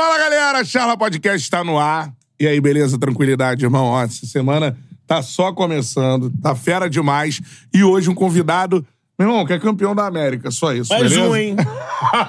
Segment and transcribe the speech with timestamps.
[0.00, 0.64] Fala, galera!
[0.64, 2.10] Charla Podcast está no ar.
[2.40, 2.98] E aí, beleza?
[2.98, 3.84] Tranquilidade, irmão?
[3.84, 4.74] Ó, essa semana
[5.06, 7.38] tá só começando, tá fera demais.
[7.70, 8.82] E hoje um convidado,
[9.18, 11.28] meu irmão, que é campeão da América, só isso, Mais beleza?
[11.28, 11.54] um, hein?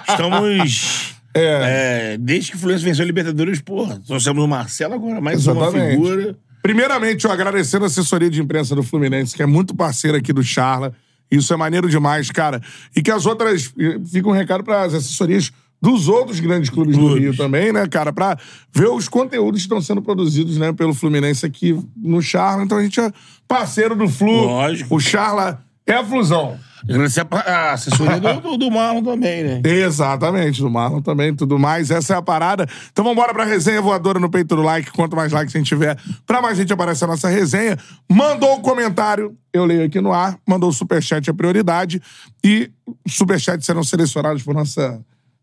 [0.05, 1.15] Estamos.
[1.33, 2.11] É.
[2.13, 5.61] é, desde que o Fluminense venceu a Libertadores, porra, trouxemos o Marcelo agora, mais uma
[5.61, 5.91] Exatamente.
[5.91, 6.35] figura.
[6.61, 10.43] Primeiramente, eu agradecendo a assessoria de imprensa do Fluminense, que é muito parceira aqui do
[10.43, 10.93] Charla.
[11.31, 12.61] Isso é maneiro demais, cara.
[12.93, 13.73] E que as outras.
[14.11, 17.23] Fica um recado para as assessorias dos outros grandes clubes do Clubes.
[17.23, 18.13] Rio também, né, cara?
[18.13, 18.37] Pra
[18.73, 22.63] ver os conteúdos que estão sendo produzidos, né, pelo Fluminense aqui no Charla.
[22.63, 23.11] Então a gente é
[23.47, 24.45] parceiro do Flu.
[24.45, 24.95] Lógico.
[24.95, 26.59] O Charla é a Flusão.
[26.83, 29.61] Agradecer a, a assessoria do, do, do Marlon também, né?
[29.63, 31.91] Exatamente, do Marlon também, tudo mais.
[31.91, 32.67] Essa é a parada.
[32.91, 34.91] Então vambora pra resenha voadora no peito do like.
[34.91, 37.77] Quanto mais likes a gente tiver, pra mais gente aparecer a nossa resenha.
[38.09, 40.37] Mandou o comentário, eu leio aqui no ar.
[40.47, 42.01] Mandou o superchat, é prioridade.
[42.43, 42.71] E
[43.07, 44.99] superchats serão selecionados por nossa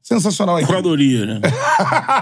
[0.08, 0.68] sensacional equipe.
[0.68, 1.40] Curadoria, né?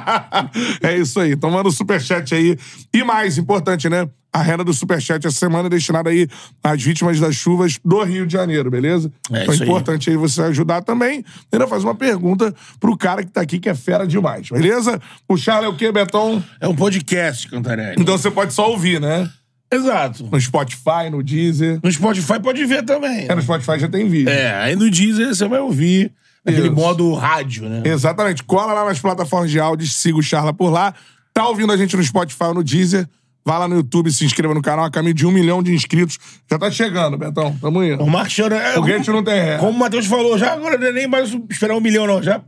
[0.83, 1.33] é isso aí.
[1.33, 2.59] Então manda o superchat aí.
[2.93, 4.09] E mais importante, né?
[4.33, 6.29] A renda do superchat essa semana é destinada aí
[6.63, 9.11] às vítimas das chuvas do Rio de Janeiro, beleza?
[9.31, 9.69] É então é isso aí.
[9.69, 11.25] importante aí você ajudar também.
[11.51, 15.01] Ainda faz uma pergunta pro cara que tá aqui, que é fera demais, beleza?
[15.27, 16.43] O Charles é o quê, Beton?
[16.61, 17.97] É um podcast, Cantarelli.
[17.99, 19.31] Então você pode só ouvir, né?
[19.73, 20.29] Exato.
[20.31, 21.81] No Spotify, no Deezer.
[21.83, 23.27] No Spotify pode ver também.
[23.29, 24.29] É, no Spotify já tem vídeo.
[24.29, 26.13] É, aí no Deezer você vai ouvir
[26.47, 27.83] aquele modo rádio, né?
[27.85, 28.43] Exatamente.
[28.45, 30.95] Cola lá nas plataformas de áudio, siga o Charla por lá.
[31.35, 33.09] Tá ouvindo a gente no Spotify ou no Deezer?
[33.45, 34.85] Vai lá no YouTube, se inscreva no canal.
[34.87, 36.19] A caminho de um milhão de inscritos.
[36.51, 37.57] Já tá chegando, Betão.
[37.61, 38.03] Tamo indo.
[38.03, 39.59] O Marcos Chana- é, O Gente não tem ré.
[39.59, 42.21] Como o Matheus falou, já agora não é nem mais esperar um milhão, não.
[42.23, 42.41] Já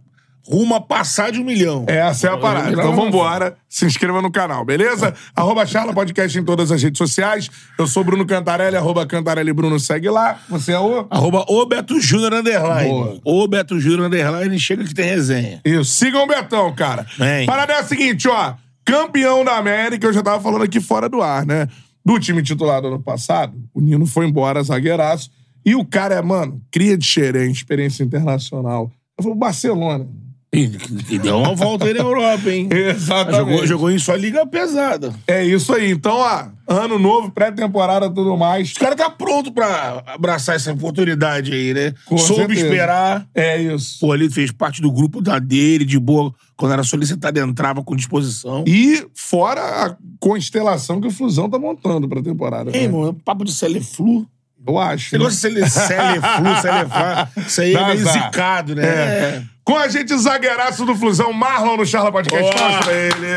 [0.47, 1.85] rumo a passar de um milhão.
[1.87, 2.71] Essa é a parada.
[2.71, 3.57] Então vambora.
[3.69, 5.15] Se inscreva no canal, beleza?
[5.37, 7.51] arroba Charla Podcast em todas as redes sociais.
[7.79, 10.41] Eu sou Bruno Cantarelli, arroba Cantarelli Bruno, segue lá.
[10.49, 11.07] Você é o...
[11.11, 12.89] Arroba o Beto Júnior Underline.
[12.89, 13.21] Boa.
[13.25, 15.61] O Beto Júnior Underline, chega que tem resenha.
[15.65, 15.93] Isso.
[15.93, 17.07] Sigam o Betão, cara.
[17.19, 17.47] Vem.
[17.47, 18.55] Parada é a seguinte, ó.
[18.85, 21.69] Campeão da América, eu já tava falando aqui fora do ar, né?
[22.03, 25.31] Do time titular do ano passado, o Nino foi embora, zagueiraço.
[25.63, 28.91] E o cara é, mano, cria de xerém, experiência internacional.
[29.19, 30.09] Eu falei, Barcelona.
[30.51, 30.71] E,
[31.11, 32.69] e deu uma volta aí na Europa, hein?
[32.73, 33.37] Exatamente.
[33.37, 35.15] Jogou, jogou em sua liga pesada.
[35.27, 35.91] É isso aí.
[35.91, 38.69] Então, ó, ano novo, pré-temporada, tudo mais.
[38.71, 41.93] Os caras tá pronto pra abraçar essa oportunidade aí, né?
[42.07, 42.67] Com Soube certeza.
[42.67, 43.27] esperar.
[43.35, 44.01] É isso.
[44.01, 46.33] Pô, ali fez parte do grupo da dele, de boa.
[46.57, 48.65] Quando era solicitado, entrava com disposição.
[48.67, 52.71] E fora a constelação que o Flusão tá montando pra temporada.
[52.75, 52.93] Ei, né?
[52.97, 54.27] mano, papo de Celeflu.
[54.67, 55.07] Eu acho.
[55.15, 57.31] Esse negócio de cele- Celeflu, Celefá.
[57.47, 58.83] Isso aí é meio zicado, né?
[58.87, 59.43] É.
[59.69, 62.43] Com a gente, zagueiraço do Flusão, Marlon no Charla Podcast.
[62.43, 62.71] Boa.
[62.71, 63.35] Mostra ele.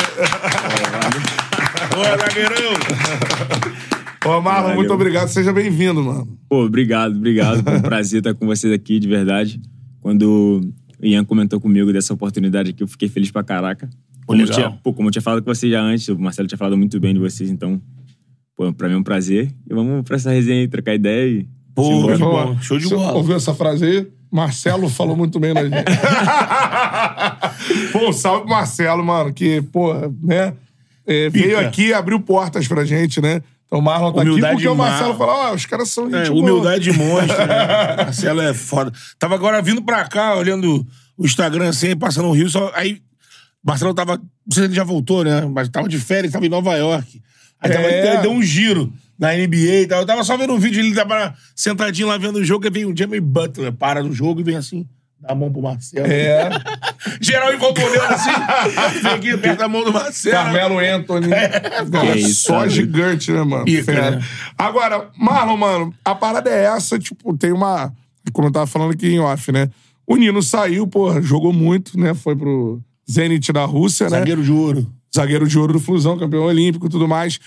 [1.93, 2.73] Ô, zagueirão.
[4.25, 4.75] Ô, Marlon, Valeu.
[4.75, 5.27] muito obrigado.
[5.27, 6.39] Seja bem-vindo, mano.
[6.47, 7.61] Pô, obrigado, obrigado.
[7.61, 9.61] Foi um prazer estar com vocês aqui, de verdade.
[9.99, 10.61] Quando
[11.03, 13.89] o Ian comentou comigo dessa oportunidade aqui, eu fiquei feliz pra caraca.
[14.25, 16.57] Como eu, tinha, pô, como eu tinha falado com vocês já antes, o Marcelo tinha
[16.57, 17.81] falado muito bem de vocês, então,
[18.55, 19.51] pô, pra mim é um prazer.
[19.69, 21.47] E vamos pra essa resenha aí, trocar ideia e...
[21.75, 22.61] Pô, que Ó, bom.
[22.61, 23.17] Show de você bola.
[23.17, 24.20] Ouviu essa frase aí?
[24.31, 25.73] Marcelo falou muito bem da gente.
[27.91, 29.93] pô, um salve pro Marcelo, mano, que, pô,
[30.23, 30.53] né?
[31.05, 31.59] é, veio Pica.
[31.59, 33.41] aqui, abriu portas pra gente, né?
[33.65, 36.07] Então o Marlon tá Humildade aqui porque o Mar- Marcelo falou: ó, os caras são
[36.07, 36.41] É, gente boa.
[36.41, 37.95] humildade monstro, né?
[38.03, 38.91] Marcelo é foda.
[39.17, 40.85] Tava agora vindo pra cá, olhando
[41.17, 43.01] o Instagram assim, passando o Rio, só, aí
[43.63, 45.41] Marcelo tava, não sei se ele já voltou, né?
[45.45, 47.21] Mas tava de férias, tava em Nova York.
[47.61, 48.21] Aí tava, É.
[48.21, 49.99] deu um giro na NBA e tal.
[49.99, 52.85] Eu tava só vendo um vídeo, ele tava sentadinho lá vendo o jogo, aí vem
[52.85, 54.87] o Jamie Butler, para no jogo e vem assim,
[55.19, 56.07] dá a mão pro Marcelo.
[56.07, 56.49] É,
[57.21, 58.31] Geral olhando assim,
[59.03, 60.35] vem aqui, aperta a mão do Marcelo.
[60.35, 61.27] Carmelo Anthony.
[61.27, 62.69] Não, é Que isso, só cara.
[62.69, 63.65] gigante, né, mano?
[63.65, 64.23] Pica, né?
[64.57, 67.93] Agora, Marlon, mano, a parada é essa, tipo, tem uma.
[68.33, 69.69] Como eu tava falando aqui em off, né?
[70.07, 72.15] O Nino saiu, porra, jogou muito, né?
[72.15, 74.17] Foi pro Zenit da Rússia, né?
[74.17, 74.91] Zagueiro de ouro.
[75.15, 77.39] Zagueiro de ouro do Flusão, campeão olímpico e tudo mais.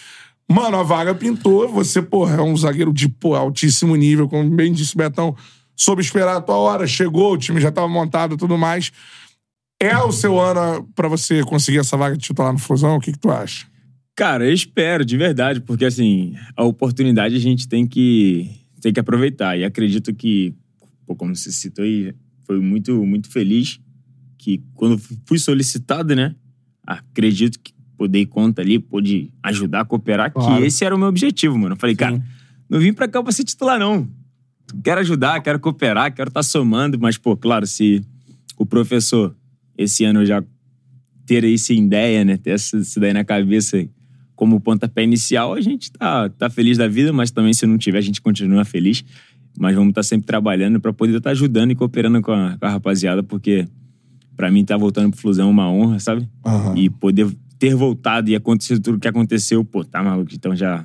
[0.50, 1.68] Mano, a vaga pintou.
[1.68, 5.36] Você, porra, é um zagueiro de pô, altíssimo nível, como bem disse o Betão.
[5.76, 8.92] Soube esperar a tua hora, chegou, o time já tava montado e tudo mais.
[9.80, 12.96] É o seu ano pra você conseguir essa vaga de titular no Flusão?
[12.96, 13.66] O que, que tu acha?
[14.16, 18.48] Cara, eu espero, de verdade, porque assim, a oportunidade a gente tem que,
[18.80, 19.58] tem que aproveitar.
[19.58, 20.54] E acredito que,
[21.04, 22.14] pô, como você citou aí,
[22.46, 23.80] foi muito, muito feliz
[24.38, 26.36] que quando fui solicitado, né?
[26.86, 30.60] Acredito que pô, dei conta ali, pude ajudar, cooperar, Claro.
[30.60, 31.74] que esse era o meu objetivo, mano.
[31.74, 32.22] Eu falei, cara,
[32.68, 34.08] não vim pra cá pra ser titular, não.
[34.82, 38.02] Quero ajudar, quero cooperar, quero estar somando, mas, pô, claro, se
[38.56, 39.34] o professor
[39.76, 40.42] esse ano já
[41.26, 42.36] ter em ideia, né?
[42.36, 43.86] Ter essa- isso daí na cabeça
[44.36, 47.98] como pontapé inicial, a gente tá, tá feliz da vida, mas também se não tiver,
[47.98, 49.04] a gente continua feliz.
[49.58, 52.70] Mas vamos estar sempre trabalhando para poder estar ajudando e cooperando com a, com a
[52.70, 53.66] rapaziada, porque
[54.36, 56.28] Pra mim, tá voltando pro Flusão é uma honra, sabe?
[56.44, 56.76] Aham.
[56.76, 57.28] E poder
[57.64, 60.30] ter voltado e acontecer tudo o que aconteceu, pô, tá maluco.
[60.34, 60.84] Então já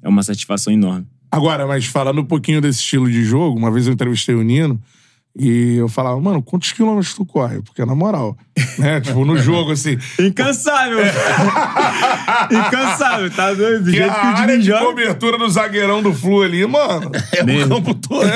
[0.00, 1.04] é uma satisfação enorme.
[1.30, 4.80] Agora, mas falando um pouquinho desse estilo de jogo, uma vez eu entrevistei o Nino
[5.36, 7.60] e eu falava, mano, quantos quilômetros tu corre?
[7.62, 8.36] Porque, na moral,
[8.78, 9.00] né?
[9.00, 9.98] tipo, no jogo, assim.
[10.20, 10.98] Incansável!
[12.52, 13.84] Incansável, tá doido?
[13.84, 14.84] Do Que jeito a que o área de joga.
[14.84, 17.10] cobertura do zagueirão do Flu ali, mano.
[17.32, 18.26] É o campo todo.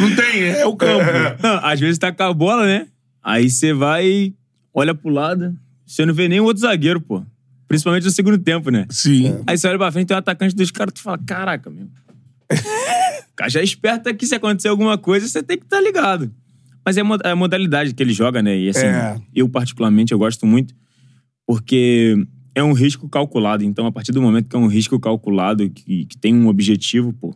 [0.00, 1.04] Não tem, é o campo.
[1.42, 2.86] Não, às vezes tá com a bola, né?
[3.22, 4.34] Aí você vai,
[4.74, 5.56] olha pro lado,
[5.86, 7.24] você não vê nem o outro zagueiro, pô.
[7.66, 8.86] Principalmente no segundo tempo, né?
[8.90, 9.40] Sim.
[9.46, 11.88] Aí você olha pra frente, tem um atacante dos caras, tu fala, caraca, meu.
[13.32, 16.30] O cara já é esperto aqui, se acontecer alguma coisa, você tem que estar ligado.
[16.86, 18.56] Mas é é a modalidade que ele joga, né?
[18.56, 19.20] E assim, É.
[19.34, 20.72] eu particularmente, eu gosto muito,
[21.44, 22.14] porque
[22.54, 23.64] é um risco calculado.
[23.64, 27.12] Então, a partir do momento que é um risco calculado, que, que tem um objetivo,
[27.12, 27.34] pô,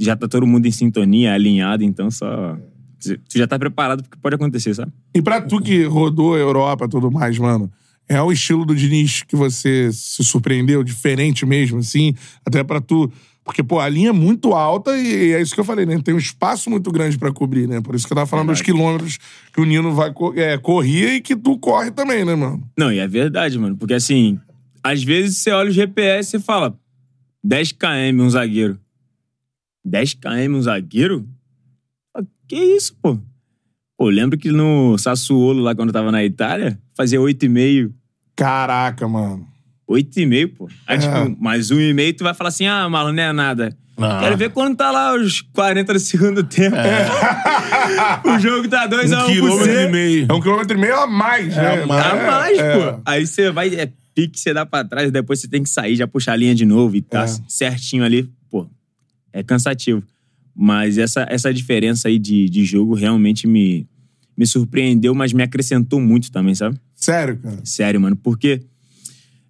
[0.00, 2.58] já tá todo mundo em sintonia, alinhado, então só...
[3.00, 4.92] Tu já tá preparado porque pode acontecer, sabe?
[5.14, 7.70] E pra tu que rodou a Europa e tudo mais, mano,
[8.08, 12.14] é o estilo do Diniz que você se surpreendeu, diferente mesmo, assim,
[12.44, 13.10] até pra tu.
[13.44, 16.00] Porque, pô, a linha é muito alta e é isso que eu falei, né?
[16.02, 17.80] Tem um espaço muito grande pra cobrir, né?
[17.80, 19.18] Por isso que eu tava falando dos quilômetros
[19.52, 22.60] que o Nino vai co- é, corria e que tu corre também, né, mano?
[22.76, 23.76] Não, e é verdade, mano.
[23.76, 24.40] Porque assim,
[24.82, 26.76] às vezes você olha o GPS e fala
[27.44, 28.80] 10 km um zagueiro.
[29.84, 31.28] 10 km um zagueiro?
[32.48, 33.18] Que isso, pô?
[33.98, 37.90] Pô, lembro que no Sassuolo, lá quando eu tava na Itália, fazia 8,5.
[38.36, 39.46] Caraca, mano.
[39.88, 40.68] 8,5, pô.
[40.86, 41.00] Aí, É.
[41.00, 43.76] tipo, mais um e meio, tu vai falar assim, ah, maluco, não é nada.
[43.98, 44.18] Ah.
[44.20, 46.76] Quero ver quando tá lá os 40 do segundo tempo.
[48.28, 50.26] o jogo tá 2 a Um 1 pro quilômetro e meio.
[50.28, 51.82] É um quilômetro e meio a mais, né?
[51.82, 52.12] a mais.
[52.14, 52.92] É, mais, é.
[52.92, 53.00] pô.
[53.06, 56.06] Aí você vai, é pique, você dá pra trás, depois você tem que sair, já
[56.06, 57.28] puxar a linha de novo e tá É.
[57.48, 58.68] certinho ali, pô.
[59.32, 60.02] É cansativo.
[60.58, 63.86] Mas essa, essa diferença aí de, de jogo realmente me,
[64.36, 66.78] me surpreendeu, mas me acrescentou muito também, sabe?
[66.94, 67.60] Sério, cara.
[67.62, 68.16] Sério, mano.
[68.16, 68.62] Porque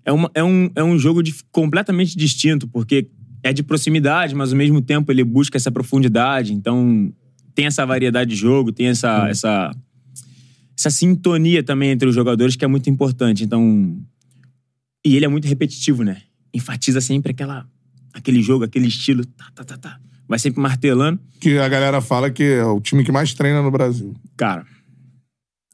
[0.05, 3.09] é, uma, é, um, é um jogo de- completamente distinto, porque
[3.43, 6.53] é de proximidade, mas ao mesmo tempo ele busca essa profundidade.
[6.53, 7.13] Então
[7.55, 9.71] tem essa variedade de jogo, tem essa, essa,
[10.77, 13.45] essa sintonia também entre os jogadores que é muito importante.
[13.45, 13.97] Então.
[15.05, 16.23] E ele é muito repetitivo, né?
[16.53, 17.65] Enfatiza sempre aquela,
[18.13, 19.25] aquele jogo, aquele estilo.
[19.25, 20.01] Tá, tá, tá, tá.
[20.29, 21.21] Vai sempre martelando.
[21.41, 24.15] Que a galera fala que é o time que mais treina no Brasil.
[24.37, 24.67] Cara,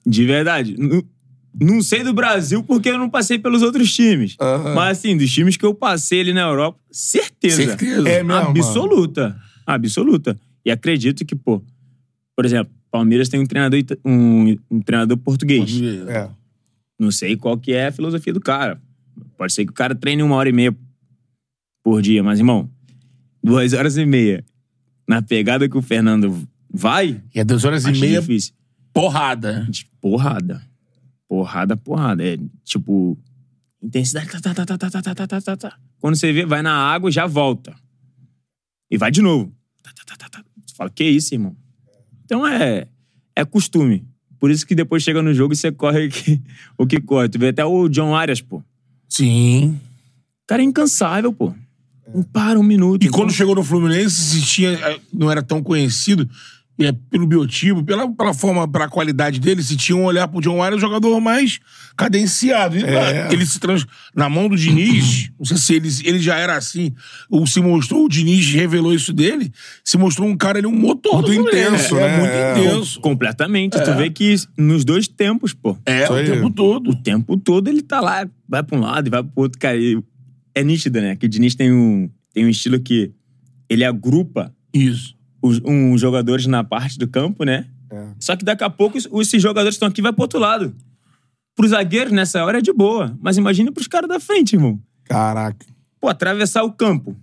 [0.07, 0.77] de verdade.
[0.79, 1.03] Não,
[1.59, 4.37] não sei do Brasil porque eu não passei pelos outros times.
[4.41, 4.75] Aham.
[4.75, 7.57] Mas, assim, dos times que eu passei ali na Europa, certeza.
[7.57, 8.09] Certeza.
[8.09, 9.41] É mesmo, Absoluta.
[9.67, 10.39] Absoluta.
[10.65, 11.63] E acredito que, pô,
[12.37, 15.81] por exemplo, Palmeiras tem um treinador, um, um treinador português.
[16.09, 16.29] É.
[16.99, 18.81] Não sei qual que é a filosofia do cara.
[19.37, 20.75] Pode ser que o cara treine uma hora e meia
[21.83, 22.71] por dia, mas, irmão,
[23.43, 24.45] duas horas e meia
[25.09, 28.55] na pegada que o Fernando vai, E é duas horas e meia, difícil.
[28.93, 29.69] porrada.
[30.01, 30.63] Porrada.
[31.29, 32.25] Porrada, porrada.
[32.27, 33.19] É tipo.
[33.83, 34.29] Intensidade.
[34.31, 35.79] Tá, tá, tá, tá, tá, tá, tá, tá, tá, tá.
[35.99, 37.75] Quando você vê, vai na água e já volta.
[38.91, 39.53] E vai de novo.
[39.83, 40.45] Tá, tá, tá, tá, tá.
[40.67, 41.57] Você fala, que isso, irmão?
[42.25, 42.87] Então é.
[43.35, 44.07] É costume.
[44.39, 46.41] Por isso que depois chega no jogo e você corre que,
[46.77, 47.29] o que corre.
[47.29, 48.63] Tu vê até o John Arias, pô.
[49.09, 49.81] Sim.
[50.43, 51.55] O cara é incansável, pô.
[52.15, 53.05] Não para um minuto.
[53.05, 56.29] E quando chegou no Fluminense, se tinha, eh, não era tão conhecido,
[56.79, 60.41] e é pelo biotipo, pela, pela forma, pela qualidade dele, se tinha um olhar pro
[60.41, 61.61] John Wayne, um jogador mais
[61.97, 62.77] cadenciado.
[62.79, 63.29] É.
[63.31, 63.87] Ele se trans...
[64.15, 66.93] Na mão do Diniz, não sei se ele, ele já era assim,
[67.31, 69.53] ou se mostrou, o Diniz revelou isso dele,
[69.85, 72.19] se mostrou um cara ali, um motor Muito intenso, é, né?
[72.19, 72.51] muito É.
[72.59, 73.01] intenso.
[73.01, 73.79] Completamente.
[73.79, 75.77] Tu vê que nos dois tempos, pô.
[75.85, 76.91] É, o tempo todo.
[76.91, 79.77] o tempo todo ele tá lá, vai pra um lado e vai pro outro, cara.
[79.77, 80.03] E
[80.55, 81.17] é nítido, né?
[81.17, 83.13] Que o Diniz tem um, tem um estilo que
[83.69, 85.15] ele agrupa Isso.
[85.41, 87.67] os uns jogadores na parte do campo, né?
[87.91, 88.07] É.
[88.19, 90.75] Só que daqui a pouco os- esses jogadores estão aqui e vai pro outro lado.
[91.55, 93.17] Pros zagueiros, nessa hora é de boa.
[93.21, 94.81] Mas imagina pros caras da frente, irmão.
[95.05, 95.67] Caraca.
[96.01, 97.15] Pô, atravessar o campo.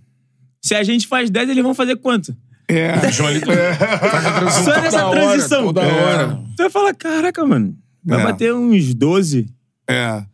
[0.62, 2.36] Se a gente faz 10, eles vão fazer quanto?
[2.68, 2.96] É.
[2.98, 6.04] Deixa eu ali- Faz a transição Só toda nessa hora, É.
[6.04, 6.36] hora.
[6.56, 7.76] Tu vai falar, caraca, mano.
[8.04, 8.24] Vai É.
[8.24, 9.46] bater uns 12,
[9.88, 10.24] É.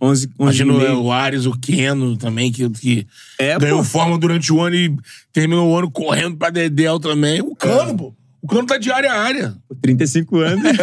[0.00, 1.02] 11, 11 Imagina e o- meio.
[1.02, 3.06] o Ares, o Keno também, que, que
[3.38, 3.84] É, ganhou pô.
[3.84, 4.96] forma durante o ano e
[5.32, 7.40] terminou o ano correndo pra Dedel também.
[7.42, 8.14] O Cano, pô.
[8.42, 9.54] O Cano tá de área a área.
[9.82, 10.62] 35 anos.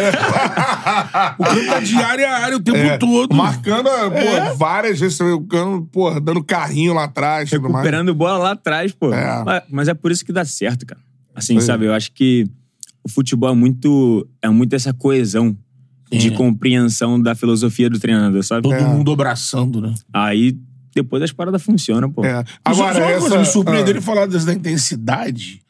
[1.38, 2.96] O Cano tá de área a área o tempo É.
[2.98, 3.34] todo.
[3.34, 7.50] Marcando, pô, várias vezes, o cano, pô, dando carrinho lá atrás.
[7.50, 7.74] tudo mais.
[7.74, 9.12] recuperando bola lá atrás, pô.
[9.12, 9.42] É.
[9.44, 11.00] Mas, mas é por isso que dá certo, cara.
[11.34, 11.62] Assim, aí.
[11.62, 11.86] sabe?
[11.86, 12.46] Eu acho que
[13.04, 15.56] o futebol é muito, é muito essa coesão
[16.10, 18.62] de compreensão da filosofia do treinador, sabe?
[18.62, 18.80] Todo É.
[18.82, 19.94] mundo abraçando, né?
[20.12, 20.56] Aí
[20.94, 22.24] depois as paradas funcionam, pô.
[22.24, 22.44] É.
[22.64, 23.38] Agora, Agora, só uma coisa essa...
[23.38, 25.62] me surpreendeu ah, ele falar dessa da intensidade.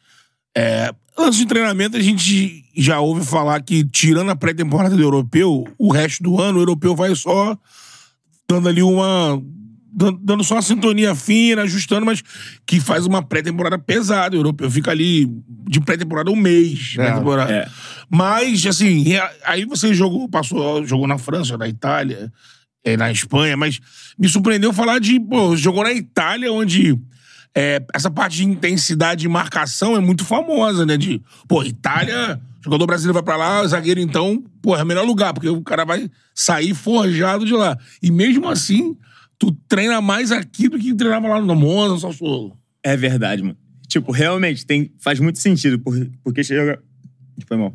[0.56, 5.66] É, Antes de treinamento, a gente já ouve falar que, tirando a pré-temporada do europeu,
[5.76, 7.58] o resto do ano, o europeu vai só
[8.48, 9.42] dando ali uma.
[9.98, 12.22] Dan- dando só uma sintonia fina, ajustando, mas
[12.64, 14.36] que faz uma pré-temporada pesada.
[14.36, 15.26] O europeu fica ali
[15.68, 16.94] de pré-temporada um mês.
[16.98, 17.52] É, pré-temporada.
[17.52, 17.68] é.
[18.08, 19.04] Mas, assim,
[19.44, 22.32] aí você jogou, passou, jogou na França, na Itália,
[22.84, 23.80] eh, na Espanha, mas
[24.18, 26.96] me surpreendeu falar de, pô, jogou na Itália, onde
[27.54, 30.96] é, essa parte de intensidade de marcação é muito famosa, né?
[30.96, 35.34] De, pô, Itália, jogador brasileiro vai pra lá, zagueiro então, pô, é o melhor lugar,
[35.34, 37.76] porque o cara vai sair forjado de lá.
[38.02, 38.96] E mesmo assim,
[39.38, 42.56] tu treina mais aqui do que treinava lá no Monza, no Sassuolo.
[42.82, 43.56] É verdade, mano.
[43.86, 46.82] Tipo, realmente, tem, faz muito sentido, por- porque chega.
[47.46, 47.74] Foi mal.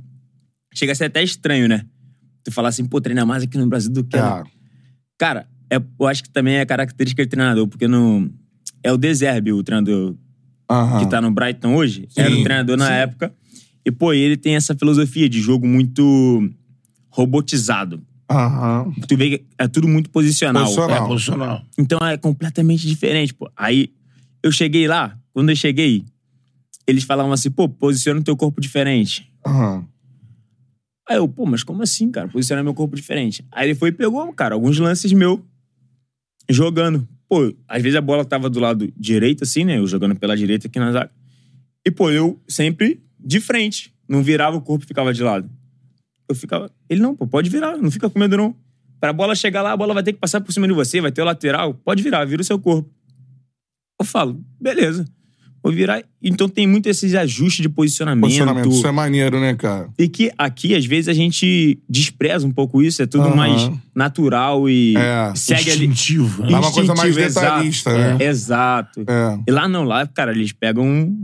[0.74, 1.86] Chega a ser até estranho, né?
[2.44, 4.18] Tu falar assim, pô, treina mais aqui no Brasil do que.
[4.18, 4.44] lá.
[4.46, 4.50] É.
[5.18, 8.30] Cara, é- eu acho que também é característica de treinador, porque no.
[8.84, 10.16] É o Deserbe, o treinador
[10.70, 11.00] Aham.
[11.00, 12.08] que tá no Brighton hoje.
[12.18, 12.94] era o Sim, treinador na sim.
[12.94, 13.34] época.
[13.86, 16.50] E, pô, ele tem essa filosofia de jogo muito
[17.10, 18.02] robotizado.
[18.34, 18.94] Aham.
[19.08, 20.64] Tu vê que é tudo muito posicional.
[20.64, 21.04] Posicional.
[21.04, 21.62] É, posicional.
[21.78, 23.50] Então é completamente diferente, pô.
[23.56, 23.92] Aí
[24.42, 26.04] eu cheguei lá, quando eu cheguei,
[26.88, 29.32] eles falavam assim, pô, posiciona o teu corpo diferente.
[29.46, 29.86] Aham.
[31.10, 32.28] Aí eu, pô, mas como assim, cara?
[32.30, 33.46] Posicionar meu corpo diferente.
[33.52, 35.44] Aí ele foi e pegou, cara, alguns lances meu
[36.50, 37.08] jogando.
[37.28, 39.80] Pô, às vezes a bola tava do lado direito, assim, né?
[39.80, 41.12] Eu jogando pela direita aqui na zaga.
[41.86, 43.94] E, pô, eu sempre de frente.
[44.08, 45.50] Não virava o corpo e ficava de lado.
[46.34, 46.72] Eu ficava.
[46.90, 48.56] Ele não, pô, pode virar, não fica com medo, não.
[49.00, 51.12] Pra bola chegar lá, a bola vai ter que passar por cima de você, vai
[51.12, 51.74] ter o lateral.
[51.76, 52.90] Pode virar, vira o seu corpo.
[54.00, 55.06] Eu falo, beleza.
[55.62, 56.04] Vou virar.
[56.22, 58.24] Então tem muito esses ajustes de posicionamento.
[58.24, 58.70] Posicionamento.
[58.70, 59.90] Isso é maneiro, né, cara?
[59.98, 63.36] E que aqui, às vezes, a gente despreza um pouco isso, é tudo Aham.
[63.36, 65.32] mais natural e É.
[65.36, 65.86] segue ali.
[65.86, 66.50] Instintivo, né?
[66.50, 67.46] Lá é uma coisa mais Instintivo, exato.
[67.56, 68.26] detalhista, né?
[68.26, 69.02] Exato.
[69.08, 69.40] É.
[69.48, 71.18] E lá não, lá, cara, eles pegam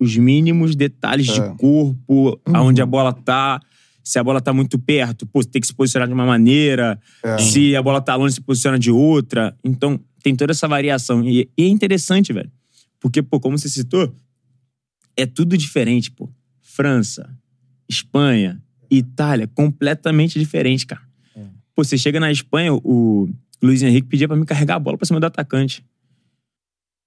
[0.00, 1.32] os mínimos detalhes É.
[1.48, 3.60] de corpo, aonde a bola tá.
[4.04, 7.00] Se a bola tá muito perto, pô, tem que se posicionar de uma maneira.
[7.22, 7.38] É.
[7.38, 9.56] Se a bola tá longe, se posiciona de outra.
[9.64, 11.24] Então, tem toda essa variação.
[11.24, 12.52] E, e é interessante, velho.
[13.00, 14.14] Porque, pô, como você citou,
[15.16, 16.30] é tudo diferente, pô.
[16.60, 17.34] França,
[17.88, 21.02] Espanha, Itália, completamente diferente, cara.
[21.74, 23.28] Pô, você chega na Espanha, o
[23.60, 25.84] Luiz Henrique pedia pra me carregar a bola pra cima do atacante.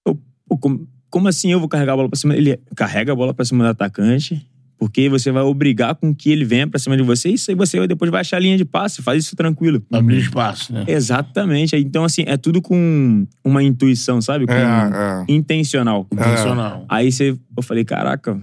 [0.06, 2.36] Eu, pô, como, como assim eu vou carregar a bola pra cima?
[2.36, 4.46] Ele carrega a bola pra cima do atacante,
[4.78, 7.56] porque você vai obrigar com que ele venha pra cima de você, e isso aí
[7.56, 9.84] você depois vai achar a linha de passe, faz isso tranquilo.
[9.92, 10.86] Abrir espaço, né?
[10.88, 11.76] Exatamente.
[11.76, 14.46] Então, assim, é tudo com uma intuição, sabe?
[14.46, 15.32] Com É, é.
[15.32, 16.08] intencional.
[16.12, 16.86] Intencional.
[16.88, 18.40] Aí você, eu falei, caraca,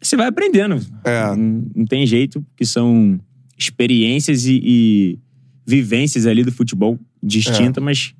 [0.00, 0.78] você vai aprendendo.
[1.04, 1.34] É.
[1.34, 3.18] Não, não tem jeito, que são
[3.56, 5.18] experiências e, e
[5.66, 8.14] vivências ali do futebol distinta, mas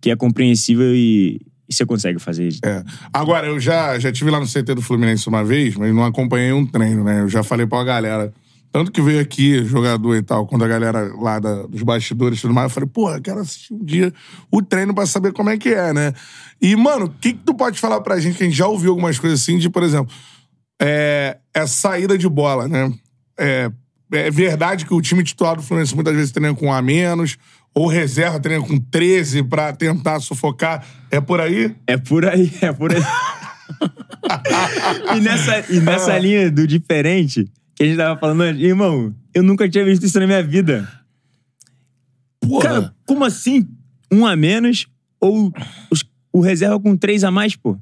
[0.00, 1.40] que é compreensível e,
[1.74, 2.48] você consegue fazer.
[2.64, 2.82] É.
[3.12, 6.52] Agora, eu já, já tive lá no CT do Fluminense uma vez, mas não acompanhei
[6.52, 7.20] um treino, né?
[7.22, 8.32] Eu já falei pra uma galera.
[8.72, 12.42] Tanto que veio aqui, jogador e tal, quando a galera lá da- dos bastidores e
[12.42, 14.12] tudo mais, eu falei, porra, quero assistir um dia
[14.50, 16.12] o treino pra saber como é que é, né?
[16.60, 18.90] E, mano, o que, que tu pode falar pra gente, que a gente já ouviu
[18.90, 20.12] algumas coisas assim, de, por exemplo,
[20.82, 22.92] é, é saída de bola, né?
[23.38, 23.70] É,
[24.12, 27.36] é verdade que o time titular do Fluminense muitas vezes treina com um a menos,
[27.74, 30.86] ou reserva treina com 13 pra tentar sufocar.
[31.10, 31.74] É por aí?
[31.86, 33.02] É por aí, é por aí.
[35.16, 39.68] e nessa, e nessa linha do diferente, que a gente tava falando irmão, eu nunca
[39.68, 40.88] tinha visto isso na minha vida.
[42.40, 42.62] Porra.
[42.62, 43.66] Cara, como assim?
[44.12, 44.86] Um a menos
[45.20, 45.52] ou
[45.90, 47.78] os- o reserva com três a mais, pô?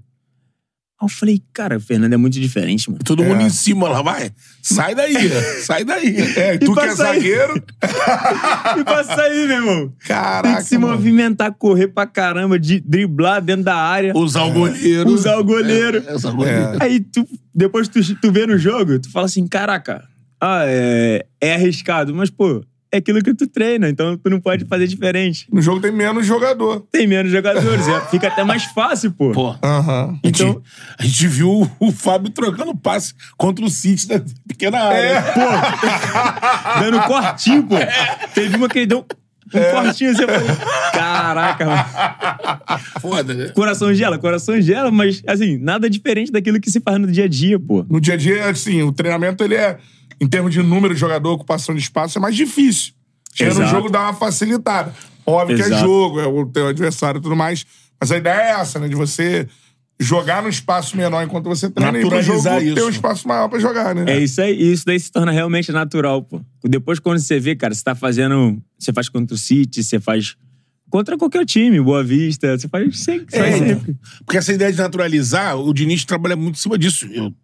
[1.03, 3.03] Aí eu falei, cara, o Fernando é muito diferente, mano.
[3.05, 3.29] Todo É.
[3.29, 4.31] mundo em cima lá, vai.
[4.63, 5.15] Sai daí,
[5.67, 6.17] sai daí.
[6.37, 7.55] É, e tu que é zagueiro.
[8.79, 9.89] E passa aí, meu irmão.
[9.89, 10.57] Tem Caraca.
[10.59, 10.95] que se mano.
[10.95, 14.17] movimentar, correr pra caramba, de driblar dentro da área.
[14.17, 15.11] Usar o goleiro.
[15.11, 16.03] Usar o goleiro.
[16.07, 16.79] É, usar o goleiro.
[16.81, 20.05] Aí tu, depois tu, tu vê no jogo, tu fala assim, caraca,
[20.41, 24.67] ah, é, é arriscado, mas pô, é aquilo que tu treina, então tu não pode
[24.67, 25.47] fazer diferente.
[25.51, 26.87] No jogo tem menos jogador.
[26.93, 29.33] Tem menos jogadores, é- fica até mais fácil, pô.
[29.33, 29.57] Pô.
[29.63, 30.19] Aham.
[30.23, 30.63] A gente, Então-
[30.99, 35.25] a gente viu o Fábio trocando passe contra o City da pequena área.
[36.81, 37.77] Dando cortinho, pô.
[38.35, 38.99] Teve uma que ele deu
[39.55, 40.49] um cortinho assim, eu falei,
[40.93, 41.85] caraca, mano.
[43.01, 43.49] Foda, né?
[43.49, 47.29] Coração gela, coração gela, mas assim, nada diferente daquilo que se faz no dia a
[47.29, 47.85] dia, pô.
[47.89, 49.79] No dia a dia, assim, o treinamento, ele é,
[50.23, 52.93] em termos de número de jogador, ocupação de espaço, é mais difícil.
[53.35, 53.71] Chega no Exato.
[53.73, 54.95] jogo, dá uma facilitada.
[55.27, 55.83] Óbvio que é Exato.
[55.85, 57.67] jogo, é o teu adversário e tudo mais.
[58.01, 58.87] Mas a ideia é essa, né?
[58.87, 59.49] De você
[59.99, 63.49] jogar no espaço menor enquanto você treina e pro jogo Naturalizar ter um espaço maior
[63.49, 64.05] pra jogar, né?
[64.07, 66.41] É isso aí, e isso daí se torna realmente natural, pô.
[66.63, 68.63] Depois, quando você vê, cara, você tá fazendo.
[68.79, 70.37] Você faz contra o City, você faz
[70.89, 73.37] contra qualquer time, Boa Vista, você faz sempre.
[73.37, 73.97] É, sempre.
[74.25, 77.09] Porque essa ideia de naturalizar, o Diniz trabalha muito em cima disso.
[77.13, 77.35] Eu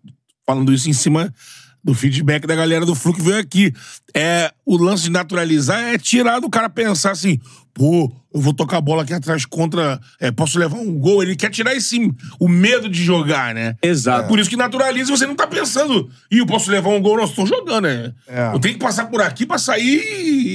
[0.46, 1.34] falando isso em cima
[1.82, 3.72] do feedback da galera do Flu que veio aqui.
[4.14, 7.38] É, o lance de naturalizar é tirar do cara pensar assim,
[7.72, 9.98] pô, eu vou tocar a bola aqui atrás contra.
[10.20, 11.22] é, posso levar um gol.
[11.22, 13.74] Ele quer tirar esse o medo de jogar, né?
[13.82, 14.28] Exato.
[14.28, 17.22] Por isso que naturaliza, você não tá pensando, ih, eu posso levar um gol, não,
[17.24, 18.12] eu tô jogando, né?
[18.26, 18.50] É.
[18.52, 20.02] Eu tenho que passar por aqui pra sair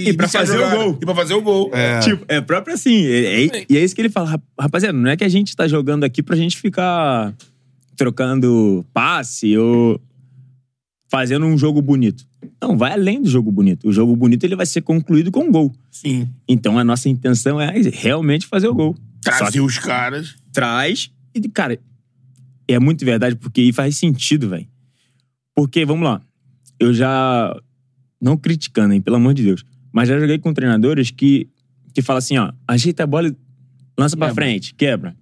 [0.06, 0.10] e.
[0.10, 0.75] E pra fazer o jogada.
[0.75, 0.98] gol.
[1.01, 1.72] E pra fazer o gol.
[1.74, 2.00] É.
[2.00, 3.06] Tipo, é próprio assim.
[3.06, 4.30] é- é- e é isso que ele fala.
[4.32, 7.34] "Rap- Rapaziada, não é que a gente tá jogando aqui pra gente ficar
[7.96, 10.00] trocando passe ou
[11.13, 12.25] fazendo um jogo bonito.
[12.60, 13.88] Não, vai além do jogo bonito.
[13.88, 15.72] O jogo bonito ele vai ser concluído com um gol.
[15.91, 16.27] Sim.
[16.48, 18.98] Então a nossa intenção é realmente fazer o gol.
[19.22, 20.34] Trazer os caras.
[20.51, 21.79] traz e, cara,
[22.67, 24.67] é muito verdade porque aí faz sentido, velho.
[25.55, 26.20] Porque, vamos lá,
[26.79, 27.55] eu já,
[28.20, 31.48] não criticando, hein, pelo amor de Deus, mas já joguei com treinadores que,
[31.93, 33.36] que falam assim, ó, ajeita a bola e
[33.96, 34.43] lança pra Quebra.
[34.43, 35.15] frente, quebra.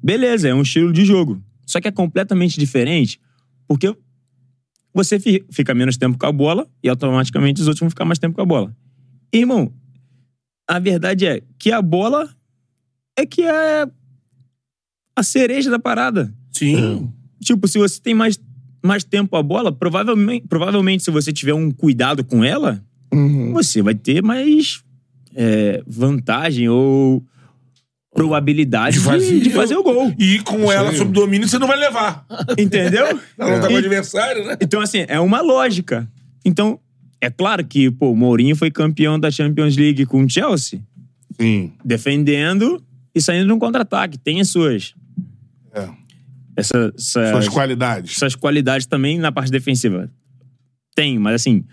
[0.00, 1.42] Beleza, é um estilo de jogo.
[1.66, 3.20] Só que é completamente diferente
[3.66, 3.92] porque
[5.04, 8.18] você fi- fica menos tempo com a bola e automaticamente os outros vão ficar mais
[8.18, 8.74] tempo com a bola.
[9.32, 9.72] Irmão,
[10.68, 12.28] a verdade é que a bola
[13.16, 13.86] é que é
[15.16, 16.32] a cereja da parada.
[16.52, 17.10] Sim.
[17.42, 18.38] Tipo, se você tem mais,
[18.84, 23.52] mais tempo a bola, provavelmente, provavelmente se você tiver um cuidado com ela, Uhum.
[23.54, 24.82] você vai ter mais
[25.34, 27.24] é, vantagem ou
[28.18, 30.14] probabilidade De de, fazer- de fazer o gol.
[30.18, 30.96] E com ela aí.
[30.96, 32.26] sob domínio, você não vai levar.
[32.58, 33.06] Entendeu?
[33.38, 34.56] Ela não tá com o adversário, né?
[34.60, 36.08] Então, assim, é uma lógica.
[36.44, 36.78] Então,
[37.20, 40.80] é claro que, pô, o Mourinho foi campeão da Champions League com o Chelsea,
[41.40, 41.72] Sim.
[41.84, 42.82] defendendo
[43.14, 44.18] e saindo num contra-ataque.
[44.18, 44.94] Tem as suas.
[45.74, 45.88] É.
[46.56, 48.16] Essa, essa- Suas qualidades.
[48.16, 50.10] essas qualidades também na parte defensiva.
[50.94, 51.64] Tem, mas assim,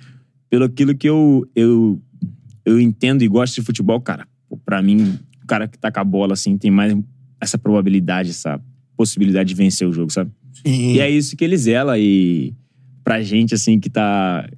[0.49, 1.99] pelo aquilo que eu, eu,
[2.65, 5.99] eu entendo e gosto de futebol, cara, pô, pra mim, o cara que tá com
[5.99, 6.97] a bola, assim, tem mais
[7.39, 8.59] essa probabilidade, essa
[8.97, 10.31] possibilidade de vencer o jogo, sabe?
[10.65, 10.93] Sim.
[10.93, 12.53] E é isso que ele zela e
[13.03, 14.49] pra gente, assim, que tá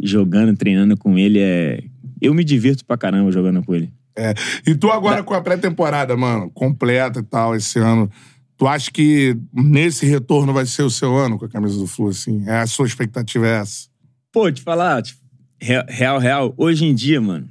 [0.00, 1.82] jogando, treinando com ele, é...
[2.22, 3.92] Eu me divirto pra caramba jogando com ele.
[4.16, 4.32] É.
[4.64, 8.08] E tu agora com a pré-temporada, mano, completa e tal, esse ano,
[8.56, 12.08] tu acha que nesse retorno vai ser o seu ano com a camisa do Flu,
[12.08, 12.44] assim?
[12.46, 13.88] É a sua expectativa é essa?
[14.32, 15.20] Pô, te falar, tipo,
[15.60, 17.48] real, real, real, hoje em dia, mano,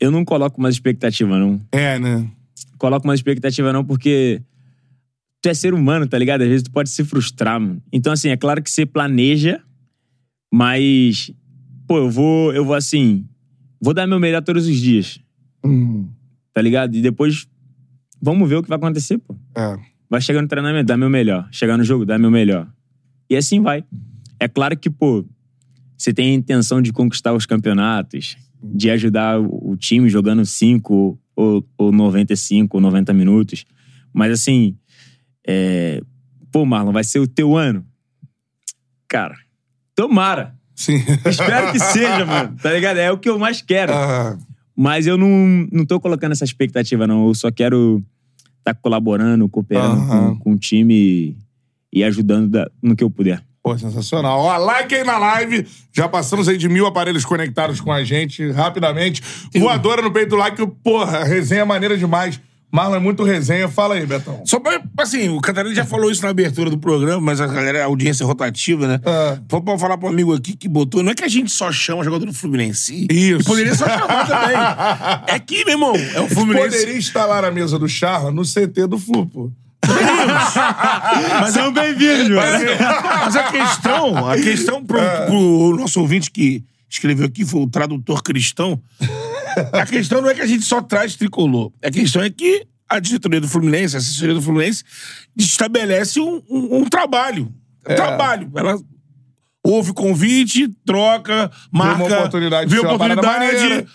[0.00, 1.60] eu não coloco mais expectativa, não.
[1.72, 2.30] É, né?
[2.78, 4.40] coloco mais expectativa não, porque
[5.42, 6.42] tu é ser humano, tá ligado?
[6.42, 7.82] Às vezes tu pode se frustrar, mano.
[7.92, 9.60] Então, assim, é claro que você planeja,
[10.52, 11.32] mas,
[11.86, 13.26] pô, eu vou, eu vou assim,
[13.80, 15.20] vou dar meu melhor todos os dias,
[15.64, 16.08] Hum,
[16.54, 16.94] tá ligado?
[16.94, 17.48] E depois,
[18.22, 19.34] vamos ver o que vai acontecer, pô.
[19.56, 19.76] é.
[20.10, 21.46] Vai chegar no treinamento, dá meu melhor.
[21.52, 22.66] Chegar no jogo, dá meu melhor.
[23.28, 23.84] E assim vai.
[24.40, 25.22] É claro que, pô,
[25.98, 31.66] você tem a intenção de conquistar os campeonatos, de ajudar o time jogando 5 ou,
[31.76, 33.64] ou 95 ou 90 minutos.
[34.12, 34.76] Mas assim,
[35.46, 36.00] é...
[36.50, 37.84] pô, Marlon, vai ser o teu ano?
[39.08, 39.36] Cara,
[39.94, 40.54] tomara.
[40.74, 40.96] Sim.
[41.24, 42.56] Espero que seja, mano.
[42.62, 42.98] Tá ligado?
[42.98, 43.92] É o que eu mais quero.
[44.76, 47.26] Mas eu não, não tô colocando essa expectativa, não.
[47.26, 48.02] Eu só quero
[48.58, 51.36] estar colaborando, cooperando com, com o time e,
[51.92, 53.42] e ajudando da- no que eu puder.
[53.68, 54.40] Pô, sensacional.
[54.40, 55.66] Ó, like aí na live.
[55.92, 59.22] Já passamos aí de mil aparelhos conectados com a gente rapidamente.
[59.54, 60.66] Voadora no peito do like.
[60.82, 62.40] Porra, resenha maneira demais.
[62.72, 63.68] Marlon é muito resenha.
[63.68, 64.42] Fala aí, Betão.
[64.46, 67.82] Só pra, assim, o Catarina já falou isso na abertura do programa, mas a galera,
[67.82, 69.00] a audiência é rotativa, né?
[69.04, 69.38] Ah.
[69.46, 71.02] Pra falar pro amigo aqui que botou.
[71.02, 73.06] Não é que a gente só chama jogador do Fluminense.
[73.10, 73.44] Isso.
[73.44, 74.56] Poderia só chamar também.
[75.34, 76.70] É que, meu irmão, é o Fluminense.
[76.70, 79.52] Poderia instalar a mesa do Charla no CT do Flu, pô.
[81.40, 82.62] Mas São bem-vindos, Mas,
[83.24, 88.22] mas a questão, a questão pro, pro nosso ouvinte que escreveu aqui, foi o tradutor
[88.22, 88.80] cristão.
[89.72, 91.70] A questão não é que a gente só traz tricolor.
[91.84, 94.82] A questão é que a diretoria do Fluminense, a assessoria do Fluminense,
[95.36, 97.52] estabelece um, um- um trabalho.
[97.84, 97.94] É.
[97.94, 98.50] Trabalho.
[98.54, 98.78] Ela
[99.62, 102.04] ouve convite, troca, marca.
[102.04, 103.86] uma oportunidade de vê uma oportunidade, maneira.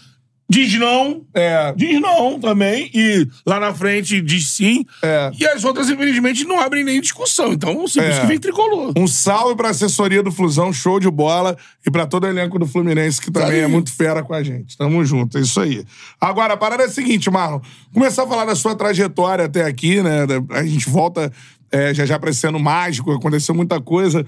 [0.49, 1.25] Diz não.
[1.33, 1.73] É.
[1.75, 2.89] Diz não também.
[2.93, 4.85] E lá na frente diz sim.
[5.01, 5.31] É.
[5.39, 7.53] E as outras, infelizmente, não abrem nem discussão.
[7.53, 8.19] Então, por É.
[8.21, 8.93] que vem tricolor.
[8.97, 11.57] Um salve pra assessoria do Flusão, show de bola.
[11.85, 14.77] E pra todo o elenco do Fluminense, que também é muito fera com a gente.
[14.77, 15.83] Tamo junto, é isso aí.
[16.19, 17.59] Agora, a parada é a seguinte, Marlon.
[17.93, 20.19] Começar a falar da sua trajetória até aqui, né?
[20.51, 21.31] A gente volta
[21.71, 24.23] é, já já pra esse ano mágico, aconteceu muita coisa.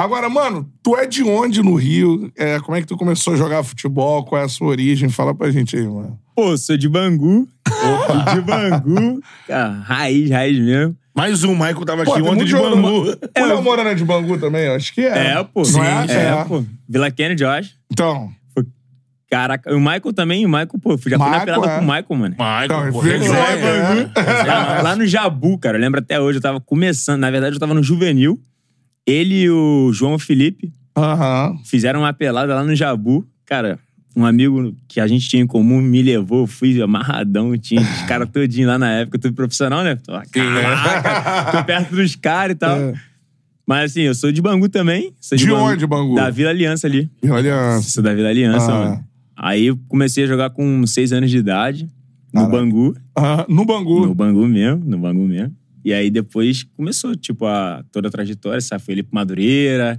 [0.00, 2.30] Agora, mano, tu é de onde no Rio?
[2.36, 4.24] É, como é que tu começou a jogar futebol?
[4.24, 5.08] Qual é a sua origem?
[5.08, 6.16] Fala pra gente aí, mano.
[6.36, 7.48] Pô, sou de Bangu.
[8.32, 9.20] De Bangu.
[9.48, 10.96] Cara, raiz, raiz mesmo.
[11.16, 13.06] Mais um, o Michael tava Pô, aqui tem ontem de jogo Bangu.
[13.06, 14.66] no- O Léo Moura não é de Bangu também?
[14.66, 15.32] Eu Acho que é.
[15.32, 15.62] É, pô.
[15.68, 16.06] Não é?
[16.08, 16.44] É, É.
[16.44, 16.62] pô.
[16.88, 17.70] Vila Kennedy, eu acho.
[17.90, 18.30] Então,
[19.30, 21.78] Caraca, o Michael também, o Michael, pô, já fui Michael, na pelada é.
[21.78, 22.36] com o Michael, mano.
[22.38, 24.46] Michael, Então, pô, é, é.
[24.46, 25.76] Já lá no Jabu, cara.
[25.76, 27.20] Eu lembro até hoje, eu tava começando.
[27.20, 28.38] Na verdade, eu tava no juvenil.
[29.06, 31.56] Ele e o João Felipe Aham.
[31.64, 33.26] fizeram uma pelada lá no Jabu.
[33.46, 33.78] Cara,
[34.14, 38.28] um amigo que a gente tinha em comum me levou, fui amarradão, tinha os caras
[38.30, 39.96] todinho lá na época, tudo profissional, né?
[39.96, 42.76] Tô, caraca, tô perto dos caras e tal.
[42.78, 42.94] É.
[43.66, 45.12] Mas assim, eu sou de Bangu também.
[45.20, 46.14] Sou De onde, Bangu?
[46.14, 47.10] Da Vila Aliança ali.
[47.22, 47.80] E olha.
[47.82, 48.78] Sou da Vila Aliança, Ah.
[48.84, 49.04] mano.
[49.36, 51.84] Aí eu comecei a jogar com seis anos de idade,
[52.34, 52.56] no Caraca.
[52.56, 52.96] Bangu.
[53.16, 54.06] ah, no Bangu.
[54.06, 55.54] No Bangu mesmo, no Bangu mesmo.
[55.88, 58.82] E aí depois começou, tipo, a, toda a trajetória, sabe?
[58.84, 59.98] Foi pro Madureira.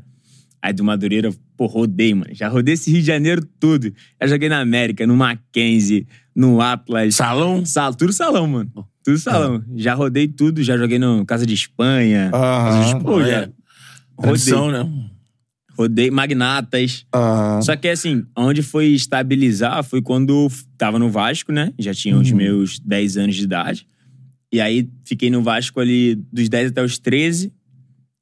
[0.61, 2.29] Aí do Madureira, pô, rodei, mano.
[2.31, 3.91] Já rodei esse Rio de Janeiro tudo.
[4.21, 7.15] Já joguei na América, no Mackenzie, no Atlas.
[7.15, 7.65] Salão?
[7.65, 8.71] Sal, tudo salão, mano.
[9.03, 9.63] Tudo salão.
[9.75, 12.29] Já rodei tudo, já joguei no Casa de Espanha.
[12.35, 12.99] Aham.
[13.01, 13.49] Pô, já É.
[14.21, 14.87] Tradição, né?
[15.75, 17.03] rodei Magnatas.
[17.15, 17.63] Aham.
[17.63, 20.47] Só que assim, onde foi estabilizar foi quando
[20.77, 21.73] tava no Vasco, né?
[21.79, 23.87] Já tinha os meus 10 anos de idade.
[24.51, 27.53] E aí fiquei no Vasco ali dos 10 até os 13.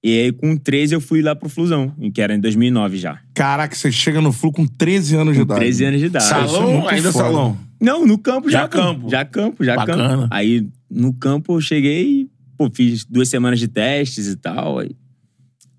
[0.04, 3.20] E aí com 13 eu fui lá pro Flusão, que era em 2009 já.
[3.34, 5.60] Caraca, você chega no Flu com 13 anos de Com idade.
[5.62, 6.26] 13 anos de idade.
[6.26, 7.26] é Salão, muito ainda foda.
[7.26, 7.58] salão.
[7.82, 8.62] Não, no campo já.
[8.62, 9.10] Já campo.
[9.10, 10.08] Já campo, já Bacana.
[10.10, 10.28] campo.
[10.32, 14.80] Aí no campo eu cheguei e, pô, fiz duas semanas de testes e tal.
[14.80, 14.92] Aí,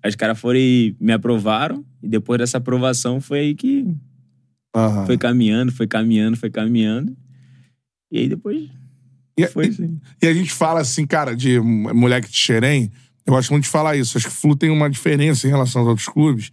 [0.03, 1.83] aí os caras foram e me aprovaram.
[2.03, 3.85] E depois dessa aprovação foi aí que
[4.75, 5.05] Aham.
[5.05, 7.15] foi caminhando, foi caminhando, foi caminhando.
[8.11, 8.69] E aí depois
[9.43, 9.99] E, foi e- assim.
[10.21, 12.91] e a gente fala assim, cara, de moleque de Xerém.
[13.25, 14.17] Eu gosto muito de falar isso.
[14.17, 16.51] Acho que o Flu tem uma diferença em relação aos outros clubes.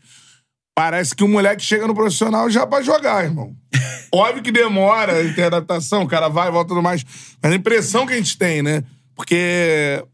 [0.74, 3.54] Parece que o moleque chega no profissional já pra jogar, irmão.
[4.12, 7.02] Óbvio que demora, tem adaptação, o cara vai, volta tudo mais.
[7.42, 8.84] Mas a impressão que a gente tem, né?
[9.14, 10.04] Porque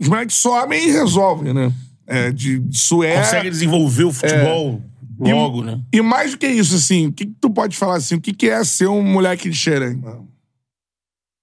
[0.00, 1.72] os moleques sobem e resolvem, né?
[2.06, 3.16] É, de, isso é.
[3.18, 4.80] Consegue desenvolver o futebol
[5.24, 5.80] E- logo, né?
[5.92, 8.14] E mais do que isso, assim, o que, que tu pode falar assim?
[8.14, 10.28] O que, que é ser um moleque de Xerém, mano?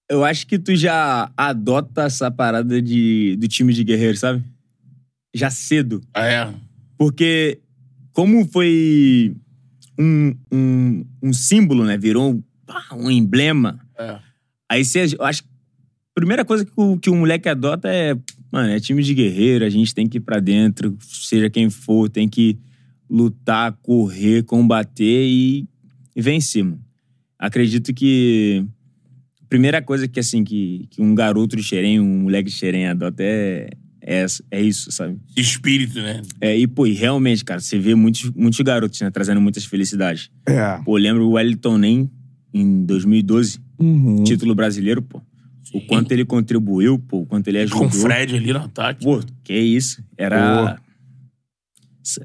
[0.10, 4.44] Eu acho que tu já adota essa parada de, do time de guerreiro, sabe?
[5.34, 6.02] Já cedo.
[6.14, 6.54] Ah, é.
[6.98, 7.60] Porque
[8.12, 9.36] como foi
[9.98, 11.98] um, um, um símbolo, né?
[11.98, 12.44] Virou um,
[12.94, 13.80] um emblema.
[13.98, 14.20] É.
[14.70, 18.18] Aí você, eu acho que a primeira coisa que o, que o moleque adota é,
[18.52, 22.10] mano, é time de guerreiro, a gente tem que ir pra dentro, seja quem for,
[22.10, 22.58] tem que
[23.10, 25.68] lutar, correr, combater e,
[26.16, 26.82] e vencer, mano.
[27.38, 28.66] Acredito que
[29.50, 33.24] primeira coisa que, assim, que, que um garoto de Xerém, um moleque de Xerém adota
[33.24, 33.70] é,
[34.02, 35.18] é, é isso, sabe?
[35.36, 36.22] Espírito, né?
[36.40, 40.30] É, e, pô, e realmente, cara, você vê muitos, muitos garotos, né, trazendo muitas felicidades.
[40.46, 40.80] É.
[40.86, 42.10] Pô, eu lembro o Wellington Nem,
[42.54, 44.24] em 2012, Uhum.
[44.26, 45.22] título brasileiro, pô.
[45.74, 47.82] O quanto ele contribuiu, pô, o quanto ele ajudou.
[47.82, 49.04] Com o Fred ali no ataque.
[49.06, 50.04] Pô, que isso.
[50.18, 50.80] Era.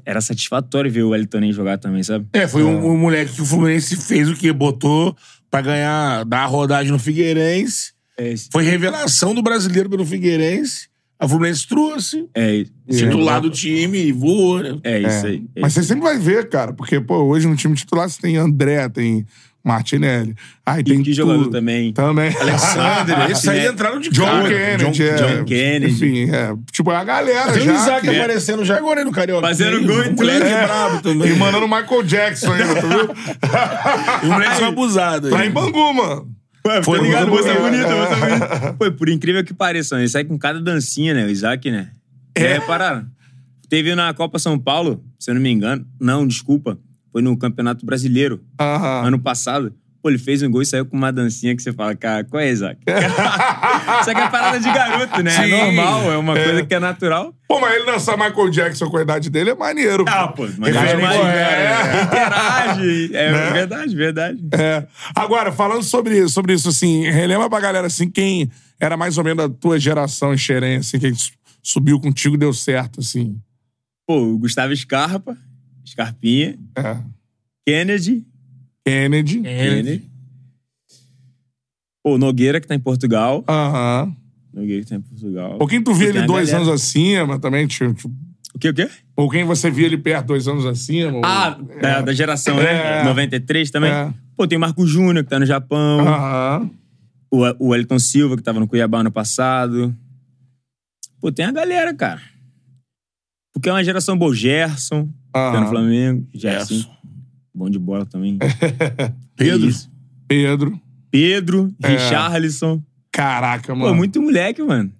[0.03, 2.25] Era satisfatório ver o Wellington jogar também, sabe?
[2.33, 4.51] É, foi um, um moleque que o Fluminense fez o quê?
[4.51, 5.15] Botou
[5.49, 7.93] pra ganhar, dar a rodagem no Figueirense.
[8.17, 10.87] É, Foi revelação do brasileiro pelo Figueirense.
[11.17, 14.77] A Fluminense trouxe, é, titular do time e voou, né?
[14.83, 15.45] é isso aí.
[15.55, 15.81] É Mas isso.
[15.81, 19.25] você sempre vai ver, cara, porque, pô, hoje no time titular você tem André, tem
[19.65, 20.35] Martinelli.
[20.63, 21.91] Aí tem E que jogador também.
[21.91, 22.31] Também.
[22.37, 23.67] Alexandre, esse aí né?
[23.69, 24.47] entraram de John cara.
[24.47, 25.15] Kennedy, John- é.
[25.37, 25.91] John Kennedy.
[25.93, 26.53] Enfim, é.
[26.71, 27.73] Tipo, é a galera Tem o já.
[27.73, 29.47] Isaac que- aparecendo já agora aí no Carioca.
[29.47, 30.49] Fazendo gol e O moleque tudo.
[30.53, 31.31] é brabo também.
[31.31, 33.09] E mandando Michael Jackson ainda, tu viu?
[34.23, 35.29] O moleque foi abusado.
[35.31, 36.29] Tá em Bangu, mano.
[36.63, 37.27] Pô, Foi tá ligado?
[37.29, 37.95] Moça bonita, É.
[37.95, 38.73] moça bonita.
[38.79, 41.25] Pô, por incrível que pareça, ele sai com cada dancinha, né?
[41.25, 41.89] O Isaac, né?
[42.35, 42.53] É.
[42.53, 43.05] repararam?
[43.69, 45.85] Teve na Copa São Paulo, se eu não me engano.
[45.99, 46.77] Não, desculpa.
[47.15, 49.07] Foi no Campeonato Brasileiro, Aham.
[49.07, 49.71] ano passado.
[50.03, 52.41] Pô, ele fez um gol e saiu com uma dancinha que você fala, cara, qual
[52.41, 52.77] é, Isaac?
[54.01, 55.31] Isso aqui é parada de garoto, né?
[55.31, 55.43] Sim.
[55.53, 57.33] É normal, é uma coisa que é natural.
[57.47, 60.03] Pô, mas ele dançar Michael Jackson com a idade dele é maneiro.
[60.09, 62.03] Ah, pô, mas Ele é, é, mais, é, é.
[62.03, 63.09] interage.
[63.15, 63.51] É Né?
[63.53, 64.39] verdade, verdade.
[64.51, 64.85] É.
[65.15, 69.47] Agora, falando sobre, sobre isso, assim, relembra pra galera, assim, quem era mais ou menos
[69.47, 71.31] da tua geração em Xerém, assim, quem su-
[71.63, 73.37] subiu contigo e deu certo, assim.
[74.05, 75.35] Pô, o Gustavo Scarpa,
[75.85, 76.97] Scarpinha, É.
[77.65, 78.25] Kennedy,
[78.85, 79.41] Kennedy.
[79.41, 80.03] Kennedy.
[82.03, 83.43] Pô, o Nogueira, que tá em Portugal.
[83.47, 84.15] Aham.
[84.53, 85.57] Nogueira que tá em Portugal.
[85.59, 86.69] Ou quem tu via Tem ele a dois galera.
[86.69, 88.09] anos acima também, tipo,
[88.53, 88.89] O quê, o quê?
[89.17, 91.13] ou quem você via ele perto dois anos acima.
[91.17, 91.49] ou- Ah,
[91.81, 93.01] da, da geração, né?
[93.01, 93.03] É.
[93.03, 93.91] 93 também.
[93.91, 94.13] É.
[94.37, 95.99] Pô, tem o Marco Júnior, que tá no Japão.
[96.07, 96.69] Aham.
[97.31, 99.95] O, o Wellington Silva, que tava no Cuiabá ano passado.
[101.19, 102.21] Pô, tem a galera, cara.
[103.53, 104.33] Porque é uma geração boa.
[104.35, 105.67] Gerson, tá no Aham.
[105.67, 106.27] Flamengo.
[106.33, 106.75] Gerson.
[106.75, 106.89] Gerson.
[107.53, 108.37] Bom de bola também.
[109.35, 109.67] Pedro.
[109.69, 109.89] Isso.
[110.27, 110.79] Pedro.
[111.11, 111.87] Pedro, É.
[111.89, 112.81] Richarlison.
[113.11, 113.89] Caraca, mano.
[113.91, 114.91] Pô, muito moleque, mano.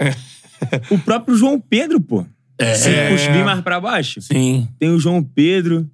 [0.90, 2.26] O próprio João Pedro, pô.
[2.58, 2.74] É.
[2.76, 4.68] Se subir mais pra baixo, Sim.
[4.80, 5.90] tem o João Pedro.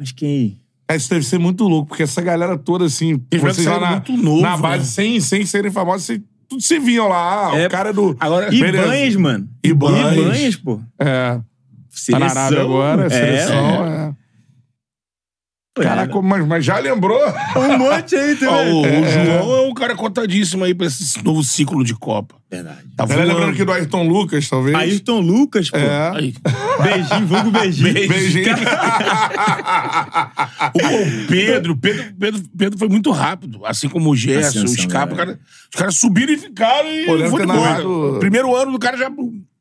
[0.00, 0.58] Mas quem?
[0.88, 3.90] É, Isso deve ser muito louco, porque essa galera toda, assim, Eles vocês lá na,
[3.92, 4.84] muito novo, na base, né?
[4.84, 7.50] sem, sem serem famosos, vocês, tudo se viam lá.
[7.52, 7.66] Ah, É.
[7.66, 8.16] o cara é do.
[8.20, 8.86] Agora, E Beleza.
[8.86, 9.48] Banhas, mano.
[9.62, 10.18] Ibanez.
[10.18, 10.80] Ibanhas, pô.
[10.98, 11.40] É.
[12.10, 14.08] Tá na Arábia agora, seleção, é.
[14.10, 14.24] é.
[15.76, 17.18] Caraca, mas, mas já lembrou?
[17.56, 18.72] Um monte aí Ó, também.
[18.72, 22.36] o, o João é um cara cotadíssimo aí pra esse novo ciclo de Copa.
[22.48, 22.78] Verdade.
[22.96, 23.26] Tá voando.
[23.26, 24.76] lembrando aqui do Ayrton Lucas, talvez.
[24.76, 25.76] Ayrton Lucas, pô.
[25.76, 26.10] É.
[26.16, 26.32] Aí.
[26.80, 27.92] Beijinho, vulgo beijinho.
[28.08, 28.54] Beijinho.
[30.74, 33.64] O, o Pedro, Pedro, Pedro, Pedro foi muito rápido.
[33.64, 35.14] Assim como o Gerson, o Scarpa.
[35.14, 35.16] é.
[35.16, 35.38] cara-
[35.72, 39.10] os caras subiram e ficaram e Pô, foi narrado- Primeiro ano do cara já...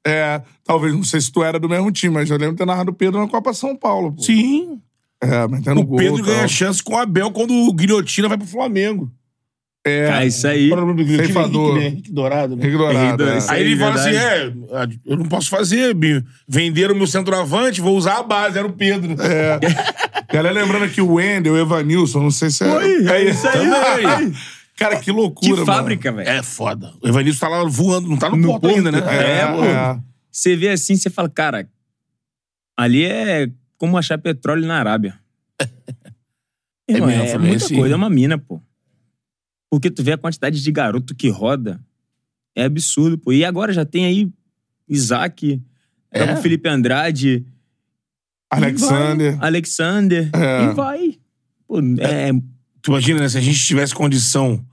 [0.06, 2.66] É, talvez, não sei se tu era do mesmo time, mas eu lembro de ter
[2.66, 4.12] narrado o Pedro na Copa São Paulo.
[4.14, 4.22] Pô.
[4.22, 4.82] Sim.
[5.22, 5.98] É, metendo O gol.
[5.98, 6.26] Pedro tal.
[6.26, 9.10] ganha chance com o Abel quando o Guilhotina vai pro Flamengo.
[9.86, 10.70] É, Cara, isso aí.
[10.70, 11.16] É o nome do?
[11.16, 11.72] Ceifador.
[11.72, 11.88] Henrique, né?
[11.88, 12.64] Henrique Dourado, né?
[12.64, 13.24] Henrique Dourado.
[13.24, 13.54] Henrique é.
[13.54, 14.54] Aí ele Aí, fala assim: é,
[15.06, 16.24] eu não posso fazer, Binho.
[16.48, 19.16] Venderam meu centroavante, vou usar a base, era o Pedro.
[19.22, 19.60] É.
[20.34, 22.74] Galera, lembrando aqui o Wendel, o Evanilson, não sei se é.
[22.74, 23.70] Oi, é isso aí.
[23.70, 24.34] Também.
[24.76, 25.66] Cara, que Que loucura, mano.
[25.66, 26.28] fábrica, velho.
[26.30, 26.94] É foda.
[27.02, 29.00] O Evanilson tá lá voando, não tá no, No porto, ainda, né?
[29.00, 29.64] É, É, pô.
[29.64, 30.04] é.
[30.32, 31.70] Você vê assim, você fala, cara,
[32.76, 35.20] ali é como achar petróleo na Arábia.
[36.90, 37.76] Irmão, mesmo, é, muita assim.
[37.76, 38.60] coisa, é uma mina, pô.
[39.70, 41.80] Porque tu vê a quantidade de garoto que roda,
[42.56, 43.32] é absurdo, pô.
[43.32, 44.32] E agora já tem aí
[44.90, 45.62] Isaac,
[46.12, 46.20] É?
[46.24, 46.36] é?
[46.38, 47.46] Felipe Andrade,
[48.50, 49.34] Alexander.
[49.34, 50.64] e vai, Alexander, É.
[50.64, 51.20] e vai.
[51.68, 52.32] Pô, é,
[52.84, 53.30] Tu imagina, né?
[53.30, 54.64] Se a gente tivesse condição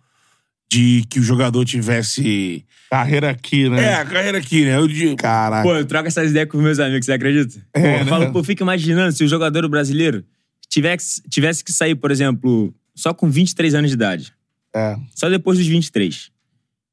[0.70, 2.64] de que o jogador tivesse.
[2.90, 3.84] Carreira aqui, né?
[3.84, 4.76] É, a carreira aqui, né?
[4.76, 5.62] Eu digo, Caraca.
[5.62, 7.58] Pô, eu troco essas ideias com meus amigos, você acredita?
[7.72, 8.02] É, pô, né?
[8.02, 10.24] eu falo, pô, fica imaginando se o jogador brasileiro
[10.68, 14.32] tivesse, tivesse que sair, por exemplo, só com 23 anos de idade.
[14.74, 14.96] É.
[15.14, 16.30] Só depois dos 23.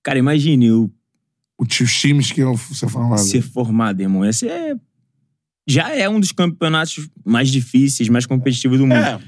[0.03, 0.89] Cara, imagine o
[1.57, 3.29] O tio- Os times que iam ser formados.
[3.29, 4.23] ser formado, irmão.
[4.23, 4.75] Esse é.
[5.67, 8.97] Já é um dos campeonatos mais difíceis, mais competitivos do mundo.
[9.03, 9.19] é,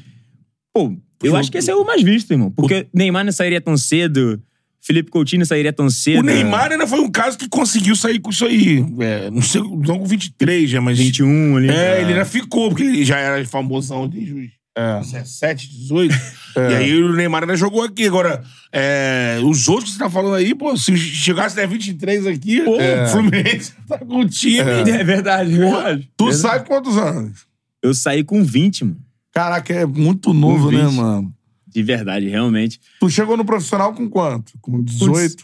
[0.74, 2.52] Pô, eu acho que esse é o mais visto, irmão.
[2.52, 4.42] Porque Neymar não sairia tão cedo,
[4.82, 6.20] Felipe Coutinho não sairia tão cedo.
[6.20, 8.86] o Neymar ainda foi um caso que conseguiu sair com isso aí.
[9.00, 10.98] É, não sei, não com 23 já, mas.
[10.98, 11.70] 21 ali.
[11.70, 15.00] É, ele ainda ficou, porque ele já era famosão de É.
[15.02, 16.16] 17, 18.
[16.56, 18.06] E aí o Neymar ainda jogou aqui.
[18.06, 22.62] Agora, é, os outros que você tá falando aí, pô, se chegasse até 23 aqui,
[22.62, 22.78] o
[23.12, 24.60] Fluminense tá com o time.
[24.60, 24.64] É
[25.04, 26.10] verdade, é verdade.
[26.16, 26.42] Tu Verdade.
[26.42, 27.46] sai quantos anos?
[27.84, 28.98] Eu saí com 20, mano.
[29.34, 30.96] Caraca, é muito novo, né, 20.
[30.96, 31.34] mano?
[31.68, 32.80] De verdade, realmente.
[33.00, 34.54] Tu chegou no profissional com quanto?
[34.62, 35.44] Com 18?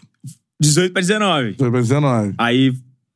[0.60, 1.52] 18 pra 19.
[1.52, 2.34] 18 pra 19.
[2.38, 2.72] Aí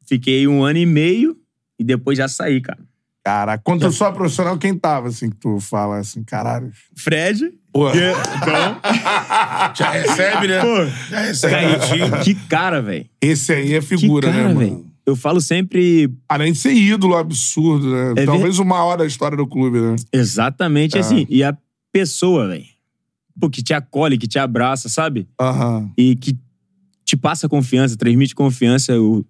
[0.07, 1.37] fiquei um ano e meio
[1.79, 2.79] e depois já saí, cara.
[3.23, 6.73] Caraca, quando tu só é profissional, quem tava, assim, que tu fala assim, caralho?
[6.97, 7.53] Fred.
[7.73, 8.81] Pô, que- Então,
[9.77, 10.61] Já recebe, né?
[10.61, 13.07] pô, Já recebe cara, que cara, velho.
[13.21, 14.59] esse aí é Que figura, cara, né, mano?
[14.59, 14.90] velho.
[15.11, 18.15] Eu falo sempre Além de ser ídolo absurdo, né?
[18.23, 19.97] É Talvez o maior da história do clube, né?
[20.13, 21.01] exatamente Ah.
[21.01, 21.27] assim.
[21.29, 21.57] E a
[21.93, 22.65] pessoa, velho,
[23.39, 25.29] pô, que te acolhe, que te abraça, sabe?
[25.41, 25.91] Aham.
[25.99, 26.39] E que
[27.05, 28.99] te passa confiança, transmite confiança.
[29.01, 29.25] O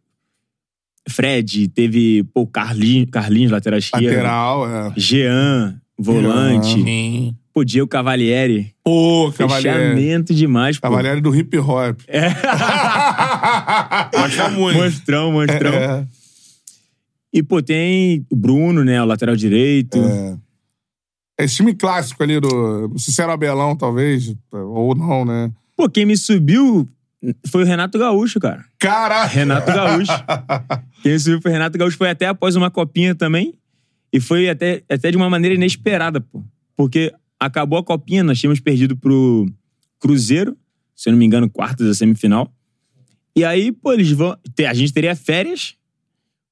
[1.09, 4.05] Fred, teve, pô, Carlinhos, Carlinhos lateral esquerdo.
[4.05, 4.93] Lateral, é.
[4.97, 6.75] Jean, volante.
[6.75, 7.35] Sim.
[7.61, 8.75] Pô, Diego Cavalieri.
[8.83, 9.79] Pô, Cavalieri.
[9.79, 10.89] Fechamento demais, pô.
[10.89, 12.01] Cavalieri do hip hop.
[12.09, 12.31] É.
[14.17, 14.79] Gosta muito.
[14.79, 15.75] monstrão, monstrão.
[15.75, 16.07] É,
[17.31, 19.03] E, pô, tem o Bruno, né?
[19.03, 19.99] O lateral direito.
[19.99, 20.39] é.
[21.39, 22.89] Esse time clássico ali do.
[22.89, 24.35] Não sei se era o Abelão, talvez.
[24.53, 25.51] Ou não, né?
[25.77, 26.89] Pô, quem me subiu
[27.49, 28.65] foi o Renato Gaúcho, cara.
[28.79, 29.27] Caraca!
[29.27, 30.13] Renato Gaúcho.
[31.03, 31.99] quem me subiu foi o Renato Gaúcho.
[31.99, 33.53] Foi até após uma copinha também.
[34.13, 36.43] E foi até, até de uma maneira inesperada, pô.
[36.77, 39.51] Porque acabou a copinha, nós tínhamos perdido pro
[39.99, 40.57] Cruzeiro,
[40.95, 42.53] se eu não me engano, quartas da semifinal.
[43.35, 44.37] E aí, pô, eles vão.
[44.69, 45.75] A gente teria férias.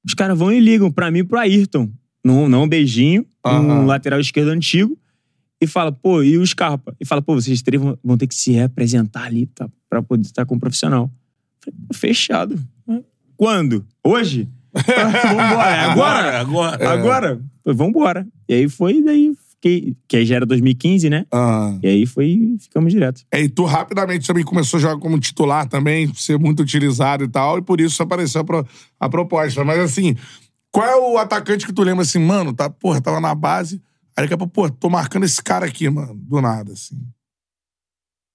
[0.05, 1.91] Os caras vão e ligam pra mim e pro Ayrton.
[2.25, 3.83] Não, não um beijinho, Aham.
[3.83, 4.99] um lateral esquerdo antigo.
[5.61, 6.95] E fala, pô, e o Scarpa?
[7.01, 10.23] E fala, pô, vocês três vão, vão ter que se representar ali tá, pra poder
[10.23, 11.11] estar com o profissional.
[11.61, 12.59] Falei, pô, fechado.
[13.37, 13.85] Quando?
[14.03, 14.49] Hoje?
[14.75, 16.41] Vambora, é agora?
[16.41, 16.91] agora.
[16.91, 17.41] Agora?
[17.65, 18.29] Falei, Vambora.
[18.49, 19.97] E aí foi, daí fiquei.
[20.09, 21.27] Que aí já era 2015, né?
[21.33, 21.79] Aham.
[21.83, 23.23] E aí foi, ficamos direto.
[23.33, 27.29] É, e tu rapidamente também começou a jogar como titular também, ser muito utilizado e
[27.29, 28.67] tal, e por isso apareceu a, pro-
[28.99, 29.65] a proposta.
[29.65, 30.17] Mas assim,
[30.71, 33.81] qual é o atacante que tu lembra assim, mano, tá, porra, tava na base,
[34.17, 36.97] aí daqui a pouco, pô, tô marcando esse cara aqui, mano, do nada, assim.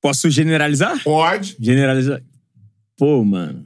[0.01, 1.01] Posso generalizar?
[1.03, 1.55] Pode.
[1.59, 2.21] Generalizar.
[2.97, 3.65] Pô, mano.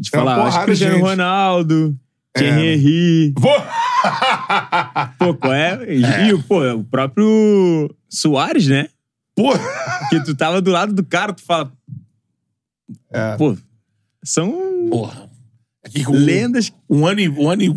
[0.00, 1.02] Te É falar, acho que Cristiano gente.
[1.04, 1.98] Ronaldo.
[2.36, 3.34] Thierry Henry.
[3.38, 3.54] Vou!
[5.18, 5.78] Pô, qual é?
[6.26, 8.88] E o, pô, o próprio Soares, né?
[9.34, 9.52] Pô!
[10.10, 11.72] Que tu tava do lado do cara, tu fala.
[13.12, 13.36] É.
[13.36, 13.56] Pô,
[14.24, 14.52] são
[14.90, 15.30] Porra.
[15.84, 16.72] Aqui com lendas.
[16.88, 17.28] Um ano e.
[17.28, 17.74] Um ano e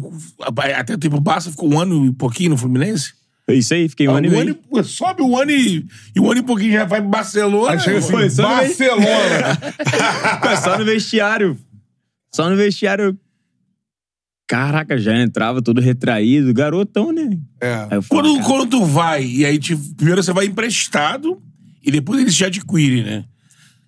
[0.74, 3.14] até o tempo passa, ficou um ano e pouquinho no Fluminense.
[3.50, 4.60] Isso aí, fiquei um ano e um meio.
[4.76, 5.86] e- sobe um ano e.
[6.16, 7.72] E um ano e pouquinho já vai pro Barcelona.
[7.74, 8.12] Aí chega assim.
[8.42, 9.58] Barcelona!
[10.42, 11.58] Pô, só no vestiário.
[12.34, 13.18] Só no vestiário.
[14.48, 17.38] Caraca, já entrava todo retraído, garotão, né?
[17.62, 17.88] É.
[17.92, 21.42] Aí eu Quando, quando tu vai, e aí tipo, primeiro você vai emprestado
[21.84, 23.26] e depois eles te adquirem, né?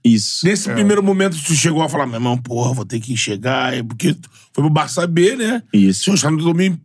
[0.03, 0.45] isso.
[0.45, 3.83] Nesse primeiro momento tu chegou a falar, meu irmão, porra, vou ter que chegar, é
[3.83, 4.15] porque
[4.53, 5.63] foi pro Barça B, né?
[5.73, 6.01] Isso.
[6.11, 6.79] O senhor está me,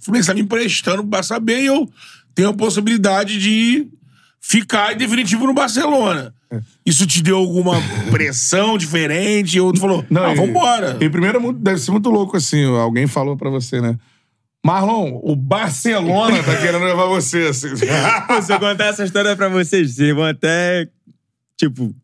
[0.00, 1.88] Fluminense tá me emprestando pro Barça B e eu
[2.34, 3.88] tenho a possibilidade de
[4.40, 6.34] ficar em definitivo no Barcelona.
[6.84, 7.74] Isso te deu alguma
[8.10, 9.58] pressão diferente?
[9.60, 10.96] Ou tu falou, ah, e- vambora.
[11.00, 13.96] E primeiro muito- deve ser muito louco assim, alguém falou pra você, né?
[14.64, 17.68] Marlon, o Barcelona tá querendo levar você, assim.
[18.26, 20.86] Pô, se eu contar essa história pra vocês, vocês vão até.
[21.56, 21.94] Tipo.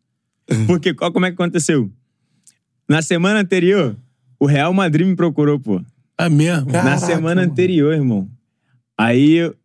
[0.65, 1.91] Porque qual, como é que aconteceu?
[2.89, 3.95] Na semana anterior,
[4.39, 5.81] o Real Madrid me procurou, pô.
[6.17, 6.71] É mesmo?
[6.71, 7.51] Na semana mano.
[7.51, 8.27] anterior, irmão.
[8.97, 9.55] Aí eu,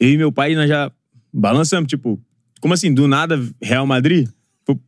[0.00, 0.90] eu e meu pai, nós já
[1.32, 2.18] balançamos, tipo,
[2.64, 4.26] como assim, do nada, Real Madrid?
[4.64, 4.78] Foi-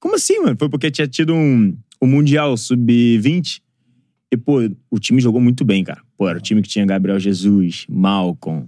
[0.00, 0.56] Como assim, mano?
[0.58, 3.60] Foi porque tinha tido um, um Mundial Sub-20.
[4.32, 6.00] E, pô, o time jogou muito bem, cara.
[6.16, 8.66] Pô, era o time que tinha Gabriel Jesus, Malcolm,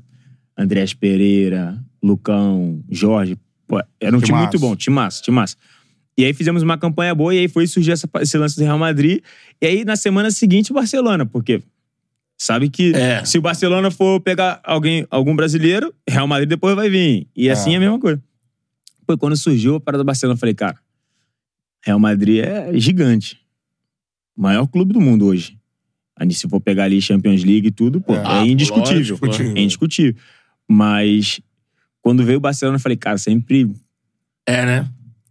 [0.58, 3.34] Andrés Pereira, Lucão, Jorge.
[3.66, 4.42] Pô, era um time Timaço.
[4.44, 5.56] muito bom, time massa, time massa.
[6.18, 8.78] E aí fizemos uma campanha boa e aí foi surgir essa- esse lance do Real
[8.78, 9.20] Madrid.
[9.58, 11.62] E aí na semana seguinte o Barcelona, porque
[12.38, 13.24] sabe que É.
[13.24, 17.26] se o Barcelona for pegar alguém, algum brasileiro, Real Madrid depois vai vir.
[17.36, 18.22] E assim é a mesma coisa.
[19.06, 20.78] Pô, quando surgiu a parada do Barcelona, eu falei, cara,
[21.84, 23.40] Real Madrid é gigante.
[24.36, 25.58] Maior clube do mundo hoje.
[26.16, 28.18] Aí se for pegar ali Champions League e tudo, pô, É.
[28.18, 29.18] é, Ah, indiscutível.
[29.20, 30.14] lógico, é indiscutível.
[30.68, 31.40] Mas
[32.02, 33.70] quando veio o Barcelona, eu falei, cara, sempre.
[34.46, 34.88] É, né?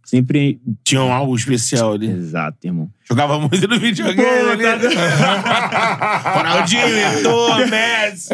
[0.08, 0.58] Sempre.
[0.82, 2.06] Tinha um algo especial ali.
[2.06, 2.90] Exato, irmão.
[3.06, 4.64] Jogava muito no videogame ali.
[6.34, 8.32] Ronaldinho, Eto'o, Messi.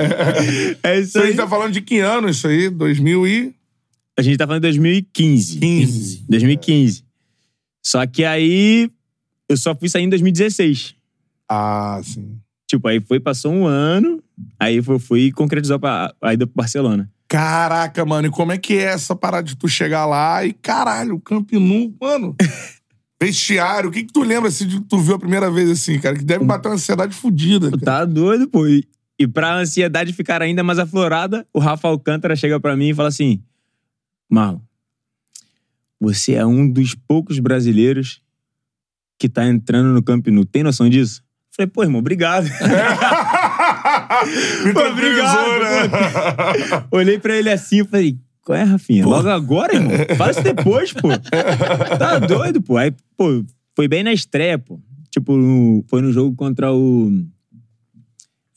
[0.84, 2.70] É isso Isso aí tá falando de que ano isso aí?
[2.70, 3.56] 2015.
[4.16, 6.24] A gente tá falando de 2015.
[6.28, 7.04] 2015.
[7.82, 8.88] Só que aí
[9.48, 10.94] eu só fui sair em 2016.
[11.48, 12.38] Ah, sim.
[12.68, 14.22] Tipo, aí foi, passou um ano,
[14.60, 17.10] aí eu fui e concretizou pra, a ida pro Barcelona.
[17.34, 21.16] Caraca, mano, e como é que é essa parada de tu chegar lá e, caralho,
[21.16, 22.36] o Camp Nou, mano...
[23.20, 25.98] Vestiário, o que que tu lembra, assim, de que tu viu a primeira vez, assim,
[25.98, 26.14] cara?
[26.14, 28.66] Que deve bater uma ansiedade fodida, tá doido, pô.
[28.66, 28.86] E,
[29.18, 33.08] e pra ansiedade ficar ainda mais aflorada, o Rafa Alcântara chega pra mim e fala
[33.08, 33.42] assim:
[34.28, 34.60] Marlon,
[35.98, 38.20] você é um dos poucos brasileiros
[39.18, 40.44] que tá entrando no Camp Nou.
[40.44, 41.22] Tem noção disso?
[41.50, 42.46] Falei, pô, irmão, obrigado.
[44.72, 46.84] Pô, obrigado, né?
[46.90, 49.06] Olhei pra ele assim e falei, qual é, Rafinha?
[49.06, 49.90] Logo agora, irmão?
[50.16, 51.08] Faz depois, pô.
[51.98, 52.76] Tá doido, pô.
[52.76, 54.78] Aí, pô, foi bem na estreia, pô.
[55.10, 57.10] Tipo, no- foi no jogo contra o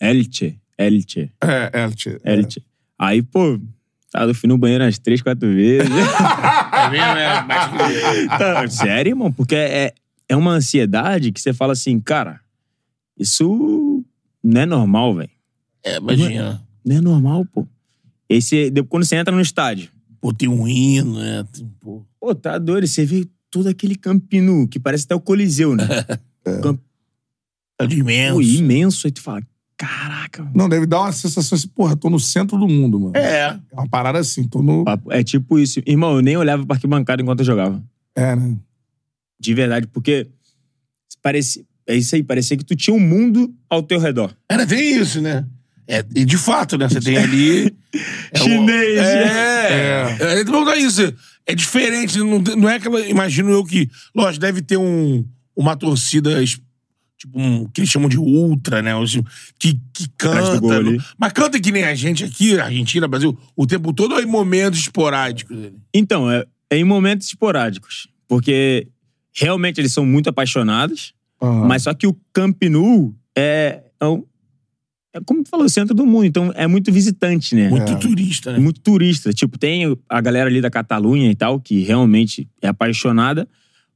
[0.01, 0.57] Elche.
[0.77, 1.31] Elche.
[1.43, 2.19] É, é, tia.
[2.23, 2.61] Elche.
[2.99, 3.59] Aí, pô,
[4.11, 5.89] tá, eu fui no banheiro umas três, quatro vezes.
[5.89, 7.43] É mesmo, é.
[7.43, 9.31] Mas- Tá, sério, irmão?
[9.31, 9.93] Porque é,
[10.27, 12.39] é uma ansiedade que você fala assim, cara,
[13.19, 13.86] isso
[14.43, 15.29] não é normal, velho.
[15.83, 16.61] É, imagina.
[16.85, 17.67] Não é normal, pô.
[18.29, 21.45] Esse, quando você entra no estádio, Pô, tem um hino, né?
[21.51, 22.05] Tem, pô.
[22.19, 22.87] Pô, tá doido.
[22.87, 25.85] Você vê todo aquele campinu, que parece até o Coliseu, né?
[27.79, 28.33] É de imenso.
[28.33, 29.05] pô, imenso.
[29.05, 29.43] Aí tu fala,
[29.77, 30.41] caraca.
[30.41, 30.55] mano.
[30.55, 33.15] Não, deve dar uma sensação assim, porra, tô no centro do mundo, mano.
[33.15, 33.49] É.
[33.71, 34.83] É uma parada assim, tô no...
[35.11, 35.79] É tipo isso.
[35.85, 37.83] Irmão, eu nem olhava pra arquibancada enquanto eu jogava.
[38.15, 38.57] É, né?
[39.39, 40.27] De verdade, porque
[41.21, 44.35] parecia, é isso aí, parecia que tu tinha um mundo ao teu redor.
[44.49, 45.45] Era, tem isso, né?
[45.87, 46.89] É, e de fato, né?
[46.89, 47.73] Você tem ali.
[48.33, 48.99] é Chinês.
[48.99, 50.17] É.
[50.17, 50.17] é.
[50.19, 50.41] é.
[50.41, 51.13] Então, é isso.
[51.45, 52.17] É diferente.
[52.19, 52.99] Não, não é aquela.
[53.07, 53.89] Imagino eu que.
[54.13, 56.43] Lógico, deve ter um, uma torcida.
[57.17, 59.01] Tipo, um, que eles chamam de ultra, né?
[59.01, 59.23] Assim,
[59.57, 60.75] Que, que canta.
[60.75, 60.99] ali.
[61.17, 64.81] Mas canta que nem a gente aqui, Argentina, Brasil, o tempo todo ou em momentos
[64.81, 65.57] esporádicos.
[65.93, 68.09] Então, é, é em momentos esporádicos.
[68.27, 68.87] Porque
[69.33, 74.23] realmente eles são muito apaixonados, Mas só que o Camp Nou é, é, um-
[75.13, 76.25] é como tu falou, o centro do mundo.
[76.25, 77.69] Então é muito visitante, né?
[77.69, 77.95] Muito É.
[77.95, 78.59] turista, né?
[78.59, 79.31] muito turista.
[79.33, 83.47] Tipo, tem a galera ali da Catalunha e tal, que realmente é apaixonada.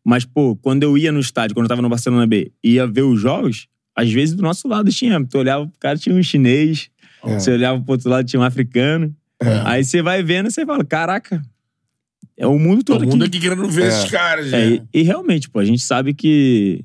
[0.04, 3.04] Mas, pô, quando eu ia no estádio, quando eu tava no Barcelona B, ia ver
[3.04, 5.24] os jogos, às vezes do nosso lado tinha.
[5.26, 6.90] Tu olhava pro cara, tinha um chinês.
[7.24, 7.40] É.
[7.40, 9.16] Você olhava pro outro lado, tinha um africano.
[9.66, 11.42] Aí você vai vendo e você fala, caraca,
[12.38, 13.38] é o mundo todo Todo mundo aqui.
[13.38, 13.88] aqui querendo ver É.
[13.88, 14.82] esses caras, É, né?
[14.94, 16.84] e, e realmente, pô, a gente sabe que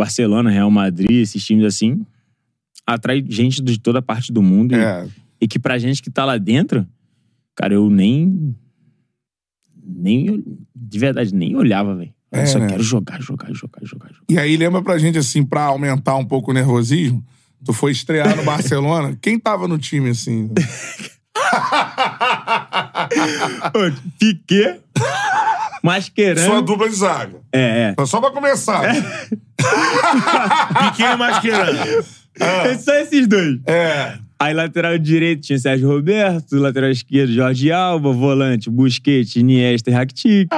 [0.00, 2.04] Barcelona, Real Madrid, esses times assim,
[2.86, 4.74] atrai gente de toda parte do mundo.
[4.74, 5.06] E- É.
[5.40, 6.86] e que pra gente que tá lá dentro,
[7.54, 8.54] cara, eu nem.
[9.82, 10.42] Nem.
[10.74, 12.12] De verdade, nem olhava, velho.
[12.32, 12.68] Eu É, só né?
[12.68, 14.24] quero jogar, jogar, jogar, jogar, jogar.
[14.28, 17.24] E aí, lembra pra gente, assim, pra aumentar um pouco o nervosismo,
[17.64, 20.48] tu foi estrear no Barcelona, quem tava no time, assim?
[24.18, 24.80] Piquet,
[25.82, 26.46] Mascherano.
[26.46, 27.40] Sua dupla de zaga.
[27.52, 28.06] É, é.
[28.06, 28.82] Só pra começar.
[30.90, 31.78] Pequeno Mascherano.
[32.78, 33.58] Só esses dois.
[33.66, 34.14] É.
[34.38, 40.48] Aí lateral direito tinha Sérgio Roberto, lateral esquerdo Jorge Alba, volante Busquets, Iniesta e Rakitic.
[40.48, 40.56] Pô,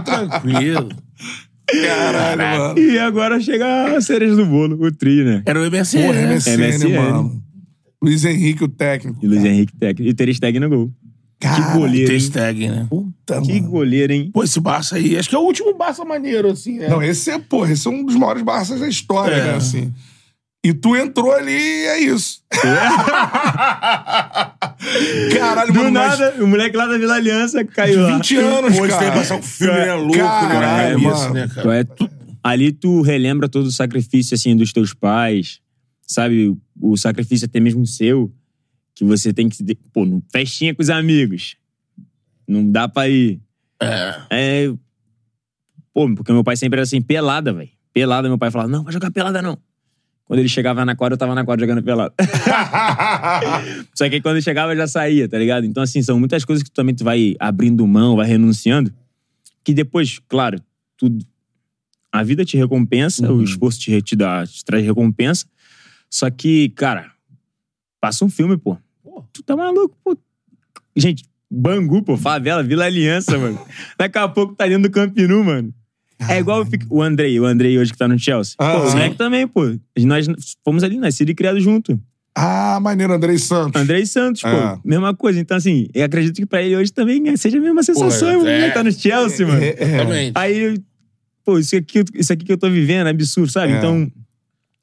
[0.00, 0.88] tranquilo.
[1.66, 2.78] Caralho, mano.
[2.78, 5.42] E agora chega a cereja do bolo, o tri, né?
[5.44, 6.06] Era o MSN.
[6.06, 6.34] Porra, né?
[6.36, 6.88] MSN, MSN.
[6.96, 7.42] mano.
[8.02, 9.18] Luiz Henrique, o técnico.
[9.22, 10.10] E Luiz Henrique técnico.
[10.10, 10.90] E Ter Stegen no gol.
[11.44, 12.20] Que Caralho, goleiro, Ter hein?
[12.20, 12.86] Stegen, né?
[12.88, 13.70] Puta, Que mano.
[13.70, 14.30] goleiro, hein?
[14.32, 16.88] Pô, esse Barça aí, acho que é o último Barça maneiro, assim, né?
[16.88, 19.44] Não, esse é, porra, esse é um dos maiores Barças da história, É.
[19.44, 19.92] né, assim.
[20.64, 22.40] E tu entrou ali e é isso.
[25.38, 28.16] Caralho, Do mano, mas nada, o moleque lá da Vila Aliança caiu lá.
[28.16, 29.12] 20 anos, Pô, que cara.
[29.12, 29.94] passar um filme, né?
[29.94, 30.22] Louco, né?
[30.22, 31.34] Caralho, cabeça, mano.
[31.34, 31.76] né, cara?
[31.76, 32.10] é- tu-
[32.42, 35.60] ali tu relembra todo o sacrifício, assim, dos teus pais,
[36.06, 36.56] sabe?
[36.80, 38.30] O sacrifício até mesmo seu,
[38.94, 39.62] que você tem que...
[39.92, 41.56] Pô, festinha com os amigos.
[42.46, 43.40] Não dá pra ir.
[43.80, 44.22] É.
[44.30, 44.74] É...
[45.92, 47.70] Pô, porque meu pai sempre era assim, pelada, velho.
[47.92, 49.58] Pelada, meu pai falava, não, vai jogar pelada não.
[50.24, 52.14] Quando ele chegava na quadra, eu tava na quadra jogando pelada.
[53.94, 55.66] Só que aí quando ele chegava, eu já saía, tá ligado?
[55.66, 58.92] Então, assim, são muitas coisas que tu também tu vai abrindo mão, vai renunciando,
[59.62, 60.58] que depois, claro,
[60.96, 61.24] tudo.
[62.10, 65.46] A vida te recompensa, o esforço te, te, dá, te traz recompensa.
[66.08, 67.10] Só que, cara,
[68.04, 68.76] passa um filme, pô.
[69.32, 70.14] Tu tá maluco, pô.
[70.94, 73.58] Gente, Bangu, pô, favela, Vila Aliança, mano.
[73.98, 75.72] Daqui a pouco tá dentro do Campinu, mano.
[76.28, 78.56] É igual o Andrei, o Andrei hoje que tá no Chelsea.
[78.58, 78.88] Pô, Aham.
[78.88, 79.62] o moleque também, pô.
[80.00, 80.26] Nós
[80.62, 81.98] fomos ali, nascido e criado junto.
[82.34, 83.80] Ah, maneiro, Andrei Santos.
[83.80, 84.48] Andrei Santos, pô.
[84.48, 84.78] É.
[84.84, 85.40] Mesma coisa.
[85.40, 88.28] Então, assim, eu acredito que pra ele hoje também é, seja a mesma sensação.
[88.28, 88.36] é.
[88.36, 89.62] o moleque tá no Chelsea, mano.
[89.62, 89.82] É, é.
[89.82, 90.32] Exatamente.
[90.34, 90.78] Aí,
[91.42, 93.72] pô, isso aqui, isso aqui que eu tô vivendo é absurdo, sabe?
[93.72, 93.78] É.
[93.78, 94.12] Então,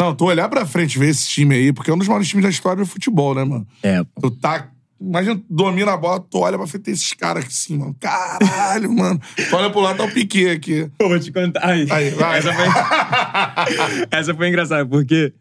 [0.02, 2.28] Não, tu olhar pra frente e ver esse time aí, porque é um dos maiores
[2.28, 3.68] times da história do futebol, né, mano?
[3.84, 4.72] é, Tu tá.
[4.99, 7.95] Imagina, tu domina a bola, tu olha pra frente tem esses caras aqui assim, mano.
[7.99, 9.22] Caralho, mano.
[9.36, 10.89] Tu olha pro lado, tá o Piquet aqui.
[10.97, 11.64] Pô, vou te contar.
[11.64, 12.39] Ai, Aí, vai.
[12.39, 12.66] Essa foi...
[14.12, 15.34] Essa foi engraçada, porque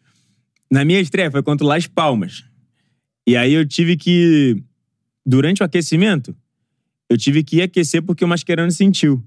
[0.71, 2.45] na minha estreia foi contra o Las Palmas.
[3.27, 4.63] E aí eu tive que.
[5.25, 6.37] Durante o aquecimento,
[7.09, 9.23] eu tive que ir aquecer porque o Mascherano sentiu.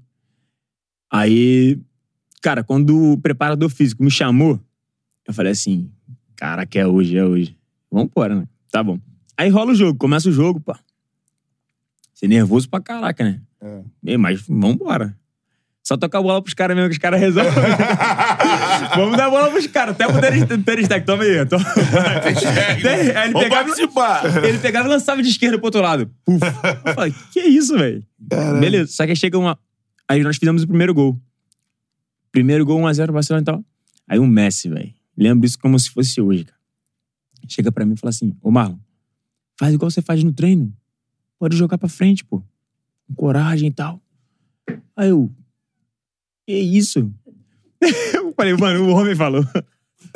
[1.12, 1.78] Aí,
[2.42, 4.60] cara, quando o preparador físico me chamou,
[5.26, 5.90] eu falei assim:
[6.36, 7.56] cara, que é hoje, é hoje.
[7.90, 8.48] Vambora, né?
[8.70, 8.98] Tá bom.
[9.36, 10.78] Aí rola o jogo, começa o jogo, pá.
[12.12, 13.40] Você é nervoso pra caraca, né?
[13.60, 13.80] É.
[14.06, 15.16] Ei, mas vambora.
[15.82, 17.52] Só tocar a bola pros caras mesmo, que os caras resolvem.
[18.96, 19.94] Vamos dar a bola pros caras.
[19.94, 21.04] Até pro Ter- Ter Stegen.
[21.04, 21.44] Toma aí.
[21.44, 21.64] Toma.
[22.78, 24.44] Ele Vamos pegava, participar.
[24.44, 26.10] ele pegava e lançava de esquerda pro outro lado.
[26.24, 26.40] Puf.
[26.86, 28.02] Eu falei, que isso, velho?
[28.18, 28.92] Beleza.
[28.92, 29.58] Só que aí chega uma...
[30.08, 31.20] Aí nós fizemos o primeiro gol.
[32.32, 33.64] Primeiro gol, 1x0 Barcelona e tal.
[34.08, 34.92] Aí o Messi, velho.
[35.16, 36.60] Lembro isso como se fosse hoje, cara.
[37.48, 38.78] Chega pra mim e fala assim, ô Marlon,
[39.58, 40.72] faz igual você faz no treino.
[41.38, 42.42] Pode jogar pra frente, pô.
[43.06, 44.00] Com coragem e tal.
[44.96, 45.30] Aí eu,
[46.46, 47.12] que isso?
[48.14, 49.44] Eu falei, mano, o homem falou.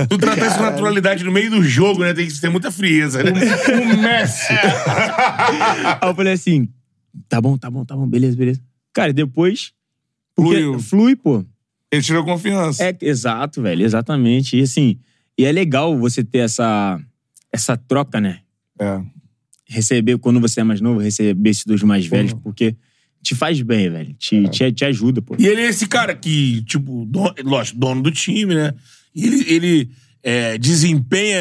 [0.09, 2.15] Tu tratar isso com naturalidade no meio do jogo, né?
[2.15, 3.31] Tem que ter muita frieza, né?
[3.33, 4.53] O Messi.
[6.01, 6.69] Aí eu falei assim,
[7.29, 8.61] tá bom, tá bom, tá bom, beleza, beleza.
[8.93, 9.73] Cara, depois...
[10.35, 10.79] Fluiu.
[10.79, 11.45] flui, pô.
[11.91, 12.85] Ele tirou confiança.
[12.85, 14.57] É, exato, velho, exatamente.
[14.57, 14.99] E assim,
[15.39, 17.01] e é legal você ter essa,
[17.53, 18.41] essa troca, né?
[18.79, 19.01] É.
[19.67, 22.77] Receber, quando você é mais novo, receber esses dos mais velhos, porque
[23.23, 24.15] te faz bem, velho.
[24.15, 25.37] Te, te, te ajuda, pô.
[25.39, 28.75] E ele é esse cara que, tipo, dono, lógico, dono do time, né?
[29.15, 29.91] E ele, ele
[30.23, 31.39] é, desempenha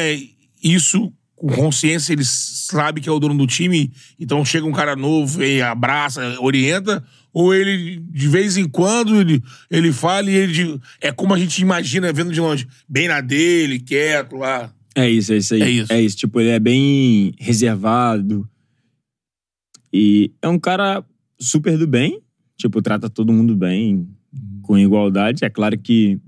[0.62, 4.96] isso com consciência, ele sabe que é o dono do time, então chega um cara
[4.96, 10.52] novo e abraça, orienta, ou ele, de vez em quando, ele, ele fala e ele.
[10.52, 14.72] de- é como a gente imagina vendo de longe, bem na dele, quieto lá.
[14.94, 15.62] É isso, é isso aí.
[15.62, 15.92] É isso.
[15.92, 16.16] É isso.
[16.16, 18.48] Tipo, ele é bem reservado.
[19.92, 21.04] E é um cara
[21.38, 22.20] super do bem.
[22.56, 24.08] Tipo, trata todo mundo bem,
[24.62, 25.44] com igualdade.
[25.44, 26.18] É claro que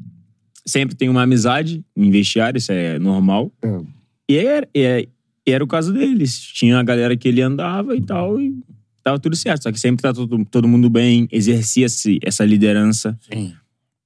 [0.65, 3.53] sempre tem uma amizade em vestiário, isso é normal.
[3.63, 3.81] É.
[4.31, 5.09] E era, e é-
[5.47, 6.39] e era o caso deles.
[6.41, 8.55] Tinha a galera que ele andava e tal, e
[9.03, 9.63] tava tudo certo.
[9.65, 13.19] Só que sempre tá todo, todo mundo bem, exercia-se essa liderança.
[13.33, 13.53] Sim.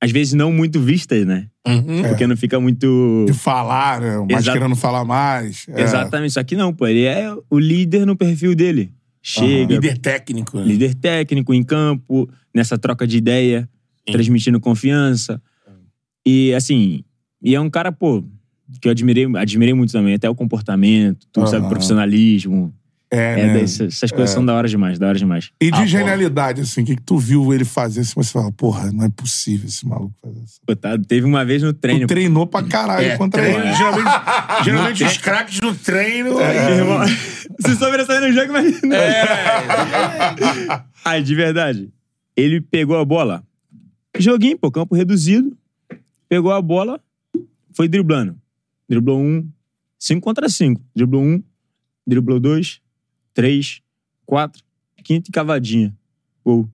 [0.00, 1.48] Às vezes não muito vistas, né?
[1.66, 2.02] Uhum.
[2.02, 3.24] Porque não fica muito.
[3.26, 4.26] De falar, né?
[4.30, 5.66] Mas querendo falar mais.
[5.68, 5.82] É.
[5.82, 6.32] Exatamente.
[6.34, 6.86] Só que não, pô.
[6.86, 8.92] Ele é o líder no perfil dele.
[9.22, 10.66] Chega, Líder técnico, né?
[10.66, 13.66] líder técnico em campo, nessa troca de ideia,
[14.12, 15.40] transmitindo confiança.
[16.26, 17.02] E assim,
[17.42, 18.22] e é um cara, pô,
[18.82, 21.68] que eu admirei, admirei muito também, até o comportamento, tudo, sabe, Aham.
[21.70, 22.74] profissionalismo.
[23.14, 23.60] É, É, né?
[23.62, 25.50] essas coisas são da hora demais, da hora demais.
[25.60, 28.00] E de Ah, genialidade, assim, o que, que tu viu ele fazer?
[28.00, 30.60] Assim, você fala, porra, não é possível esse maluco fazer isso.
[30.80, 32.00] Tá, teve uma vez no treino.
[32.00, 33.74] Tu treinou pra caralho É, contra treino, ele.
[33.74, 34.10] geralmente,
[34.64, 36.34] geralmente os craques no treino.
[36.34, 37.06] Meu irmão,
[37.64, 38.82] Se sobressair no jogo, mas.
[38.82, 39.24] É.
[41.04, 41.90] Aí, de verdade.
[42.36, 43.44] Ele pegou a bola.
[44.18, 45.56] Joguinho, pô, campo reduzido.
[46.28, 47.00] Pegou a bola.
[47.74, 48.36] foi driblando.
[48.88, 49.48] Driblou um,
[49.98, 50.80] cinco contra cinco.
[50.94, 51.42] Driblou um,
[52.06, 52.80] driblou dois,
[53.34, 53.82] três,
[54.24, 54.62] quatro,
[55.02, 55.94] quinta e cavadinha.
[56.44, 56.68] Gol.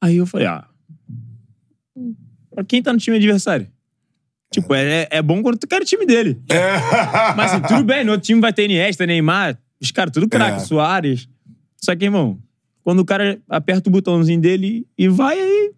[0.00, 0.66] Aí eu falei, ah.
[2.50, 3.66] Pra quem tá no time adversário?
[4.52, 6.40] Tipo, é, é bom quando tu quer o time dele.
[7.36, 10.58] Mas assim, tudo bem, no outro time vai ter Iniesta, Neymar, os caras tudo craque,
[10.58, 10.60] É.
[10.60, 11.28] Soares.
[11.76, 12.38] Só que, irmão,
[12.82, 15.72] quando o cara aperta o botãozinho dele e vai, aí.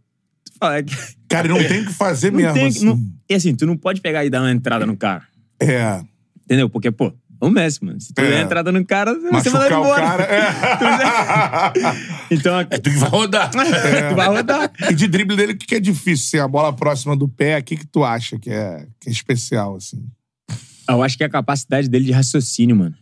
[0.44, 0.84] Tu fala, é
[1.28, 2.54] Cara, não tem o que fazer não mesmo.
[2.54, 2.84] tem, assim.
[2.84, 5.26] não- e assim, tu não pode pegar e dar uma entrada no cara.
[5.60, 6.04] É.
[6.44, 6.68] Entendeu?
[6.68, 8.00] Porque, pô, é o Messi, mano.
[8.00, 8.28] Se tu É.
[8.28, 10.02] der entrada no cara, você manda ele o embora.
[10.02, 10.22] cara.
[10.24, 10.46] É.
[12.34, 13.50] Então, É tu que vai rodar.
[13.50, 14.72] tu vai rodar.
[14.90, 16.26] E de drible dele, o que é difícil?
[16.26, 19.12] Assim, a bola próxima do pé, o que, que tu acha que é, que é
[19.12, 20.02] especial, assim?
[20.88, 22.94] Eu acho que é a capacidade dele de raciocínio, mano.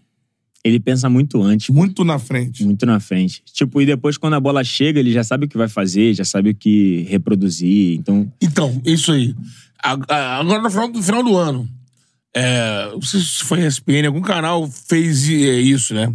[0.62, 2.64] Ele pensa muito antes, Muito na frente.
[2.64, 3.42] muito na frente.
[3.52, 6.24] Tipo, e depois quando a bola chega, ele já sabe o que vai fazer, já
[6.24, 7.98] sabe o que reproduzir.
[7.98, 9.34] Então, Então, isso aí.
[9.82, 11.68] Agora, no final do, final do ano,
[12.34, 16.12] é, não sei se foi ESPN, algum canal fez é, isso, né?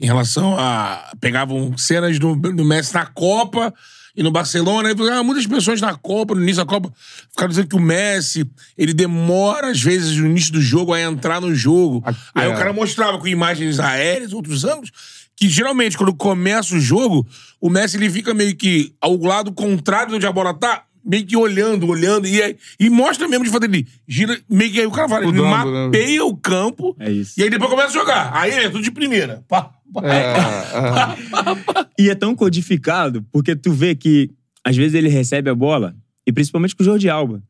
[0.00, 1.12] Em relação a.
[1.20, 3.72] Pegavam cenas do, do Messi na Copa
[4.16, 4.90] e no Barcelona.
[4.90, 6.92] E, ah, muitas pessoas na Copa, no início da Copa,
[7.30, 8.44] ficaram dizendo que o Messi,
[8.76, 12.02] ele demora, às vezes, no início do jogo, a entrar no jogo.
[12.04, 14.90] A- Aí o cara mostrava com imagens aéreas, outros ângulos,
[15.36, 17.26] que geralmente, quando começa o jogo,
[17.60, 21.26] o Messi ele fica meio que ao lado contrário de onde a bola tá, meio
[21.26, 24.86] que olhando, olhando, e, aí- e mostra mesmo de fato ele gira, meio que aí
[24.86, 25.84] o cara fala, ele Mudando, né?
[25.86, 27.34] mapeia o campo, É isso.
[27.38, 28.30] e aí depois começa a jogar.
[28.34, 29.44] Aí é tudo de primeira.
[29.48, 30.02] Pá, pá.
[30.04, 34.30] É, E é tão codificado, porque tu vê que,
[34.64, 35.94] às vezes, ele recebe a bola,
[36.26, 37.42] e principalmente com o Jorge Alba.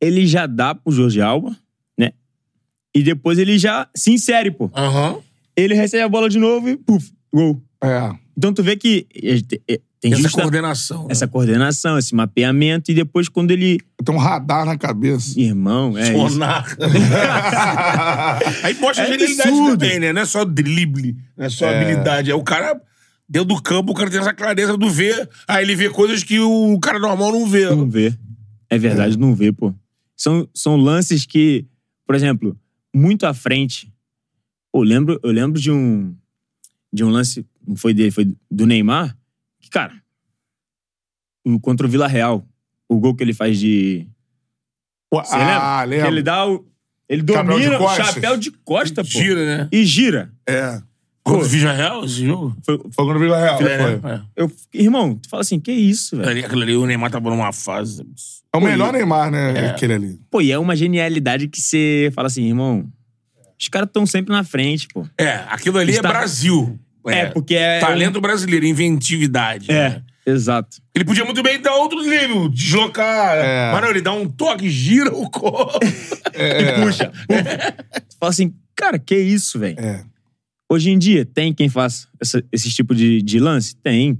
[0.00, 1.56] Ele já dá pro Jorge Alba,
[1.98, 2.12] né?
[2.94, 4.70] E depois ele já se insere, pô.
[4.74, 5.18] Aham.
[5.56, 7.62] Ele recebe a bola de novo e, puf, gol.
[7.82, 8.10] é.
[8.36, 9.40] Então tu vê que eh,
[9.70, 11.00] eh, tem Essa justa- coordenação.
[11.04, 11.06] né?
[11.10, 13.80] essa coordenação, esse mapeamento, e depois quando ele.
[14.04, 15.40] Tem um radar na cabeça.
[15.40, 16.28] Irmão, é isso.
[16.34, 16.76] Sonar.
[18.62, 19.78] Aí mostra É a genialidade absurdo.
[19.78, 20.12] também, né?
[20.12, 22.30] Não é só drible, não é só habilidade.
[22.30, 22.78] É o cara,
[23.28, 25.28] dentro do campo, o cara tem essa clareza do ver.
[25.48, 27.68] Aí ele vê coisas que o cara normal não vê.
[27.70, 28.14] Não vê.
[28.68, 29.72] É verdade, não vê, pô.
[30.16, 31.64] São, são lances que,
[32.06, 32.54] por exemplo,
[32.94, 33.92] muito à frente.
[34.72, 36.14] Pô, eu lembro, eu lembro de um.
[36.92, 39.16] De um lance, não foi dele, foi do Neymar.
[39.74, 39.92] Cara,
[41.44, 42.46] o- contra o Vila Real,
[42.88, 44.06] o gol que ele faz de.
[45.10, 45.38] Pô, Você ah,
[45.82, 45.84] lembra?
[45.96, 46.08] lembra?
[46.12, 46.64] Ele dá o.
[47.08, 49.10] Ele domina o chapéu de costa, pô.
[49.10, 49.68] Gira, né?
[49.72, 50.32] E gira.
[50.48, 50.80] É.
[51.24, 52.56] Contra o Vija Real, esse jogo?
[52.64, 53.60] Foi, Foi quando Vila Real.
[53.62, 54.10] É, foi.
[54.12, 54.20] é.
[54.36, 56.44] eu, irmão, tu fala assim, que isso, velho?
[56.46, 58.06] Aquilo ali, o Neymar tava numa fase.
[58.52, 59.54] É o melhor Neymar, né?
[59.58, 59.66] É.
[59.70, 60.20] Aquele ali.
[60.30, 62.86] Pô, e é uma genialidade que você fala assim, irmão,
[63.58, 65.04] os caras estão sempre na frente, pô.
[65.18, 66.78] É, aquilo ali Está- é Brasil.
[67.06, 67.80] É, porque é.
[67.80, 69.70] Talento brasileiro, inventividade.
[69.70, 70.02] É, né?
[70.26, 70.78] exato.
[70.94, 73.36] Ele podia muito bem dar outro nível, deslocar.
[73.36, 73.72] É.
[73.72, 75.78] Mas não, ele dá um toque, gira o corpo.
[76.36, 77.12] E puxa.
[78.08, 79.78] Tu fala assim, cara, que isso, velho?
[79.78, 80.02] É.
[80.68, 83.76] Hoje em dia, tem quem faça essa- esse tipo de, de lance?
[83.76, 84.18] Tem.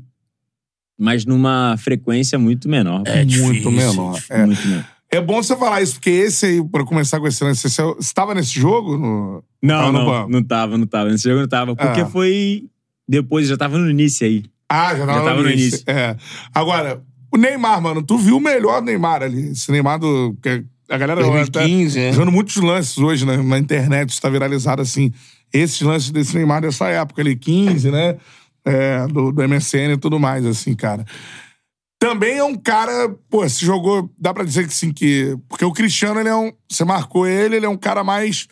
[0.97, 3.03] Mas numa frequência muito menor.
[3.07, 4.20] É Muito difícil, menor.
[4.30, 4.47] É.
[4.47, 4.85] Muito menor.
[5.11, 8.32] É bom você falar isso, porque esse aí, pra começar com esse lance, você estava
[8.35, 8.97] nesse jogo?
[8.97, 9.45] No...
[9.62, 10.30] Não, Tava no não, banco.
[10.30, 11.11] não tava, não tava.
[11.11, 11.74] Nesse jogo não tava.
[11.74, 12.07] Porque Ah.
[12.07, 12.64] foi.
[13.09, 14.45] Depois, já tava no início aí.
[14.69, 15.77] Ah, já tava, Já tava no no início.
[15.77, 15.85] início.
[15.87, 16.17] É.
[16.55, 17.03] Agora,
[17.33, 19.51] o Neymar, mano, tu viu o melhor Neymar ali.
[19.51, 20.37] Esse Neymar do.
[20.43, 22.11] que a galera 2015, tá é.
[22.11, 25.13] Usando muitos lances hoje né, na internet, está viralizado assim.
[25.53, 28.17] Esses lances desse Neymar dessa época ali, 15, né?
[28.65, 31.05] É, do, do MSN e tudo mais, assim, cara.
[31.99, 35.37] Também é um cara, pô, se jogou, dá pra dizer que sim, que.
[35.49, 36.53] Porque o Cristiano, ele é um.
[36.69, 38.47] Você marcou ele, ele é um cara mais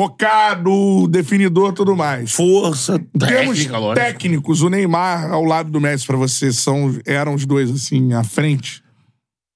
[0.00, 2.32] focado, definidor tudo mais.
[2.32, 4.06] Força, Em termos técnica, lógico.
[4.06, 8.24] técnicos, o Neymar ao lado do Messi pra você são, eram os dois, assim, à
[8.24, 8.82] frente.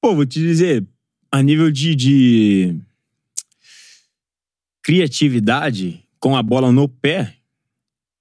[0.02, 0.84] Pô, vou te dizer,
[1.32, 2.76] a nível de, de
[4.82, 7.34] criatividade com a bola no pé,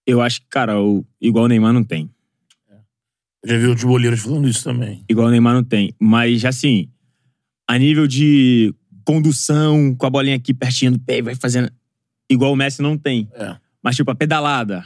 [0.07, 2.09] eu acho que, cara, o, igual o Neymar não tem.
[3.45, 5.03] Já vi outros boleiros falando isso também.
[5.09, 5.93] Igual o Neymar não tem.
[5.99, 6.87] Mas, assim,
[7.67, 8.73] a nível de
[9.05, 11.69] condução, com a bolinha aqui pertinho do pé, e vai fazendo.
[12.29, 13.29] Igual o Messi não tem.
[13.33, 13.55] É.
[13.83, 14.83] Mas, tipo, a pedalada.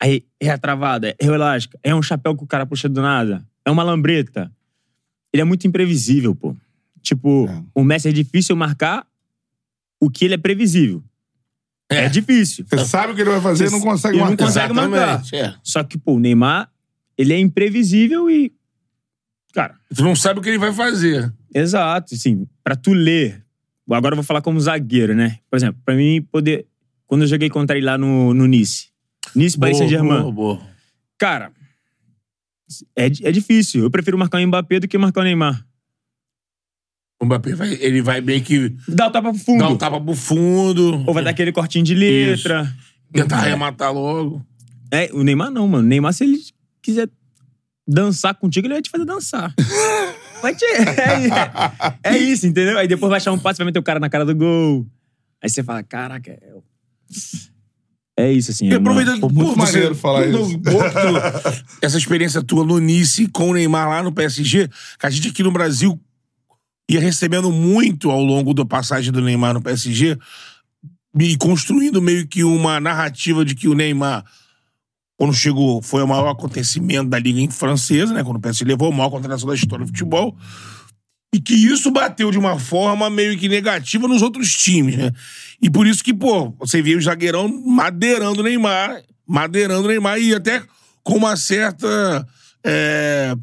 [0.00, 3.00] Aí é a travada, é o elástico, é um chapéu que o cara puxa do
[3.00, 4.52] nada, é uma lambreta.
[5.32, 6.54] Ele é muito imprevisível, pô.
[7.00, 7.62] Tipo, É.
[7.74, 9.06] o Messi é difícil marcar
[9.98, 11.02] o que ele é previsível.
[11.88, 12.66] É, difícil.
[12.68, 14.44] Você sabe o que ele vai fazer e não consegue Ele não marcar.
[14.44, 14.96] consegue marcar.
[15.20, 15.54] Exatamente, é.
[15.62, 16.70] Só que, pô, o Neymar,
[17.16, 18.52] ele é imprevisível e.
[19.54, 21.32] Cara, Tu não sabe o que ele vai fazer.
[21.54, 23.45] Exato, assim, pra tu ler.
[23.90, 25.38] Agora eu vou falar como zagueiro, né?
[25.50, 26.66] Por exemplo, pra mim poder.
[27.06, 28.88] Quando eu joguei contra ele lá no, no Nice.
[29.34, 30.22] Nice Paris Saint-Germain.
[30.22, 30.60] boa, boa.
[31.18, 31.52] Cara,
[32.96, 33.82] é, é difícil.
[33.84, 35.64] Eu prefiro marcar o Mbappé do que marcar o Neymar.
[37.20, 39.58] O O Mbappé vai, ele vai meio que Dá o tapa pro fundo.
[39.60, 41.04] dar um tapa pro fundo.
[41.06, 42.72] Ou vai dar aquele cortinho de letra.
[43.12, 44.44] Tentar arrematar logo.
[44.90, 45.84] É, o Neymar não, mano.
[45.84, 46.38] O Neymar, se ele
[46.82, 47.08] quiser
[47.86, 49.54] dançar contigo, ele vai te fazer dançar.
[50.46, 50.64] vai te...
[52.04, 52.78] é, é isso, entendeu?
[52.78, 54.86] Aí depois vai achar um passe, vai meter o cara na cara do gol.
[55.42, 56.52] Aí você fala, caraca, é...
[58.18, 58.66] É isso, assim.
[58.66, 58.90] E É uma...
[58.90, 60.60] aproveitando, Pô, muito maneiro falar isso.
[61.82, 64.68] essa experiência tua no Nice com o Neymar lá no PSG,
[64.98, 66.00] que a gente aqui no Brasil
[66.88, 70.16] ia recebendo muito ao longo da passagem do Neymar no PSG
[71.18, 74.24] e construindo meio que uma narrativa de que o Neymar,
[75.16, 78.22] quando chegou, foi o maior acontecimento da Liga Francesa, né?
[78.22, 80.36] Quando o PSG levou a maior contratação da história do futebol.
[81.34, 85.10] E que isso bateu de uma forma meio que negativa nos outros times, né?
[85.60, 90.18] E por isso que, pô, você via o zagueirão madeirando o Neymar, madeirando o Neymar
[90.18, 90.62] e até
[91.02, 92.26] com uma certa
[92.64, 93.34] é,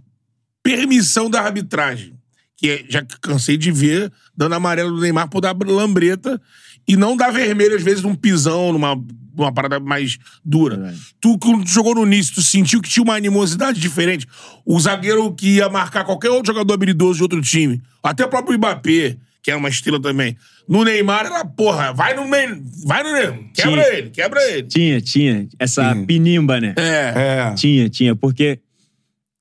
[0.61, 2.13] permissão da arbitragem.
[2.55, 6.39] Que é- já cansei de ver dando amarelo do Neymar por dar lambreta
[6.88, 8.95] e não dar vermelho, às vezes, num pisão, numa,
[9.36, 10.77] numa parada mais dura.
[10.77, 10.99] Verdade.
[11.19, 14.27] Tu, quando tu jogou no início, tu sentiu que tinha uma animosidade diferente?
[14.65, 18.57] O zagueiro que ia marcar qualquer outro jogador habilidoso de outro time, até o próprio
[18.57, 20.38] Mbappé, que era uma estrela também.
[20.67, 23.97] No Neymar era, porra, vai no meio, vai no Neymar, quebra Tinha.
[23.97, 24.63] ele, quebra ele.
[24.67, 25.47] Tinha, tinha.
[25.59, 26.05] Essa Sim.
[26.05, 26.73] pinimba, né?
[26.77, 27.13] É.
[27.49, 27.53] É.
[27.53, 28.15] Tinha, tinha.
[28.15, 28.59] Porque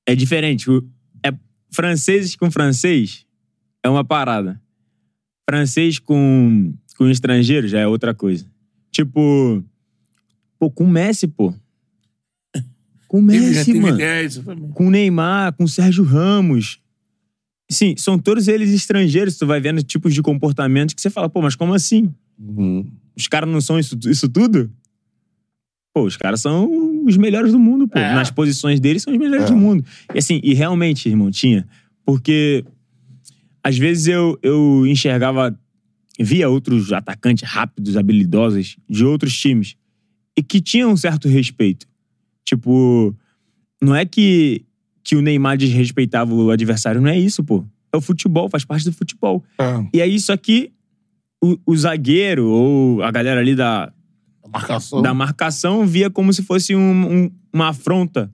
[0.05, 0.65] é diferente.
[1.25, 1.31] É
[1.71, 3.25] franceses com francês
[3.83, 4.59] é uma parada.
[5.49, 8.45] Francês com, com estrangeiro já é outra coisa.
[8.91, 9.63] Tipo...
[10.63, 11.53] Pô, com o Messi, pô.
[13.09, 13.95] Com o Messi, mano.
[13.97, 14.69] ideia, isso também.
[14.69, 16.79] com o Neymar, com o Sérgio Ramos.
[17.69, 19.37] Sim, são todos eles estrangeiros.
[19.37, 22.13] Tu vai vendo tipos de comportamento que você fala, pô, mas como assim?
[22.39, 22.89] Uhum.
[23.13, 24.71] Os caras não são isso, isso tudo?
[25.93, 27.99] Pô, os caras são os melhores do mundo, pô.
[27.99, 28.13] É.
[28.15, 29.47] Nas posições deles são os melhores É.
[29.49, 29.83] do mundo.
[30.15, 31.67] E assim, e realmente, irmão, tinha.
[32.05, 32.63] Porque
[33.61, 35.59] às vezes eu, eu enxergava,
[36.17, 39.75] via outros atacantes rápidos, habilidosos de outros times
[40.37, 41.87] e que tinham um certo respeito.
[42.45, 43.15] Tipo,
[43.81, 44.63] não é que,
[45.03, 47.65] que o Neymar desrespeitava o adversário, não é isso, pô.
[47.93, 49.43] É o futebol, faz parte do futebol.
[49.59, 49.87] É.
[49.93, 50.71] E aí, só que
[51.43, 53.91] o, o zagueiro ou a galera ali da,
[54.51, 55.01] marcação.
[55.01, 58.31] da marcação via como se fosse um- um- uma afronta.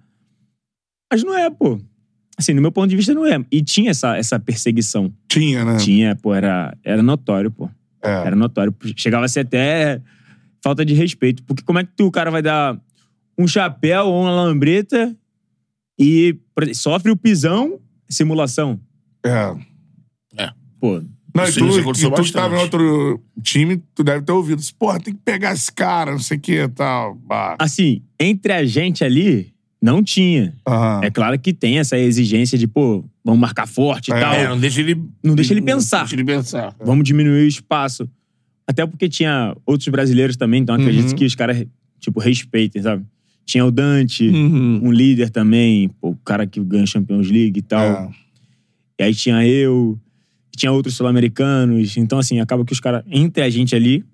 [1.12, 1.80] Mas não é, pô.
[2.38, 3.44] Assim, no meu ponto de vista, não é.
[3.52, 5.14] E tinha essa, essa perseguição.
[5.28, 5.76] Tinha, né?
[5.78, 7.70] Tinha, pô, era, era notório, pô.
[8.02, 8.10] É.
[8.10, 8.74] Era notório.
[8.96, 10.02] Chegava a ser até
[10.64, 11.44] falta de respeito.
[11.44, 12.80] Porque como é que tu, o cara vai dar
[13.38, 15.16] um chapéu ou uma lambreta
[15.98, 16.38] e
[16.74, 17.80] sofre o pisão,
[18.10, 18.80] simulação?
[19.26, 19.54] É.
[20.80, 21.02] Pô,
[21.36, 24.62] Não, e tu, e tu que tava em outro time, tu deve ter ouvido.
[24.78, 27.16] Porra, tem que pegar esse cara, não sei o que e tal.
[27.16, 27.56] Bah.
[27.60, 30.56] assim, entre a gente ali, não tinha.
[30.66, 31.02] Aham.
[31.04, 34.34] É claro que tem essa exigência de, pô, vamos marcar forte e É, tal.
[34.34, 35.04] É, não deixa ele.
[35.22, 36.00] Não deixa ele pensar.
[36.00, 36.74] Deixa ele pensar.
[36.84, 38.10] Vamos diminuir o espaço.
[38.70, 41.16] Até porque tinha outros brasileiros também, então acredito Uhum.
[41.16, 41.66] que os caras,
[42.00, 43.04] tipo, respeitem, sabe?
[43.44, 44.82] Tinha o Dante, Uhum.
[44.84, 47.84] um líder também, pô, o cara que ganha Champions League e tal.
[47.84, 48.10] É.
[49.00, 50.00] E aí tinha eu,
[50.56, 51.98] tinha outros sul-americanos.
[51.98, 54.06] Então, assim, acaba que os caras, entre a gente ali,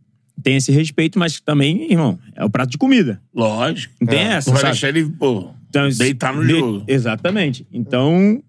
[0.42, 3.22] tem esse respeito, mas também, irmão, é o prato de comida.
[3.34, 3.94] Lógico.
[4.00, 5.50] Não tem É, essa, Não vai deixar ele, pô.
[5.68, 6.84] Então, Deitar no de- jogo.
[6.88, 7.68] Exatamente.
[7.74, 8.42] Então,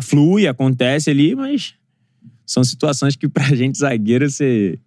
[0.00, 1.74] flui, acontece ali, mas
[2.44, 4.78] são situações que pra gente zagueiro você.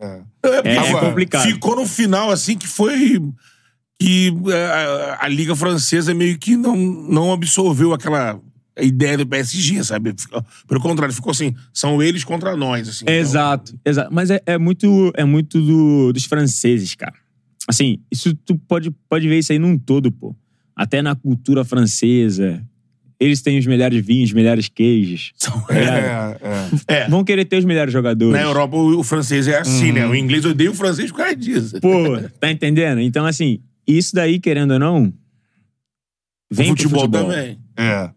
[0.00, 0.22] É.
[0.64, 1.42] É, é complicado.
[1.44, 3.20] Ficou no final, assim, que foi.
[3.98, 8.40] Que é, a, a Liga Francesa meio que não, não absorveu aquela
[8.80, 10.14] ideia do PSG, sabe?
[10.66, 13.04] Pelo contrário, ficou assim: são eles contra nós, assim.
[13.04, 14.12] Então, Exato, exato.
[14.12, 17.14] Mas é, é muito, é muito do- dos franceses, cara.
[17.68, 20.34] Assim, isso tu pode, pode ver isso aí num todo, pô.
[20.76, 22.62] Até na cultura francesa.
[23.18, 25.32] Eles têm os melhores vinhos, os melhores queijos.
[25.38, 26.36] tá ligado?
[26.88, 27.02] É, é.
[27.02, 27.08] É.
[27.08, 28.32] Vão querer ter os melhores jogadores.
[28.32, 30.06] Na Europa, o, o francês é assim, né?
[30.06, 31.80] O inglês odeia o francês por causa disso.
[31.80, 33.00] Pô, tá entendendo?
[33.00, 35.12] Então, assim, isso daí, querendo ou não,
[36.50, 37.58] vem o pro futebol, também.
[37.76, 38.10] É.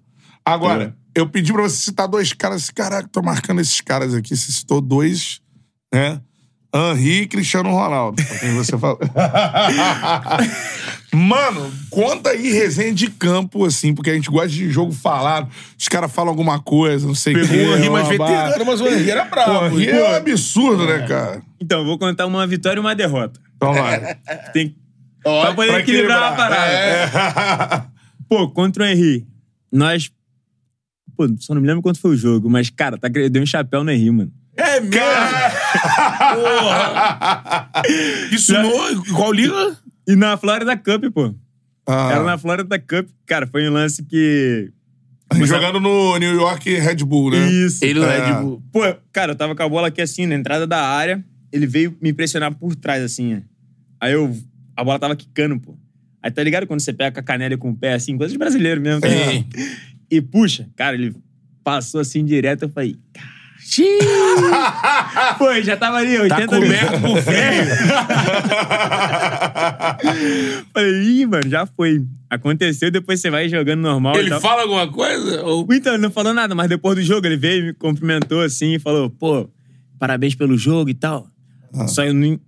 [0.44, 2.64] Agora, eu pedi pra você citar dois caras.
[2.64, 4.36] Esse caraca, tô marcando esses caras aqui.
[4.36, 5.42] Você citou dois,
[5.94, 6.22] né?
[6.74, 8.22] Henri e Cristiano Ronaldo.
[8.24, 9.00] Pra quem você falou.
[11.14, 15.50] Mano, conta aí resenha de campo, assim, porque a gente gosta de jogo falado.
[15.78, 17.64] Os caras falam alguma coisa, não sei o Pegou quê.
[17.64, 19.80] o Henri mais veterano, mas o Henri era bravo.
[19.80, 21.42] Henri é um absurdo, né, cara?
[21.60, 23.40] Então, eu vou contar uma vitória e uma derrota.
[23.56, 24.16] Então vai.
[24.54, 24.76] Tem
[25.26, 26.34] Ó, pra poder pra equilibrar, equilibrar.
[26.34, 26.72] a parada.
[26.72, 27.84] É.
[28.30, 29.26] Pô, contra o Henry,
[29.72, 30.12] nós.
[31.16, 33.46] Pô, só não me lembro quanto foi o jogo, mas, cara, tá, eu dei um
[33.46, 34.32] chapéu no Henry, mano.
[34.56, 34.98] É mesmo?
[36.36, 37.72] Porra!
[38.32, 39.06] Isso no...
[39.16, 39.78] Qual liga?
[40.08, 41.34] E na Florida Cup, pô.
[41.88, 43.10] Ah, Era na Florida Cup.
[43.26, 44.72] Cara, foi um lance que.
[45.44, 47.50] Jogando no New York Red Bull, né?
[47.50, 47.84] Isso.
[47.84, 48.26] Ele no É.
[48.28, 48.62] Red Bull.
[48.72, 48.80] Pô,
[49.12, 51.24] cara, eu tava com a bola aqui assim, na entrada da área.
[51.52, 53.36] Ele veio me impressionar por trás, assim.
[53.36, 53.40] ó.
[54.02, 54.36] Aí eu.
[54.76, 55.78] A bola tava quicando, pô.
[56.22, 58.38] Aí tá ligado quando você pega com a canela com o pé, assim, coisa de
[58.38, 59.02] brasileiro mesmo.
[59.02, 59.08] tá.
[60.10, 61.14] E puxa, cara, ele
[61.64, 62.64] passou assim direto.
[62.64, 62.98] Eu falei.
[63.14, 63.28] "Cara,
[65.38, 67.38] Pô, já tava ali, 80 Tá coberto por frio.
[70.74, 72.06] Falei, ih, mano, já foi.
[72.30, 74.16] Aconteceu, depois você vai jogando normal.
[74.16, 74.42] e Ele tal.
[74.42, 75.44] fala alguma coisa?
[75.44, 75.66] Ou...
[75.72, 78.80] Então, ele não falou nada, mas depois do jogo ele veio, me cumprimentou assim e
[78.80, 79.50] falou: pô,
[80.00, 81.28] parabéns pelo jogo e tal.
[81.88, 82.40] Só eu não,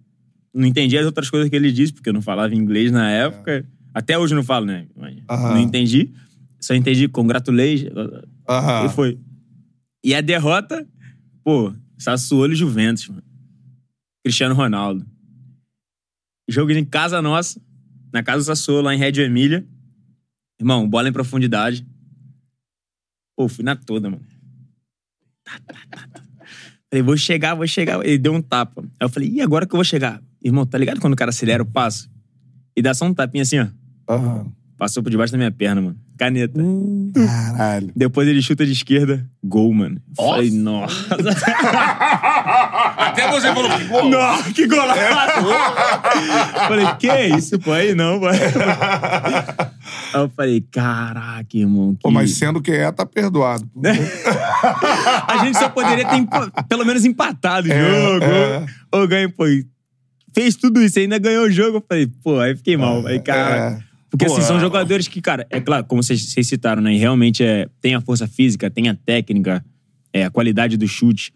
[0.54, 3.66] não entendi as outras coisas que ele disse, porque eu não falava inglês na época.
[3.94, 4.86] Até hoje eu não falo, né?
[5.28, 6.12] Não entendi.
[6.60, 7.92] Só entendi congratulations.
[8.48, 8.86] Aham.
[8.86, 9.18] E foi.
[10.04, 10.86] E a derrota,
[11.50, 13.24] pô, Sassuolo e Juventus, mano.
[14.24, 15.04] Cristiano Ronaldo.
[16.48, 17.60] Jogo em casa nossa,
[18.14, 19.68] na casa do Sassuolo, lá em Reggio Emília.
[20.60, 21.88] Irmão, bola em profundidade.
[23.36, 24.24] Pô, fui na toda, mano.
[25.44, 26.24] Tá, tá, tá, tá.
[26.88, 28.06] Falei, vou chegar, vou chegar.
[28.06, 28.82] Ele deu um tapa.
[28.84, 30.22] Aí eu falei, e agora que eu vou chegar?
[30.44, 32.12] Irmão, tá ligado quando o cara acelera o passo?
[32.76, 33.68] E dá só um tapinha assim, ó.
[34.08, 34.52] Aham.
[34.80, 35.98] Passou por debaixo da minha perna, mano.
[36.18, 36.58] Caneta.
[37.14, 37.92] Caralho.
[37.94, 40.02] Depois ele chuta de esquerda, gol, mano.
[40.18, 41.16] Eu Falei, nossa.
[42.98, 44.10] Até você falou que gol.
[44.10, 45.00] Nossa, que golaço!
[46.68, 47.74] falei, que isso, pô?
[47.74, 48.28] Aí não, pô.
[48.32, 48.40] Aí
[50.14, 51.94] eu falei, caraca, irmão.
[51.96, 52.02] Que...
[52.04, 53.68] Pô, mas sendo que é, tá perdoado.
[53.68, 53.82] pô.
[55.28, 58.24] A gente só poderia ter empa- pelo menos empatado o jogo.
[58.24, 58.66] é.
[58.94, 59.44] Ou ganho, pô.
[60.34, 61.78] Fez tudo isso, ainda ganhou o jogo.
[61.80, 63.06] Eu falei, pô, aí fiquei mal.
[63.06, 63.84] Aí, cara.
[64.10, 64.60] Porque Pô, assim, são é.
[64.60, 66.98] jogadores que, cara, é claro, como vocês, vocês citaram, né?
[66.98, 69.64] Realmente é, tem a força física, tem a técnica,
[70.12, 71.32] é, a qualidade do chute.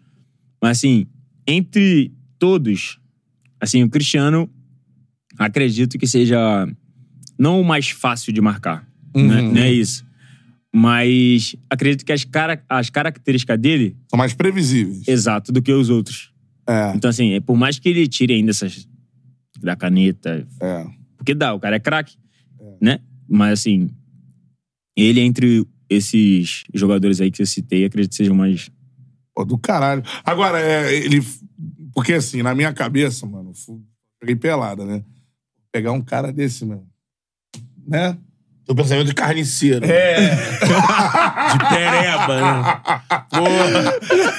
[0.60, 1.06] Mas assim,
[1.46, 2.98] entre todos,
[3.60, 4.50] assim, o Cristiano,
[5.38, 6.66] acredito que seja
[7.38, 8.86] não o mais fácil de marcar.
[9.14, 9.42] Né?
[9.42, 10.04] Não é isso.
[10.74, 15.06] Mas acredito que as, cara, as características dele, São mais previsíveis.
[15.06, 16.32] exato, do que os outros.
[16.66, 18.88] É, Então, assim, é, por mais que ele tire ainda essas.
[19.62, 20.86] da caneta, é.
[21.16, 22.16] porque dá, o cara é craque,
[22.84, 23.00] né?
[23.28, 23.90] Mas assim,
[24.96, 28.70] ele entre esses jogadores aí que eu citei, acredito que seja o mais.
[29.34, 30.02] Pô, do caralho.
[30.24, 31.20] Agora, é, ele.
[31.92, 33.82] Porque assim, na minha cabeça, mano, fu-
[34.20, 35.02] peguei pelada, né?
[35.72, 36.86] Pegar um cara desse, meu.
[37.86, 38.16] Né?
[38.66, 39.84] Teu pensamento de carniceiro.
[39.84, 40.30] É.
[41.52, 42.80] De pereba, né?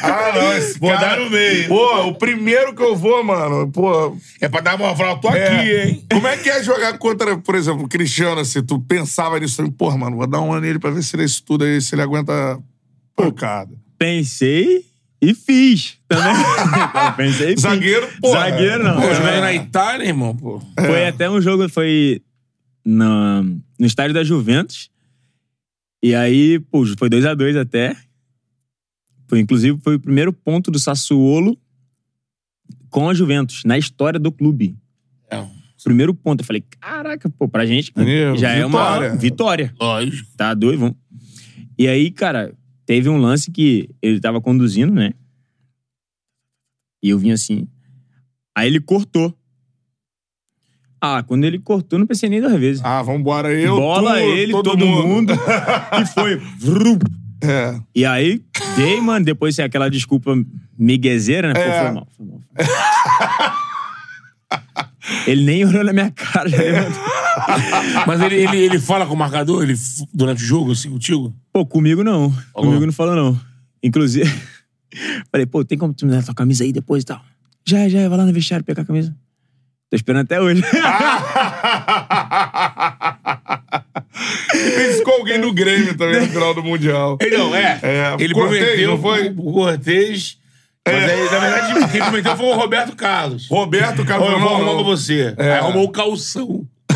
[0.01, 1.09] Ah, não, esse Vou cara...
[1.09, 1.67] dar no meio.
[1.67, 4.17] Pô, o primeiro que eu vou, mano, pô.
[4.41, 5.47] É pra dar uma falar, tô é.
[5.47, 6.05] aqui, hein?
[6.11, 8.63] Como é que é jogar contra, por exemplo, o Cristiano, assim?
[8.63, 11.23] Tu pensava nisso também, porra, mano, vou dar um ano nele pra ver se ele
[11.23, 12.59] é isso tudo aí, se ele aguenta
[13.15, 13.71] pancada.
[13.97, 14.85] Pensei
[15.21, 16.33] e fiz também.
[17.15, 17.61] Pensei e fiz.
[17.61, 18.39] Zagueiro, porra.
[18.39, 19.01] Zagueiro não.
[19.01, 20.61] Pô, jogando na Itália, irmão, pô.
[20.79, 22.21] Foi até um jogo, foi
[22.83, 23.43] na,
[23.79, 24.89] no estádio da Juventus.
[26.03, 27.95] E aí, pô, foi 2x2 até.
[29.27, 31.57] Foi, inclusive, foi o primeiro ponto do Sassuolo
[32.89, 34.77] com a Juventus, na história do clube.
[35.29, 35.45] É,
[35.83, 36.41] Primeiro ponto.
[36.41, 39.09] Eu falei, caraca, pô, pra gente Maneiro, já é vitória.
[39.11, 39.75] uma vitória.
[39.79, 40.27] lógico.
[40.35, 40.79] Tá doido?
[40.79, 40.95] Vamos.
[41.77, 42.55] E aí, cara,
[42.85, 45.13] teve um lance que ele tava conduzindo, né?
[47.03, 47.67] E eu vim assim.
[48.55, 49.37] Aí ele cortou.
[51.07, 52.81] Ah, quando ele cortou, não pensei nem duas vezes.
[52.83, 55.33] Ah, vambora, eu, Bola tu, ele, todo, mundo.
[56.01, 56.37] e foi.
[56.59, 56.97] Vrum.
[57.43, 57.79] É.
[57.93, 58.41] E aí,
[58.75, 60.35] dei, mano, depois assim, aquela desculpa
[60.77, 61.53] miguezeira, né?
[61.53, 61.83] Pô, É.
[61.83, 62.39] foi mal, foi mal.
[65.27, 66.49] ele nem olhou na minha cara.
[66.49, 67.03] levantou.
[68.07, 69.75] Mas ele, ele, ele fala com o marcador ele,
[70.11, 71.35] durante o jogo, assim, contigo?
[71.53, 72.33] Pô, comigo não.
[72.51, 73.39] Comigo não falou, não.
[73.83, 74.33] Inclusive,
[75.31, 77.21] falei, pô, tem como tu me dar tua camisa aí depois e tal?
[77.63, 79.15] Já, já, vai lá no vestiário pegar a camisa.
[79.95, 80.61] Tô esperando até hoje.
[85.05, 87.17] Com alguém no Grêmio também no final do Mundial.
[87.21, 87.79] Ele não, é.
[87.81, 89.29] É, ele Cortez, prometeu não foi?
[89.29, 90.37] o Cortez.
[90.85, 93.47] Mas aí, na verdade, quem prometeu foi o Roberto Carlos.
[93.47, 95.33] Roberto Carlos eu vou arrumar pra você.
[95.37, 95.53] É.
[95.53, 96.67] Aí arrumou o calção.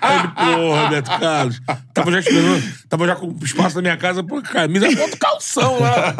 [0.00, 1.60] Aí ele, pô, Roberto Carlos.
[1.92, 5.80] Tava já esperando, tava já com espaço na minha casa, pô, camisa, bota o calção
[5.80, 6.14] lá.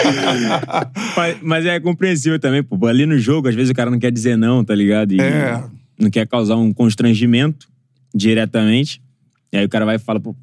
[1.16, 2.86] mas, mas é compreensível também, pô.
[2.86, 5.12] Ali no jogo, às vezes o cara não quer dizer não, tá ligado?
[5.12, 5.62] E É.
[5.98, 7.66] não quer causar um constrangimento
[8.14, 9.02] diretamente.
[9.52, 10.34] E aí o cara vai e fala, pô,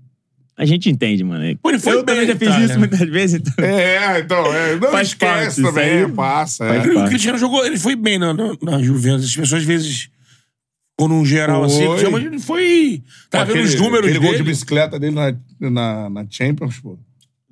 [0.57, 1.43] a gente entende, mano.
[1.61, 2.77] Pô, ele foi Eu bem, também já fiz tá, isso né?
[2.79, 3.63] muitas vezes, então.
[3.65, 6.67] É, então, é, não Faz parte, esquece isso também, aí- passa.
[6.67, 6.89] Faz É.
[6.89, 7.09] O parte.
[7.09, 9.25] Cristiano jogou, ele foi bem na, na, na Juventus.
[9.25, 10.09] As pessoas às vezes,
[10.99, 11.99] quando um geral assim, Foi.
[11.99, 13.01] chama, ele foi.
[13.29, 14.49] Tá vendo os números aquele gol de dele?
[14.49, 16.99] bicicleta dele na, na, na Champions, pô.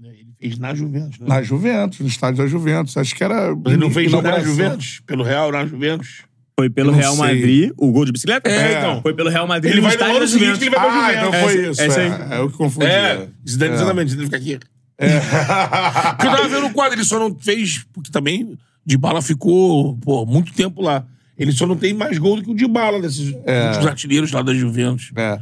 [0.03, 1.25] Ele fez na Juventus, né?
[1.27, 2.97] Na Juventus, no estádio da Juventus.
[2.97, 3.55] Acho que era.
[3.55, 4.51] Mas ele não fez na inauguração.
[4.51, 5.01] Juventus?
[5.07, 6.23] Pelo Real, na Juventus?
[6.59, 7.23] Foi pelo não Real sei.
[7.25, 8.49] Madrid, o gol de bicicleta?
[8.49, 9.01] É, então.
[9.01, 9.71] Foi pelo Real Madrid.
[9.71, 10.59] Ele no vai no estádio ano da seguinte Juventus.
[10.59, 11.27] que ele vai pra Ah, Juventus.
[11.27, 11.81] então foi É, isso.
[11.81, 12.07] é isso aí.
[12.31, 12.85] É, é o que confundi.
[12.87, 14.59] É, Zidane, exatamente, Zidane fica aqui.
[14.97, 19.95] Porque eu tava vendo o quadro, ele só não fez, porque também de bala ficou,
[19.97, 21.05] pô, muito tempo lá.
[21.37, 24.41] Ele só não tem mais gol do que o de bala desses últimos artilheiros lá
[24.41, 25.11] da Juventus.
[25.15, 25.39] É.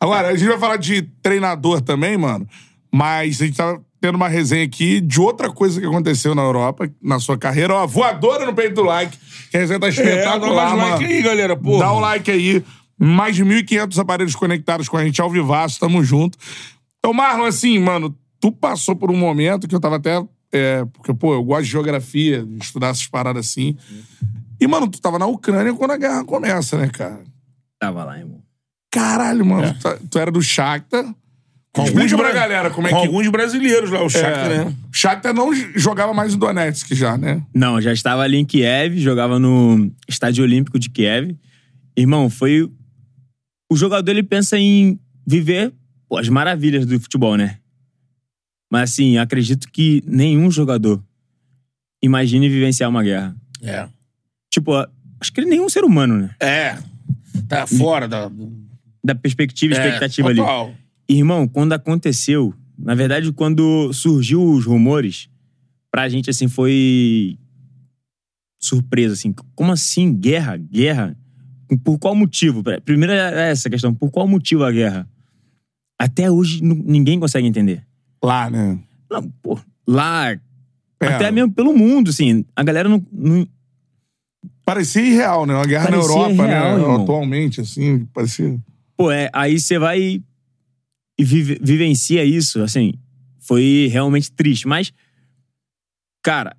[0.00, 2.46] Agora, a gente vai falar de treinador também, mano.
[2.92, 6.88] Mas a gente tá tendo uma resenha aqui de outra coisa que aconteceu na Europa,
[7.02, 7.74] na sua carreira.
[7.74, 9.16] Ó, voadora no peito do like.
[9.50, 11.78] Que a resenha tá É, dá espetacular, like aí, galera, pô.
[11.78, 12.64] Dá o like aí.
[12.98, 15.80] Mais de 1.500 aparelhos conectados com a gente ao vivaço.
[15.80, 16.38] Tamo junto.
[16.98, 20.22] Então, Marlon, assim, mano, tu passou por um momento que eu tava até...
[20.52, 23.76] é, porque, pô, eu gosto de geografia, de estudar essas paradas assim.
[24.60, 27.22] E, mano, tu tava na Ucrânia quando a guerra começa, né, cara?
[27.78, 28.42] Tava lá, irmão.
[28.90, 29.74] Caralho, mano.
[29.80, 31.04] Tu, tu era do Shakhtar.
[31.72, 33.06] Com Explica alguns, pra bra- galera como é com que...
[33.06, 34.74] alguns brasileiros lá, o Shakhtar, É, né?
[34.90, 37.42] Shakhtar não jogava mais em Donetsk já, né?
[37.54, 41.36] Não, já estava ali em Kiev, jogava no Estádio Olímpico de Kiev.
[41.94, 42.62] Irmão, foi.
[43.70, 45.70] O jogador ele pensa em viver
[46.08, 47.58] pô, as maravilhas do futebol, né?
[48.72, 51.02] Mas assim, acredito que nenhum jogador
[52.02, 53.36] imagine vivenciar uma guerra.
[53.62, 53.86] É.
[54.50, 54.72] Tipo,
[55.20, 56.34] acho que nenhum ser humano, né?
[56.40, 56.78] É.
[57.48, 58.30] Tá fora da.
[59.04, 60.40] Da perspectiva e É, expectativa ali.
[61.08, 65.28] Irmão, quando aconteceu, na verdade, quando surgiu os rumores,
[65.90, 67.38] pra gente, assim, foi
[68.60, 69.32] surpresa, assim.
[69.54, 70.56] Como assim, guerra?
[70.56, 71.16] Guerra?
[71.84, 72.62] Por qual motivo?
[72.84, 75.08] Primeiro é essa questão, por qual motivo a guerra?
[75.98, 77.84] Até hoje ninguém consegue entender.
[78.22, 78.78] Lá, né?
[79.10, 80.32] Não, pô, lá,
[81.00, 83.46] É, até mesmo pelo mundo, assim, a galera não, não-
[84.66, 85.54] Parecia irreal, né?
[85.54, 86.82] Uma guerra Parecia na Europa, irreal, né?
[86.82, 87.02] irmão.
[87.02, 88.58] Atualmente, assim, parecia...
[88.96, 90.20] Pô, é, aí você vai
[91.18, 92.94] e vive- vivencia isso, assim,
[93.38, 94.66] foi realmente triste.
[94.66, 94.92] Mas,
[96.20, 96.56] cara,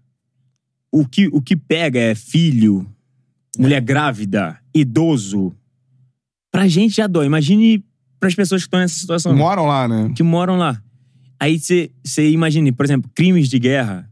[0.91, 2.87] o que, o que pega é filho,
[3.57, 5.53] mulher grávida, idoso.
[6.49, 7.25] Pra gente já dói.
[7.25, 7.83] Imagine
[8.19, 10.13] pras pessoas que estão nessa situação, Moram lá, né?
[10.15, 10.81] que moram lá.
[11.39, 11.91] Aí você
[12.31, 14.09] imagine, por exemplo, crimes de guerra,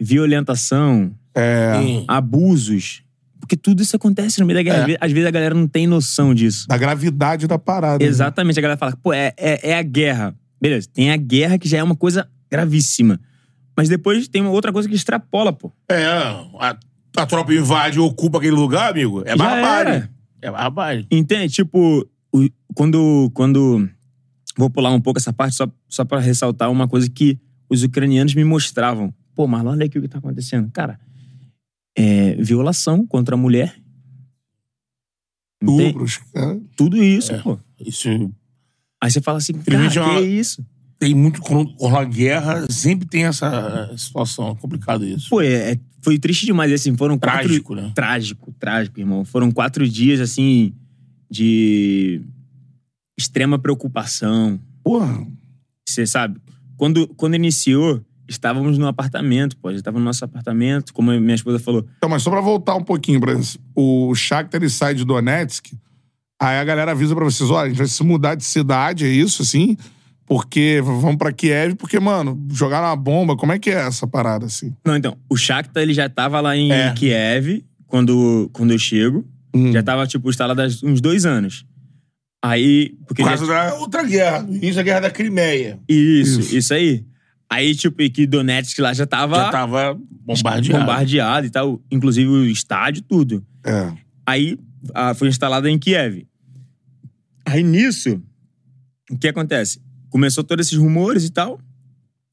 [0.00, 1.12] violentação.
[1.82, 2.04] Sim.
[2.08, 3.02] abusos.
[3.40, 4.78] Porque tudo isso acontece no meio da guerra.
[4.78, 4.80] É.
[4.82, 6.66] Às ve- Às vezes a galera não tem noção disso.
[6.68, 8.02] Da gravidade da parada.
[8.04, 8.08] né?
[8.10, 10.34] Exatamente, a galera fala, pô, é, é, é a guerra.
[10.60, 13.18] Beleza, tem a guerra que já é uma coisa gravíssima.
[13.76, 15.72] Mas depois tem uma outra coisa que extrapola, pô.
[15.88, 16.76] É, a,
[17.16, 19.22] a tropa invade e ocupa aquele lugar, amigo.
[19.24, 19.92] É Já barbárie.
[19.92, 20.10] era.
[20.42, 21.06] É barbárie.
[21.10, 21.52] Entende?
[21.54, 23.88] Tipo, o- quando, quando.
[24.56, 27.38] Vou pular um pouco essa parte só, só pra ressaltar uma coisa que
[27.70, 29.14] os ucranianos me mostravam.
[29.34, 30.68] Pô, Marlon, olha aqui o que tá acontecendo.
[30.72, 30.98] Cara,
[31.98, 33.76] é violação contra a mulher.
[35.62, 36.20] Estupros.
[36.34, 36.56] é.
[36.76, 37.38] Tudo isso, É.
[37.42, 37.58] pô.
[37.80, 38.08] Isso
[39.00, 40.64] Aí você fala assim, cara, que é uma- é isso?
[40.98, 41.40] tem muito.
[41.40, 44.50] Quando rola guerra, sempre tem essa situação.
[44.50, 45.28] É complicado isso.
[45.30, 47.44] Pô, é, é- foi triste demais, assim, foram quatro...
[47.48, 47.92] Trágico, né?
[47.94, 49.24] Trágico, trágico, irmão.
[49.24, 50.72] Foram quatro dias, assim,
[51.30, 52.20] de
[53.16, 54.60] extrema preocupação.
[54.82, 55.24] Porra.
[55.88, 56.40] Você sabe,
[56.76, 59.70] quando, quando iniciou, estávamos no apartamento, pô.
[59.70, 61.86] Já estava no nosso apartamento, como a minha esposa falou.
[61.96, 63.34] Então, mas só pra voltar um pouquinho, pra
[63.74, 65.72] o Shakhtar ele sai de Donetsk,
[66.40, 69.08] aí a galera avisa pra vocês, olha, a gente vai se mudar de cidade, é
[69.08, 69.76] isso, assim?
[70.26, 74.44] Porque vamos pra Kiev, porque, mano, jogaram uma bomba, como é que é essa parada,
[74.44, 74.74] assim?
[74.84, 76.92] Não, então, o Shakhtar, ele já estava lá em É.
[76.92, 79.26] Kiev, quando, quando eu chego.
[79.54, 79.72] Hum.
[79.72, 81.64] Já estava, tipo, instalado há uns dois anos.
[82.44, 82.94] Aí...
[83.06, 84.42] Porque Por já causa da outra guerra.
[84.42, 85.78] No início da guerra da Crimeia.
[85.88, 86.56] Isso, Isso.
[86.56, 87.04] isso, aí.
[87.50, 90.80] Aí, tipo, e que Donetsk lá já tava, Já tava bombardeado.
[90.80, 91.82] bombardeado e tal.
[91.90, 93.44] Inclusive o estádio, tudo.
[93.64, 93.92] É.
[94.26, 94.58] Aí
[94.94, 96.26] ah, foi instalada em Kiev.
[97.46, 98.22] Aí nisso,
[99.10, 99.80] o que acontece?
[100.10, 101.58] Começou todos esses rumores e tal.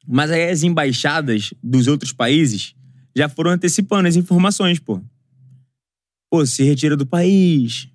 [0.05, 2.75] Mas aí as embaixadas dos outros países
[3.15, 5.01] já foram antecipando as informações, pô.
[6.29, 7.87] Pô, se retira do país.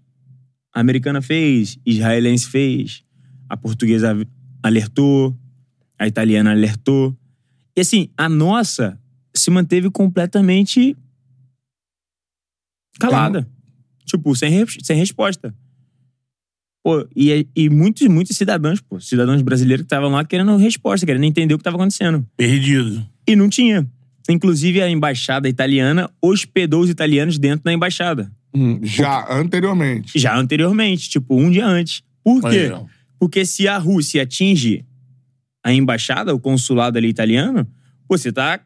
[0.75, 3.05] A americana fez, israelense fez,
[3.49, 4.17] a portuguesa
[4.63, 5.37] alertou,
[6.01, 7.15] a italiana alertou.
[7.77, 8.99] E assim, a nossa
[9.35, 10.97] se manteve completamente
[12.99, 13.47] calada.
[14.07, 15.55] Tipo, sem, re- sem resposta.
[16.83, 21.25] Pô, e, e muitos, muitos cidadãos, pô, cidadãos brasileiros que estavam lá querendo resposta, querendo
[21.25, 22.27] entender o que estava acontecendo.
[22.37, 23.07] Perdido.
[23.29, 23.87] E não tinha.
[24.29, 28.33] Inclusive, a embaixada italiana hospedou os italianos dentro da embaixada.
[28.55, 30.19] Hum, já anteriormente.
[30.19, 32.03] Já anteriormente, tipo, um dia antes.
[32.25, 32.71] Por quê?
[33.19, 34.85] Porque se a Rússia atinge
[35.65, 37.67] a embaixada, o consulado ali italiano,
[38.09, 38.61] você tá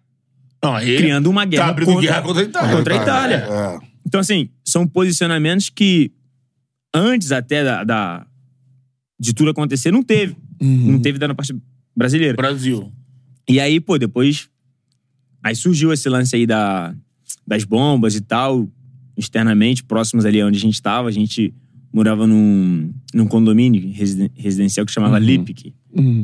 [0.63, 2.77] aí criando uma guerra tá abrindo contra, guerra contra a Itália.
[2.77, 3.37] contra a Itália.
[3.37, 3.79] É.
[4.07, 6.11] Então, assim, são posicionamentos que
[6.95, 8.27] antes até da, da-
[9.21, 10.37] de tudo acontecer, não teve.
[10.61, 10.93] Uhum.
[10.93, 11.55] Não teve da parte
[11.97, 12.37] brasileira.
[12.37, 12.91] Brasil.
[13.49, 14.49] E aí, pô, depois.
[15.43, 16.95] Aí surgiu esse lance aí da,
[17.47, 18.69] das bombas e tal.
[19.17, 21.09] externamente, próximos ali onde a gente estava.
[21.09, 21.53] A gente
[21.93, 25.75] morava num, num condomínio residen- residencial que chamava Lipik.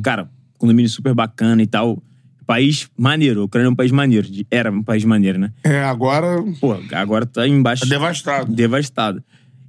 [0.02, 0.30] Cara,
[0.60, 2.00] condomínio super bacana e tal.
[2.46, 3.40] País maneiro.
[3.40, 4.28] A Ucrânia é um país maneiro.
[4.50, 5.52] Era um país maneiro, né?
[5.64, 6.26] É, agora.
[6.60, 7.82] Pô, agora tá embaixo.
[7.84, 8.52] Tá devastado.
[8.52, 9.24] devastado.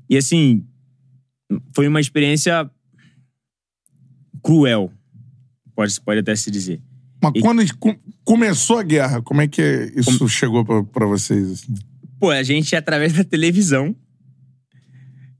[0.09, 0.65] E assim,
[1.75, 2.69] foi uma experiência
[4.43, 4.91] cruel.
[5.75, 6.81] Pode, pode até se dizer.
[7.21, 11.51] Mas E- quando co- começou a guerra, como é que isso chegou pra, pra vocês?
[11.51, 11.75] assim?
[12.19, 13.95] Pô, a gente, através da televisão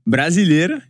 [0.06, 0.82] brasileira,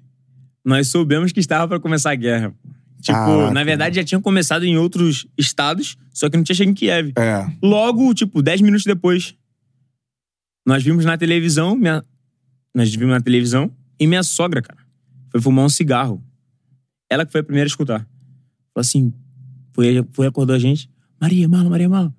[0.65, 2.55] nós soubemos que estava para começar a guerra.
[3.03, 3.53] Tipo, Caraca.
[3.53, 7.13] na verdade já tinha começado em outros estados, só que não tinha chegado em Kiev.
[7.19, 7.45] É.
[7.61, 9.35] Logo, tipo, 10 minutos depois,
[10.65, 12.05] nós vimos na televisão, minha...
[12.73, 14.79] nós vimos na televisão, e minha sogra, cara,
[15.33, 16.23] foi fumar um cigarro.
[17.11, 18.07] Ela que foi a primeira a escutar.
[18.73, 19.13] Falou assim,
[19.73, 20.89] foi, foi acordou a gente.
[21.21, 22.15] Maria, Mala, Maria, Mala,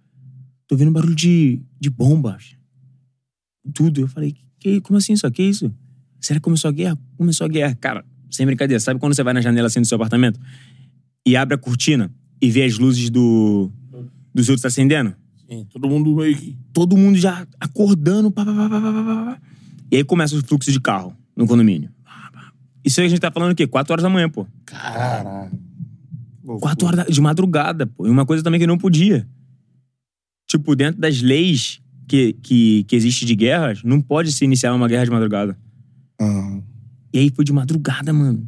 [0.67, 2.57] tô ouvindo barulho de, de bombas.
[3.73, 4.01] Tudo.
[4.01, 5.31] Eu falei, que, como assim isso?
[5.31, 5.73] Que isso?
[6.19, 6.99] Será que começou a guerra?
[7.15, 7.73] Começou a guerra.
[7.75, 10.37] Cara, sem brincadeira, sabe quando você vai na janela assim do seu apartamento
[11.25, 12.11] e abre a cortina
[12.41, 13.71] e vê as luzes do,
[14.33, 15.13] dos outros acendendo?
[15.49, 16.57] Sim, todo mundo meio que.
[16.73, 18.31] todo mundo já acordando.
[18.31, 19.41] Pá, pá, pá, pá, pá, pá, pá.
[19.91, 21.89] E aí começa o fluxo de carro no condomínio.
[22.83, 23.65] Isso aí a gente tá falando o quê?
[23.67, 24.45] Quatro horas da manhã, pô.
[24.65, 25.51] Caralho.
[26.59, 28.05] Quatro horas da- de madrugada, pô.
[28.05, 29.27] E uma coisa também que não podia.
[30.47, 34.87] Tipo, dentro das leis que, que, que existe de guerras, não pode se iniciar uma
[34.87, 35.57] guerra de madrugada.
[36.19, 36.59] Ah.
[37.13, 38.47] E aí foi de madrugada, mano.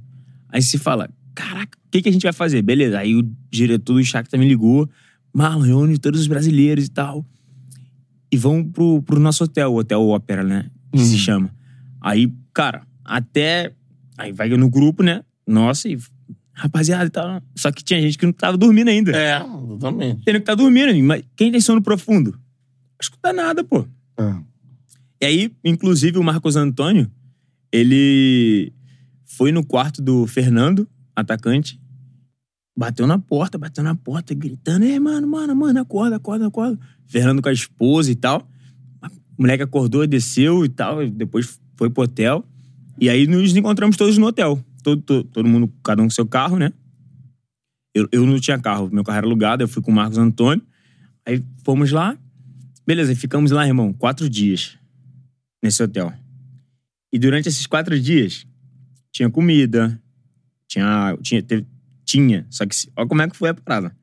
[0.49, 2.61] Aí se fala, caraca, o que, que a gente vai fazer?
[2.61, 2.97] Beleza.
[2.97, 4.89] Aí o diretor do Shakhtar me ligou.
[5.33, 7.25] Marlon, reúne todos os brasileiros e tal.
[8.31, 10.71] E vão pro, pro nosso hotel, o Hotel Ópera, né?
[10.91, 11.53] Que se chama.
[12.01, 13.73] Aí, cara, até...
[14.17, 15.23] Aí vai no grupo, né?
[15.45, 15.97] Nossa, e...
[16.53, 17.43] Rapaziada e tal.
[17.53, 19.11] Só que tinha gente que não tava dormindo ainda.
[19.11, 20.23] É, exatamente.
[20.23, 20.97] Tendo que tá dormindo.
[21.03, 22.31] Mas quem tem sono profundo?
[22.31, 23.85] Não escuta nada, pô.
[24.17, 24.35] É.
[25.21, 27.11] E aí, inclusive, o Marcos Antônio,
[27.71, 28.71] ele
[29.25, 31.79] foi no quarto do Fernando, atacante,
[32.77, 36.79] bateu na porta, bateu na porta, gritando: Ei, mano, mano, mano, acorda, acorda, acorda.
[37.07, 38.47] Fernando com a esposa e tal.
[39.37, 42.45] O moleque acordou, desceu e tal, e depois foi pro hotel.
[42.99, 44.63] E aí nos encontramos todos no hotel.
[44.81, 46.71] Todo, todo, todo mundo, cada um com seu carro, né?
[47.93, 50.63] Eu, eu não tinha carro, meu carro era alugado, eu fui com o Marcos Antônio.
[51.25, 52.17] Aí fomos lá.
[52.85, 54.77] Beleza, ficamos lá, irmão, quatro dias
[55.63, 56.13] nesse hotel.
[57.11, 58.45] E durante esses quatro dias,
[59.11, 59.99] tinha comida,
[60.67, 61.17] tinha.
[61.21, 61.65] Tinha, teve-
[62.05, 63.95] tinha só que olha como é que foi a parada.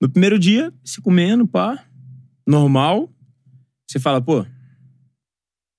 [0.00, 1.82] No primeiro dia, se comendo, pá,
[2.46, 3.10] normal.
[3.88, 4.44] Você fala, pô,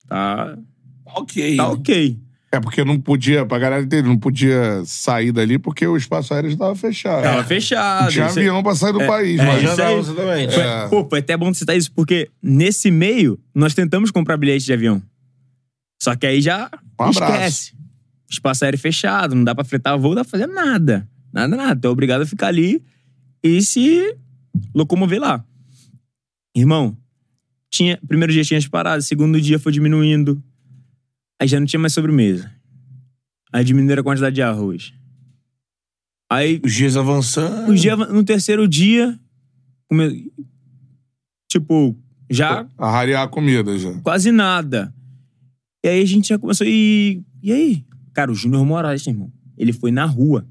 [0.08, 0.58] tá,
[1.06, 1.56] Ok.
[1.58, 2.20] tá ok.
[2.52, 6.50] É porque não podia, pra galera entender, não podia sair dali porque o espaço aéreo
[6.52, 7.24] estava fechado.
[7.24, 8.04] Tava fechado.
[8.06, 9.64] Não tinha avião pra sair do país, é, mas.
[9.64, 9.96] isso aí.
[10.00, 10.54] exatamente.
[10.54, 10.88] Foi- É.
[10.88, 15.02] Pô, foi até bom citar isso, porque nesse meio, nós tentamos comprar bilhete de avião.
[16.02, 17.74] Só que aí já Um esquece.
[18.30, 21.08] Espaço aéreo fechado, não dá pra fretar voo, não dá pra fazer nada.
[21.32, 21.80] Nada, nada.
[21.80, 22.84] Tu é obrigado a ficar ali
[23.44, 24.16] e se
[24.74, 25.46] locomover lá.
[26.56, 26.98] Irmão,
[27.70, 30.42] tinha, primeiro dia tinha as paradas, segundo dia foi diminuindo.
[31.40, 32.50] Aí já não tinha mais sobremesa.
[33.52, 34.94] Aí diminuíram a quantidade de arroz.
[36.32, 37.72] Aí Os dias avançando.
[37.72, 39.20] os dias, no terceiro dia,
[39.88, 40.32] come-
[41.52, 41.96] tipo,
[42.30, 43.94] já A rarear a comida já.
[44.02, 44.94] quase nada.
[45.84, 47.86] E aí a gente já começou, e, e aí?
[48.16, 50.48] Cara, o Júnior Moraes, irmão, ele foi na rua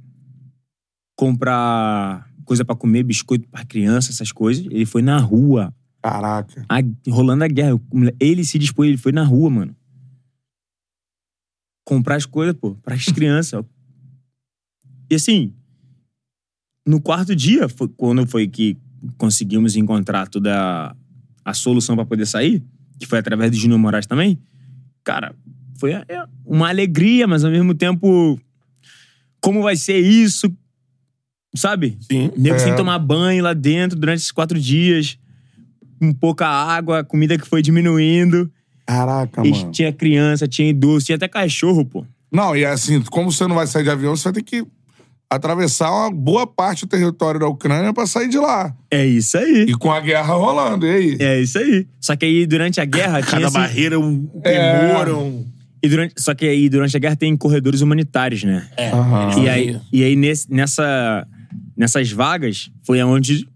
[1.17, 4.67] comprar coisa pra comer, biscoito pra criança, essas coisas.
[4.67, 6.65] Ele foi na rua, Caraca.
[6.69, 7.81] a- rolando a guerra.
[8.21, 9.75] Ele se dispôs, ele foi na rua, mano.
[11.87, 13.65] Comprar as coisas, pô, pras crianças.
[15.11, 15.55] E assim,
[16.87, 18.77] no quarto dia, foi quando foi que
[19.17, 20.97] conseguimos encontrar toda a,
[21.45, 22.63] a solução pra poder sair,
[22.99, 24.39] que foi através do Júnior Moraes também.
[25.03, 25.35] Cara,
[25.85, 28.41] foi é, uma alegria, mas ao mesmo tempo,
[29.41, 30.51] como vai ser isso?
[31.55, 31.99] Sabe?
[32.11, 32.31] Sim.
[32.37, 32.59] Nego É.
[32.59, 35.19] sem tomar banho lá dentro durante esses quatro dias,
[36.01, 38.51] com pouca água, comida que foi diminuindo.
[38.87, 39.71] Caraca, E mano.
[39.71, 42.05] tinha criança, tinha idoso, tinha até cachorro, pô.
[42.33, 44.67] Não, e assim, como você não vai sair de avião, você vai ter que
[45.31, 48.75] atravessar uma boa parte do território da Ucrânia pra sair de lá.
[48.91, 49.67] É isso aí.
[49.69, 51.17] E com a guerra rolando, e aí?
[51.21, 51.87] É isso aí.
[52.01, 53.41] Só que aí durante a guerra tinha.
[53.43, 54.89] Cada barreira, um É.
[54.89, 55.45] temor, um.
[55.85, 56.15] E durante...
[56.21, 58.69] Só que aí durante a guerra tem corredores humanitários, né?
[58.77, 58.91] É.
[58.91, 59.25] Aham.
[59.25, 61.27] eles E aí, e aí nesse, nessa,
[61.77, 63.47] nessas vagas foi onde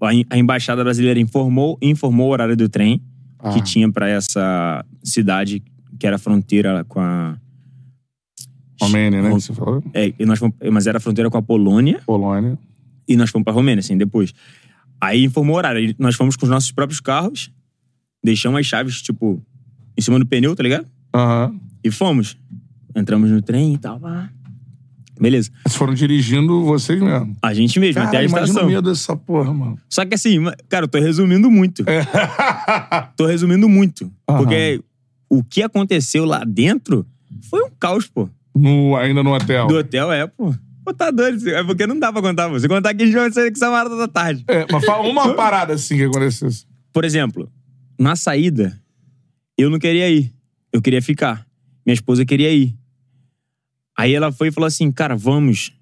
[0.00, 3.02] a em- a embaixada brasileira informou, informou o horário do trem
[3.38, 3.50] Ah.
[3.52, 5.62] que tinha pra essa cidade
[5.98, 7.36] que era fronteira com a
[8.80, 9.28] Romênia, né?
[9.28, 9.82] Que você falou?
[9.94, 12.58] é, e nós fomos- mas era fronteira com a Polônia Polônia.
[13.08, 14.34] e nós fomos pra Romênia, assim, depois.
[15.00, 15.94] Aí informou o horário.
[15.98, 17.50] Nós fomos com os nossos próprios carros,
[18.22, 19.40] deixamos as chaves, tipo,
[19.96, 20.86] em cima do pneu, tá ligado?
[21.14, 21.54] Aham.
[21.82, 22.36] E fomos.
[22.96, 23.98] Entramos no trem e tal.
[24.00, 24.30] pá.
[25.20, 25.50] Beleza.
[25.62, 27.36] Vocês foram dirigindo vocês mesmo.
[27.40, 28.66] A gente mesmo, até a Cara, estação.
[28.66, 29.78] medo dessa porra, mano.
[29.88, 30.38] Só que assim,
[30.68, 31.84] cara, eu tô resumindo muito.
[33.16, 34.10] Tô resumindo muito.
[34.28, 34.38] Aham.
[34.38, 34.82] Porque
[35.28, 37.06] o que aconteceu lá dentro
[37.48, 38.28] foi um caos, pô.
[38.54, 39.66] No, ainda no hotel.
[39.68, 40.52] Do hotel, é, pô.
[40.84, 41.48] Pô, tá doido.
[41.48, 42.58] É porque não dá pra contar, pô.
[42.58, 44.44] Se contar aqui, a gente vai sair que essa hora da tarde.
[44.48, 46.48] É, mas fala uma parada assim que aconteceu.
[46.92, 47.48] Por exemplo,
[47.98, 48.76] na saída,
[49.56, 50.32] eu não queria ir.
[50.74, 51.46] Eu queria ficar.
[51.86, 52.74] Minha esposa queria ir.
[53.96, 55.72] Aí ela foi e falou assim, cara, vamos.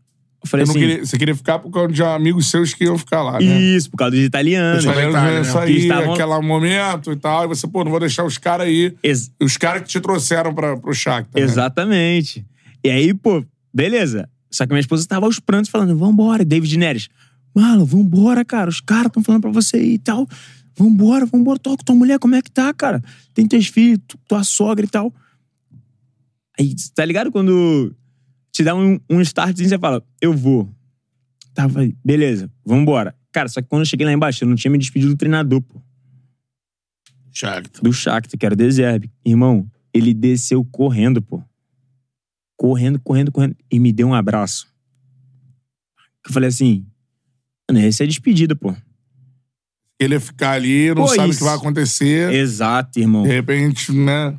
[0.45, 2.85] Eu falei Eu não assim, queria, você queria ficar por causa de amigos seus que
[2.85, 3.61] iam ficar lá, né?
[3.61, 4.81] isso, por causa dos italianos.
[4.81, 5.49] Os italianos Itália, iam né?
[5.51, 7.45] sair, estavam- aquele momento e tal.
[7.45, 8.95] E você, pô, não vou deixar os caras aí.
[9.03, 11.41] Ex- Os caras que te trouxeram pra, pro Shakhtar.
[11.41, 11.47] né?
[11.49, 12.45] Exatamente.
[12.85, 14.29] E aí, pô, beleza.
[14.51, 17.09] Só que minha esposa tava aos prantos falando, vambora, David Neres.
[17.55, 18.69] Mano, vambora, cara.
[18.69, 20.27] Os caras estão falando pra você ir e tal.
[20.77, 21.59] Vambora, vambora.
[21.59, 23.03] Toca tua mulher, como é que tá, cara?
[23.35, 25.13] Tem teus filhos, tu- tua sogra e tal.
[26.59, 27.31] Aí, tá ligado?
[27.31, 27.95] Quando
[28.51, 30.69] te dá um, um startzinho, você fala, eu vou.
[31.55, 33.15] Tava, beleza, vambora.
[33.31, 35.61] Cara, só que quando eu cheguei lá embaixo, eu não tinha me despedido do treinador,
[35.63, 35.81] pô.
[37.33, 37.83] Shakhtar.
[37.83, 39.11] Do Shakhtar, que era o Deserbe.
[39.25, 41.43] Irmão, ele desceu correndo, pô.
[42.57, 43.57] Correndo, correndo, correndo.
[43.71, 44.67] E me deu um abraço.
[46.27, 46.87] Eu falei assim,
[47.71, 48.75] mano, essa é a despedida, pô.
[50.03, 51.39] Ele ia ficar ali, não Pô, sabe o isso.
[51.39, 52.33] que vai acontecer.
[52.33, 53.23] Exato, irmão.
[53.23, 54.35] De repente, né?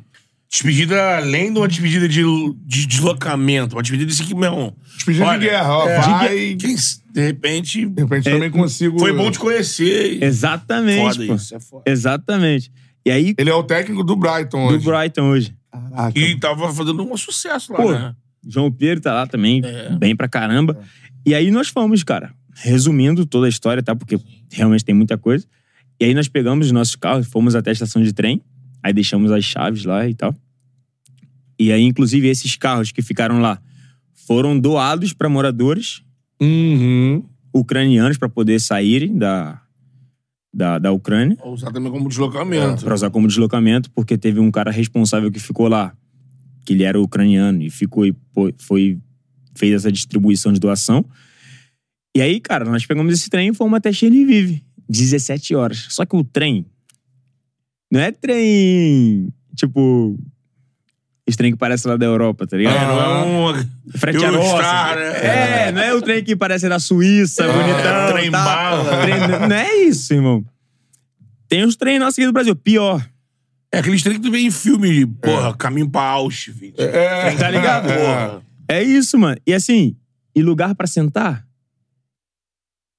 [0.50, 2.22] Despedida além de uma despedida de,
[2.64, 3.74] de deslocamento.
[3.74, 4.76] Uma despedida desse aqui, meu irmão.
[4.94, 5.88] Despedida Olha, de guerra, ó.
[5.88, 6.56] é, vai.
[6.56, 6.76] Quem,
[7.12, 7.86] de repente.
[7.86, 8.98] De repente É, também consigo.
[9.00, 10.22] Foi bom te conhecer.
[10.22, 11.34] Exatamente, Foda pô.
[11.34, 11.82] isso, é foda.
[11.86, 12.70] Exatamente.
[13.04, 14.84] E aí, Ele é o técnico do Brighton do hoje.
[14.84, 15.54] Brighton hoje.
[15.72, 16.18] Caraca.
[16.18, 18.14] E tava fazendo um sucesso lá, Pô, né?
[18.46, 19.90] João Pedro tá lá também, É.
[19.96, 20.78] bem pra caramba.
[21.26, 23.94] E aí nós fomos, cara, resumindo toda a história, tá?
[23.96, 24.18] Porque
[24.54, 25.46] realmente tem muita coisa.
[26.00, 28.40] E aí nós pegamos os nossos carros, fomos até a estação de trem,
[28.82, 30.34] aí deixamos as chaves lá e tal.
[31.58, 33.60] E aí, inclusive, esses carros que ficaram lá
[34.26, 36.02] foram doados pra moradores
[36.40, 37.22] Uhum.
[37.54, 39.60] ucranianos pra poder saírem da,
[40.52, 41.36] da, da Ucrânia.
[41.42, 42.84] Ou usar também como deslocamento.
[42.84, 45.94] Pra usar como deslocamento, porque teve um cara responsável que ficou lá,
[46.64, 48.14] que ele era ucraniano, e ficou e
[48.58, 48.98] foi,
[49.54, 51.04] fez essa distribuição de doação.
[52.14, 55.86] E aí, cara, nós pegamos esse trem e fomos até Chernihiv, 17 horas.
[55.90, 56.64] Só que o trem
[57.90, 60.16] não é trem, tipo,
[61.26, 62.76] esse trem que parece lá da Europa, tá ligado?
[62.76, 63.68] É, não é um.
[63.96, 65.66] Frete Eurostar, né?
[65.68, 68.12] É, não é o trem que parece da Suíça, bonitão.
[68.12, 68.44] trem tá?
[68.44, 69.00] bala.
[69.02, 70.44] Trem- Não é isso, irmão.
[71.48, 73.04] Tem os trem nossos aqui do Brasil, pior.
[73.72, 76.78] É aqueles trem que tu vê em filme de, porra, caminho pra Auschwitz.
[76.78, 77.34] É.
[77.34, 77.88] Tá ligado?
[77.92, 78.42] Porra.
[78.68, 79.36] É isso, mano.
[79.46, 79.96] E assim,
[80.34, 81.43] e lugar pra sentar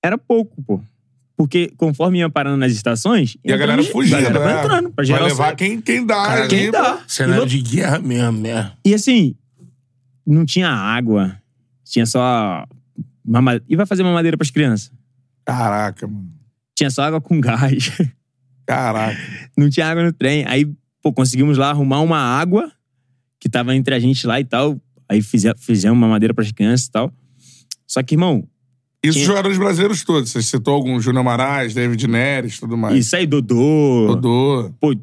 [0.06, 0.82] era pouco, pô.
[1.38, 3.36] Porque conforme ia parando nas estações.
[3.44, 4.46] E a galera entrando- fugia, galera né?
[4.54, 6.16] vai entrando pra Vai o levar quem, quem dá.
[6.26, 7.04] Cara, ali, Quem dá.
[7.08, 8.72] Cenário E de guerra mesmo, né?
[8.86, 9.36] E assim,
[10.26, 11.38] não tinha água.
[11.84, 12.66] Tinha só.
[13.24, 13.62] Mama...
[13.68, 14.92] E vai fazer mamadeira pras crianças?
[15.46, 16.32] Caraca, mano.
[16.76, 17.92] Tinha só água com gás.
[18.66, 19.18] Caraca.
[19.58, 20.46] não tinha água no trem.
[20.48, 20.66] Aí,
[21.02, 22.72] pô, conseguimos lá arrumar uma água
[23.40, 24.80] que tava entre a gente lá e tal.
[25.10, 27.14] Aí fize- fizemos uma madeira pras crianças e tal.
[27.86, 28.48] Só que, irmão,
[29.06, 30.32] Isso Tinha- jogadores brasileiros todos.
[30.32, 32.96] Você citou alguns, Júnior Amarais, David Neres, tudo mais.
[32.98, 34.96] isso aí, Dodô, Dodô, pô,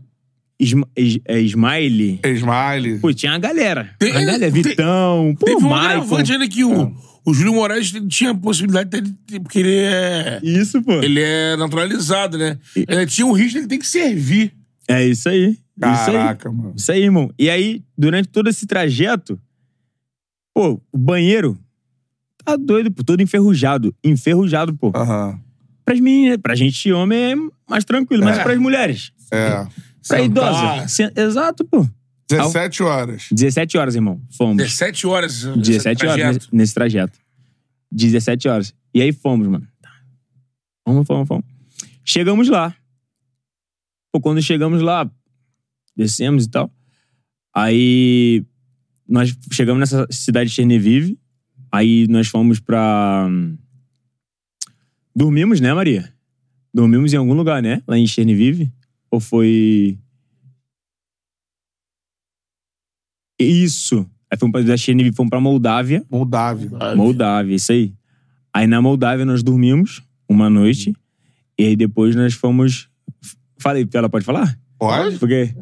[0.60, 2.20] Isma, Is- é, Smiley.
[2.24, 2.98] Smiley.
[3.00, 3.90] Pô, tinha a galera.
[3.98, 5.84] Tem- a galera, tem- Vitão, pô, Teve um Michael.
[6.02, 6.94] agravante ainda que o,
[7.24, 10.40] o Júlio Moraes tinha a possibilidade de porque ele é.
[10.42, 10.92] Isso, pô.
[11.02, 12.58] Ele é naturalizado, né?
[12.76, 14.52] Ele tinha o risco ele ter que servir.
[14.88, 15.50] É isso aí.
[15.50, 16.12] Isso aí.
[16.16, 16.74] Caraca, mano.
[16.76, 17.30] Isso aí, irmão.
[17.38, 19.40] E aí, durante todo esse trajeto,
[20.54, 21.58] pô, o banheiro
[22.44, 23.94] tá doido, pô, todo enferrujado.
[24.04, 24.92] Enferrujado, pô.
[24.94, 25.40] Aham.
[25.84, 27.34] Pras meninas, pra gente homem é
[27.68, 28.42] mais tranquilo, mas É.
[28.42, 29.12] pras mulheres.
[29.32, 29.50] É.
[29.50, 29.68] Pra
[30.02, 30.24] Sentar.
[30.76, 30.88] idosa.
[30.88, 31.88] se- Exato, pô.
[32.30, 33.26] 17 horas.
[33.30, 34.20] 17 horas, irmão.
[34.36, 34.56] Fomos.
[34.56, 35.44] 17 horas.
[35.44, 36.34] esse 17 horas trajeto.
[36.44, 37.18] nesse, nesse trajeto.
[37.90, 38.74] 17 horas.
[38.94, 39.66] E aí fomos, mano.
[40.86, 41.44] Fomos, fomos, fomos.
[42.04, 42.74] Chegamos lá.
[44.12, 45.10] Pô, quando chegamos lá,
[45.96, 46.70] descemos e tal.
[47.54, 48.44] Aí
[49.08, 51.16] nós chegamos nessa cidade de Chernihiv.
[51.72, 53.26] Aí nós fomos pra.
[55.16, 56.12] Dormimos, né, Maria?
[56.72, 57.82] Dormimos em algum lugar, né?
[57.86, 58.70] Lá em Chernihiv.
[59.10, 59.98] Ou foi.
[63.40, 64.06] Isso.
[64.30, 66.04] Aí fomos pra da Chernihiv, fomos pra Moldávia.
[66.10, 66.70] Moldávia.
[66.94, 67.94] Moldávia, isso aí.
[68.52, 70.94] Aí na Moldávia nós dormimos uma noite.
[71.58, 72.88] E aí depois nós fomos.
[73.58, 74.58] Falei, ela pode falar?
[74.78, 75.18] Pode?
[75.18, 75.54] Porque.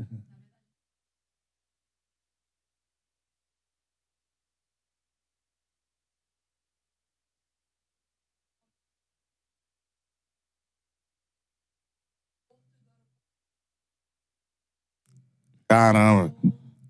[15.70, 16.34] Caramba.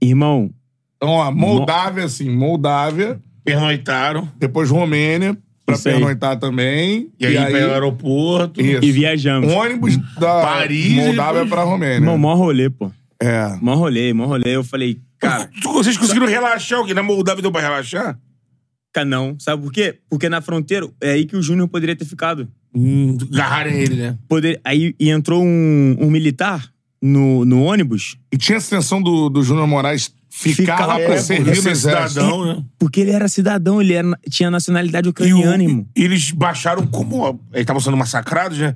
[0.02, 0.51] Irmão,
[0.97, 4.27] Então, ó, Moldávia, assim, Moldávia, Pernoitaram.
[4.39, 5.36] depois Romênia,
[5.66, 5.94] pra Isso aí.
[5.94, 7.11] pernoitar também.
[7.20, 8.61] E, aí, pelo aeroporto.
[8.61, 8.82] Isso.
[8.82, 9.52] e viajamos.
[9.52, 11.97] ônibus da Paris, Moldávia depois- pra Romênia.
[11.97, 12.90] Irmão, mó rolê, pô.
[13.23, 13.55] É.
[13.61, 14.57] Mó rolê, mó rolê.
[14.57, 16.94] Eu falei, cara, Tu- Vocês conseguiram relaxar o quê?
[16.94, 18.19] Na Moldávia deu pra relaxar?
[18.94, 19.36] cara, não.
[19.39, 19.98] Sabe por quê?
[20.09, 22.48] Porque na fronteira é aí que o Júnior poderia ter ficado.
[22.74, 24.19] Hum, agarrarem ele, né?
[24.28, 24.59] Poder...
[24.65, 26.69] Aí e entrou um, um militar
[27.03, 31.05] no, no ônibus, E tinha essa intenção do, do Júnior Moraes ficar Ficar lá lá,
[31.05, 32.09] pra é, servir Porque no ser exército.
[32.11, 32.65] cidadão, né?
[32.79, 35.87] porque ele era cidadão, ele era- tinha nacionalidade E o- ucraniana, irmão.
[35.95, 37.27] eles baixaram como.
[37.53, 38.75] Eles estavam sendo massacrados, né?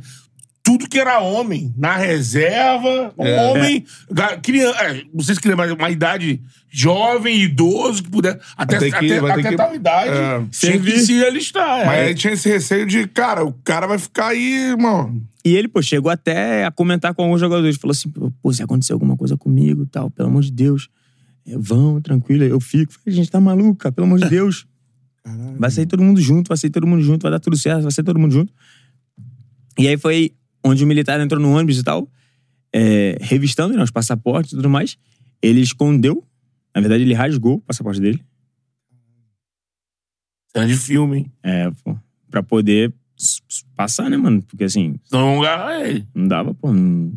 [0.67, 3.43] Tudo que era homem, na reserva, É.
[3.51, 3.85] homem,
[4.43, 8.41] criança, é, não sei se queria, mas uma idade jovem, idoso, que puder.
[8.57, 10.11] Até, que- até, até que- tal idade.
[10.11, 10.39] é.
[10.39, 10.99] tinha que Servir.
[11.01, 11.85] se alistar.
[11.85, 12.05] Mas é.
[12.07, 15.21] aí tinha esse receio de, cara, o cara vai ficar aí, irmão.
[15.45, 17.77] E ele, pô, chegou até a comentar com alguns jogadores.
[17.77, 18.09] Falou assim,
[18.41, 20.89] pô, se acontecer alguma coisa comigo e tal, pelo amor de Deus.
[21.47, 22.91] é, vão, tranquilo, eu fico.
[22.95, 24.67] Falei, gente, tá maluco, cara, pelo amor de Deus.
[25.59, 27.93] Vai sair todo mundo junto, vai sair todo mundo junto, vai dar tudo certo, vai
[27.93, 28.51] sair todo mundo junto.
[29.79, 30.33] E aí foi
[30.65, 32.09] onde o militar entrou no ônibus e tal,
[32.73, 34.97] é, revistando né, os passaportes e tudo mais.
[35.43, 36.25] Ele escondeu,
[36.75, 38.23] na verdade ele rasgou o passaporte dele,
[40.53, 41.33] Cena de filme, hein?
[41.43, 41.97] é, pô,
[42.31, 42.93] pra poder
[43.77, 44.43] passar, né, mano?
[44.43, 46.07] Porque assim, agarrar ele.
[46.15, 46.73] Não dava, pô.
[46.73, 47.13] não-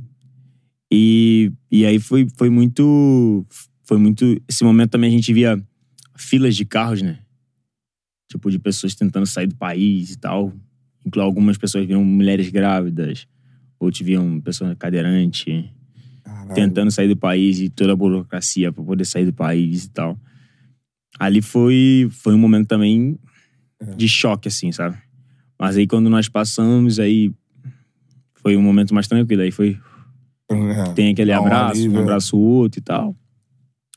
[0.92, 3.46] E, e aí foi, foi muito.
[3.84, 4.42] Foi muito.
[4.48, 5.62] Esse momento também a gente via
[6.16, 7.20] filas de carros, né?
[8.30, 10.52] Tipo, de pessoas tentando sair do país e tal.
[11.06, 13.28] Inclu- Algumas pessoas viam mulheres grávidas,
[13.80, 15.66] outros viam pessoas cadeirantes,
[16.54, 20.18] tentando sair do país e toda a burocracia pra poder sair do país e tal.
[21.20, 23.18] Ali foi, foi um momento também
[23.96, 24.98] de choque, assim, sabe?
[25.60, 27.32] Mas aí quando nós passamos, aí
[28.36, 29.42] foi um momento mais tranquilo.
[29.42, 29.80] Aí foi
[30.50, 30.94] É.
[30.94, 32.04] tem aquele Dá abraço, alívio, um é.
[32.04, 33.16] abraço outro e tal.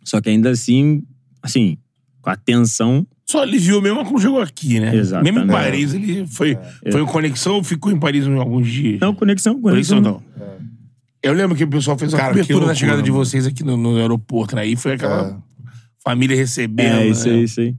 [0.03, 1.03] Só que ainda assim,
[1.43, 1.77] assim,
[2.21, 4.95] com a tensão, Só aliviou mesmo quando chegou aqui, né?
[4.97, 5.33] Exatamente.
[5.35, 6.59] Mesmo em Paris, ele foi,
[6.91, 8.99] foi em conexão ou ficou em Paris em alguns dias?
[9.01, 10.23] não, conexão, Conexão conexão.
[10.37, 10.49] não.
[11.23, 13.47] Eu lembro que o pessoal fez uma Cara, que cobertura da loucura, chegada de vocês
[13.47, 14.63] aqui no, no aeroporto, né?
[14.63, 15.41] Aí foi aquela
[16.03, 16.97] família recebendo.
[17.01, 17.35] É, isso né?
[17.35, 17.75] aí, isso aí.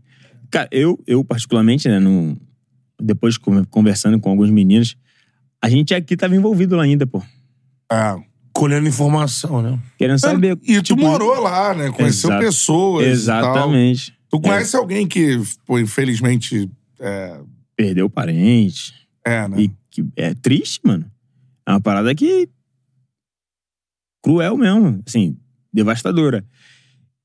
[0.50, 2.38] Cara, eu, eu particularmente, né, no,
[3.02, 4.96] depois con- conversando com alguns meninos,
[5.62, 7.22] a gente aqui tava envolvido lá ainda, pô.
[7.92, 8.16] É.
[8.54, 9.78] Colhendo informação, né?
[9.98, 10.58] Querendo saber.
[10.64, 11.90] E tu tipo, morou lá, né?
[11.90, 12.46] Conheceu Exato.
[12.46, 13.08] pessoas.
[13.08, 14.14] Exatamente.
[14.32, 16.70] Tu conhece alguém que, pô, infelizmente.
[17.00, 17.40] É,
[17.76, 18.94] Perdeu parente.
[19.26, 19.62] é né?
[19.64, 21.06] E que é triste, mano.
[21.68, 22.48] É uma parada que.
[24.24, 25.02] cruel mesmo.
[25.06, 25.38] Assim,
[25.74, 26.46] devastadora.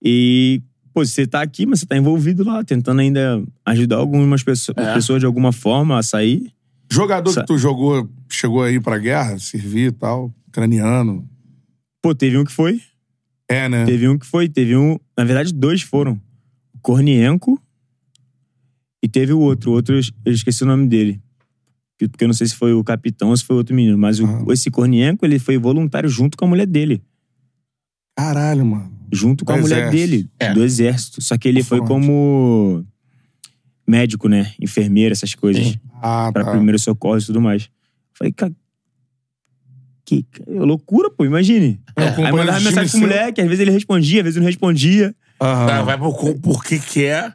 [0.03, 0.63] E,
[0.93, 4.95] pô, você tá aqui, mas você tá envolvido lá, tentando ainda ajudar algumas pessoas, É.
[4.95, 6.53] pessoas de alguma forma a sair.
[6.91, 11.29] Jogador Sa- que tu jogou, chegou aí pra guerra, servir e tal, ucraniano.
[12.03, 12.81] Pô, teve um que foi.
[13.49, 13.85] É, né?
[13.85, 14.49] Teve um que foi.
[14.49, 14.99] Teve um.
[15.17, 16.21] Na verdade, dois foram.
[16.87, 17.61] O Kornienko
[19.03, 19.73] e teve o outro.
[19.73, 21.21] O outro, eu es- eu esqueci o nome dele.
[21.99, 23.99] Que- Porque eu não sei se foi o capitão ou se foi outro menino.
[23.99, 24.45] Mas o- Ah.
[24.53, 27.03] esse Kornienko, ele foi voluntário junto com a mulher dele.
[28.17, 28.95] Caralho, mano.
[29.13, 29.97] junto com Do a mulher exército.
[30.11, 30.53] dele, É.
[30.53, 31.23] do exército.
[31.23, 32.85] Só que ele foi como
[33.87, 34.53] médico, né?
[34.61, 35.65] Enfermeira, essas coisas.
[35.65, 35.81] Sim.
[36.03, 36.51] Ah, Pra tá.
[36.51, 37.71] primeiro socorro e tudo mais.
[38.15, 38.53] Falei, cara.
[40.05, 41.81] Que que loucura, pô, imagine.
[41.97, 45.15] É, Aí mandava de mensagem pro moleque, às vezes ele respondia, às vezes não respondia.
[45.41, 45.67] Aham.
[45.67, 47.35] Tá, vai por, porque quer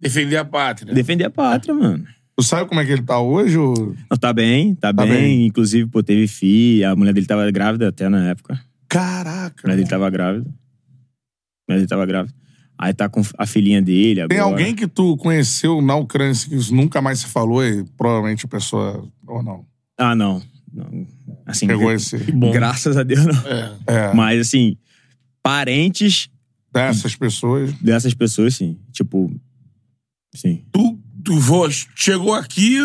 [0.00, 0.92] defender a pátria.
[0.94, 2.04] Defender a pátria, mano.
[2.36, 3.58] Tu sabe como é que ele tá hoje?
[3.58, 3.96] Ou...
[4.10, 5.12] Não, tá bem, tá, Tá bem.
[5.12, 5.46] bem.
[5.46, 6.90] Inclusive, pô, teve filha.
[6.92, 8.54] A mulher dele tava grávida até na época.
[8.54, 8.58] A
[8.88, 9.62] Caraca.
[9.64, 10.46] mulher dele tava grávida.
[10.48, 12.34] A mulher dele tava grávida.
[12.80, 14.28] Aí tá com a filhinha dele agora.
[14.28, 17.82] Tem alguém que tu conheceu na Ucrânia assim, que isso nunca mais se falou e
[17.96, 19.04] provavelmente a pessoa.
[19.26, 19.66] Ou não?
[19.98, 20.40] Ah, não.
[20.72, 21.06] não.
[21.44, 22.16] Assim, Pegou esse.
[22.30, 22.52] bom.
[22.52, 23.34] graças a Deus, não.
[23.50, 23.72] É.
[23.88, 24.76] É, Mas, assim,
[25.42, 26.30] parentes
[26.86, 27.72] dessas pessoas.
[27.74, 28.78] dessas pessoas, sim.
[28.92, 29.30] Tipo,
[30.34, 30.64] sim.
[30.72, 32.78] Tu, tu vo- chegou aqui,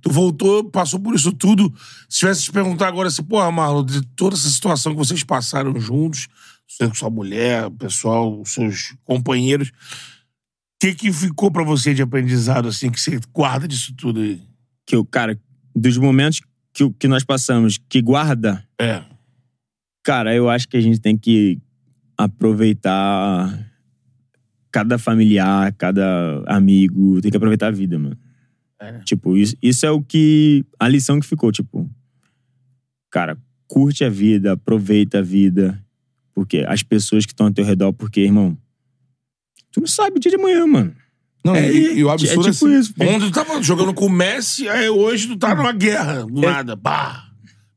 [0.00, 1.72] tu voltou, passou por isso tudo.
[2.08, 5.78] Se tivesse te perguntar agora assim, porra, Marlon, de toda essa situação que vocês passaram
[5.80, 6.28] juntos,
[6.68, 9.72] você com sua mulher, o pessoal, os seus companheiros, o
[10.80, 14.40] que que ficou pra você de aprendizado, assim, que você guarda disso tudo aí?
[14.86, 15.38] Que o cara,
[15.76, 16.40] dos momentos
[16.72, 19.04] que, o- que nós passamos, que guarda, É.
[20.04, 21.60] cara, eu acho que a gente tem que
[22.24, 23.70] aproveitar
[24.70, 28.16] cada familiar, cada amigo, tem que aproveitar a vida, mano.
[28.80, 28.98] É.
[29.00, 30.64] Tipo, isso, isso é o que.
[30.78, 31.88] A lição que ficou, tipo.
[33.10, 33.36] Cara,
[33.66, 35.82] curte a vida, aproveita a vida.
[36.32, 38.56] Porque as pessoas que estão ao teu redor, porque, irmão,
[39.70, 40.94] tu não sabe o dia de amanhã, mano.
[41.44, 42.94] Não, É, e, e o absurdo é tipo assim, isso.
[43.00, 46.76] Ontem tu tava jogando com o Messi, aí hoje tu tá numa guerra, do nada.
[46.76, 47.29] Bah!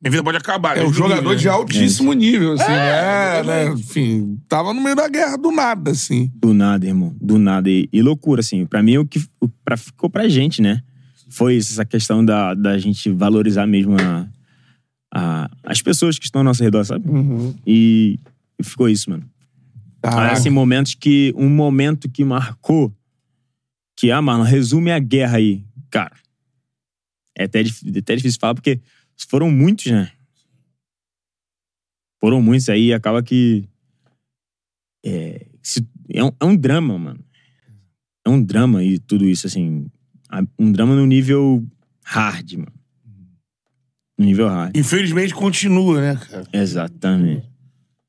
[0.03, 0.75] Minha vida pode acabar.
[0.75, 1.51] É Deus um jogador livre, de né?
[1.51, 3.39] altíssimo nível, assim, né?
[3.39, 3.47] exatamente.
[3.75, 3.79] né?
[3.79, 6.29] Enfim, tava no meio da guerra do nada, assim.
[6.35, 7.15] Do nada, irmão.
[7.21, 7.69] Do nada.
[7.69, 8.65] E, e loucura, assim.
[8.65, 10.83] Pra mim, o que o, pra, ficou pra gente, né?
[11.29, 14.27] Foi isso, essa questão da, da gente valorizar mesmo a,
[15.15, 17.05] a- as pessoas que estão ao nosso redor, sabe?
[17.65, 18.19] E,
[18.59, 19.23] e ficou isso, mano.
[20.01, 20.33] Caraca.
[20.33, 21.33] Assim, momentos que.
[21.37, 22.93] Um momento que marcou.
[23.97, 25.63] Que, ah, mano, resume a guerra aí.
[25.89, 26.11] Cara.
[27.37, 28.79] É até, dif- até difícil falar, porque
[29.17, 30.11] foram muitos, né?
[32.19, 33.67] Foram muitos aí, acaba que.
[35.05, 37.19] É, se- é, um, é um drama, mano.
[38.25, 39.87] É um drama e tudo isso, assim.
[40.57, 41.65] Um drama no nível
[42.05, 42.71] hard, mano.
[44.17, 44.75] No nível hard.
[44.77, 46.47] Infelizmente continua, né, cara?
[46.53, 47.51] Exatamente.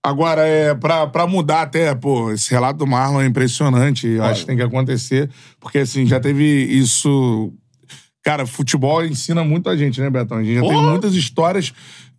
[0.07, 4.07] Agora, é, pra, pra mudar até, pô, esse relato do Marlon é impressionante.
[4.07, 5.31] Eu acho que tem que acontecer.
[5.59, 7.53] Porque, assim, já teve isso.
[8.25, 10.39] Cara, futebol ensina muito a gente, né, Betão?
[10.39, 11.73] A gente já tem muitas histórias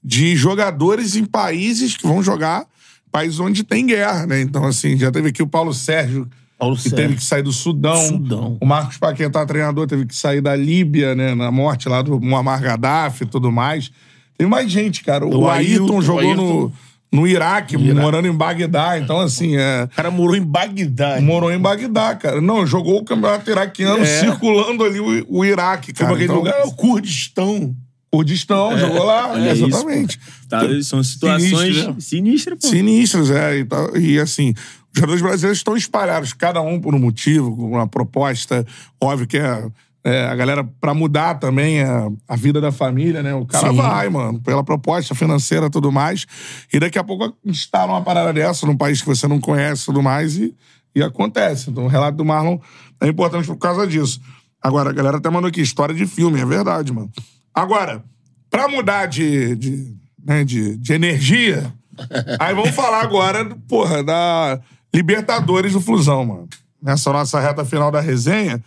[0.04, 2.66] de jogadores em países que vão jogar
[3.12, 4.40] países onde tem guerra, né?
[4.42, 6.28] Então, assim, já teve aqui o Paulo Sérgio,
[6.60, 6.98] Paulo que Sérgio.
[6.98, 7.96] teve que sair do Sudão.
[8.08, 8.58] Sudão.
[8.62, 11.34] O Marcos Paquetá, treinador, teve que sair da Líbia, né?
[11.34, 13.90] Na morte lá do Muammar Gaddafi e tudo mais.
[14.38, 15.26] Tem mais gente, cara.
[15.26, 16.44] O, O Ayrton, Ayrton, jogou o Ayrton.
[16.44, 16.74] no,
[17.16, 19.00] no Iraque, morando em Bagdá.
[19.00, 21.20] Então, assim, é, O cara morou em Bagdá.
[21.22, 22.42] morou em Bagdá, cara.
[22.42, 24.20] Não, jogou o campeonato iraquiano É.
[24.20, 26.12] circulando ali o, o Iraque, cara.
[26.12, 27.76] aquele Então, lugar, o Kurdistão.
[28.12, 29.38] Kurdistão, jogou lá.
[29.52, 30.20] Isso, exatamente.
[30.48, 31.96] Tá, são situações Sinistro, né?
[32.00, 32.68] sinistras, pô.
[32.68, 33.58] Sinistros, é.
[33.58, 37.72] E, tá- e, assim, os jogadores brasileiros estão espalhados, cada um por um motivo, com
[37.72, 38.66] uma proposta.
[39.02, 39.66] Óbvio que é,
[40.06, 43.34] é, a galera, pra mudar também a, a vida da família, né?
[43.34, 43.76] O cara Sim.
[43.76, 46.28] vai, mano, pela proposta financeira e tudo mais.
[46.72, 49.86] E daqui a pouco instala uma parada dessa num país que você não conhece e
[49.88, 50.56] tudo mais e,
[50.94, 51.72] e acontece.
[51.72, 52.60] Então o relato do Marlon
[53.02, 54.22] é importante por causa disso.
[54.62, 57.10] Agora, a galera até mandou aqui história de filme, é verdade, mano.
[57.52, 58.04] Agora,
[58.48, 61.74] pra mudar de, de, né, de, de energia,
[62.40, 64.60] aí vamos falar agora, porra, da
[64.94, 66.48] Libertadores do Flusão, mano.
[66.80, 68.64] Nessa nossa reta final da resenha,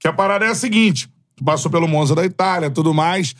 [0.00, 3.34] que a parada é a seguinte: tu passou pelo Monza da Itália, tudo mais.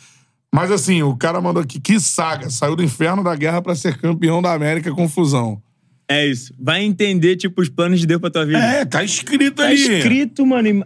[0.53, 3.97] Mas assim, o cara mandou aqui, que saga, saiu do inferno da guerra pra ser
[3.97, 5.61] campeão da América com Fusão.
[6.09, 6.53] É isso.
[6.59, 8.59] Vai entender, tipo, os planos de Deus pra tua vida.
[8.59, 9.75] É, tá escrito Tá ali.
[9.75, 10.85] escrito, mano.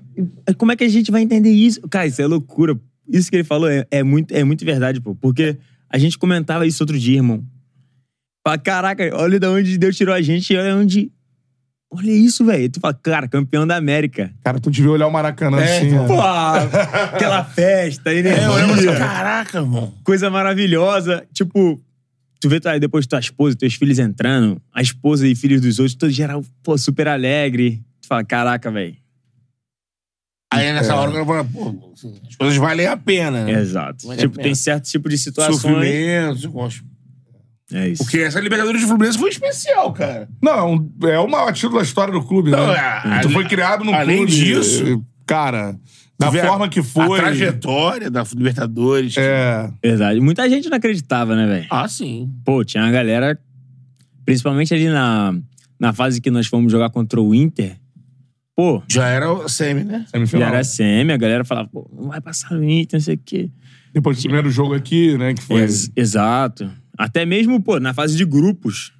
[0.57, 1.81] Como é que a gente vai entender isso?
[1.89, 2.79] Cara, isso é loucura.
[3.09, 5.15] Isso que ele falou é, é muito, é muito verdade, pô.
[5.15, 5.57] Porque
[5.89, 7.43] a gente comentava isso outro dia, irmão.
[8.45, 11.11] Fala, caraca, olha de onde Deus tirou a gente e olha onde.
[11.91, 12.69] Olha isso, velho.
[12.69, 14.33] Tu fala, cara, campeão da América.
[14.43, 15.89] Cara, tu devia olhar o Maracanã É, assim.
[16.07, 19.93] Pô, aquela festa, É, eu lembro assim, energia, caraca, irmão.
[20.03, 21.25] coisa maravilhosa.
[21.33, 21.79] Tipo,
[22.39, 25.95] tu vê tua- depois tua esposa, teus filhos entrando, a esposa e filhos dos outros,
[25.95, 27.81] todo geral, pô, super alegre.
[28.01, 28.95] Tu fala, caraca, velho.
[30.53, 31.93] Aí nessa hora eu falo, pô,
[32.27, 33.51] as coisas valem a pena, né?
[33.59, 34.07] Exato.
[34.07, 34.43] Vale tipo, pena.
[34.43, 35.61] tem certo tipo de situações.
[35.61, 36.83] Sofrimento, gosto.
[37.73, 38.03] É isso.
[38.03, 40.29] Porque essa Libertadores de Fluminense foi especial, cara.
[40.41, 42.77] Não, é o maior título da história do clube, Não, né?
[43.17, 44.31] é, tu foi criado no além clube.
[44.31, 45.75] disso, cara,
[46.19, 47.17] da a- forma que foi.
[47.19, 49.15] A trajetória da Libertadores.
[49.17, 49.69] É.
[49.83, 50.19] Verdade.
[50.19, 51.67] Muita gente não acreditava, né, velho?
[51.71, 52.29] Ah, sim.
[52.45, 53.37] Pô, tinha uma galera,
[54.23, 55.33] principalmente ali na,
[55.79, 57.77] na fase que nós fomos jogar contra o Inter.
[58.55, 60.01] Pô, Já era o semi, né?
[60.05, 60.47] já Semifinal.
[60.49, 63.49] era semi, a galera falava, pô, não vai passar no Inter, não sei o quê.
[63.93, 65.33] Depois do primeiro jogo aqui, né?
[65.33, 65.61] Que foi.
[65.61, 66.69] Ex- exato.
[66.97, 68.93] Até mesmo, pô, na fase de grupos.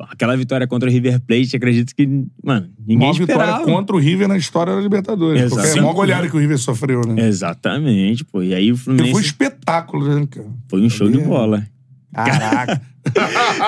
[0.00, 2.06] Aquela vitória contra o River Plate, acredito que,
[2.44, 3.64] mano, ninguém Maior vitória esperava.
[3.64, 5.42] contra o River na história da Libertadores.
[5.42, 5.60] Exato.
[5.60, 7.26] Porque é a maior goleada que o River sofreu, né?
[7.26, 8.40] Exatamente, pô.
[8.40, 10.46] E aí o Fluminense foi um espetáculo, né, cara?
[10.68, 11.66] foi um show de bola.
[12.14, 12.80] Caraca.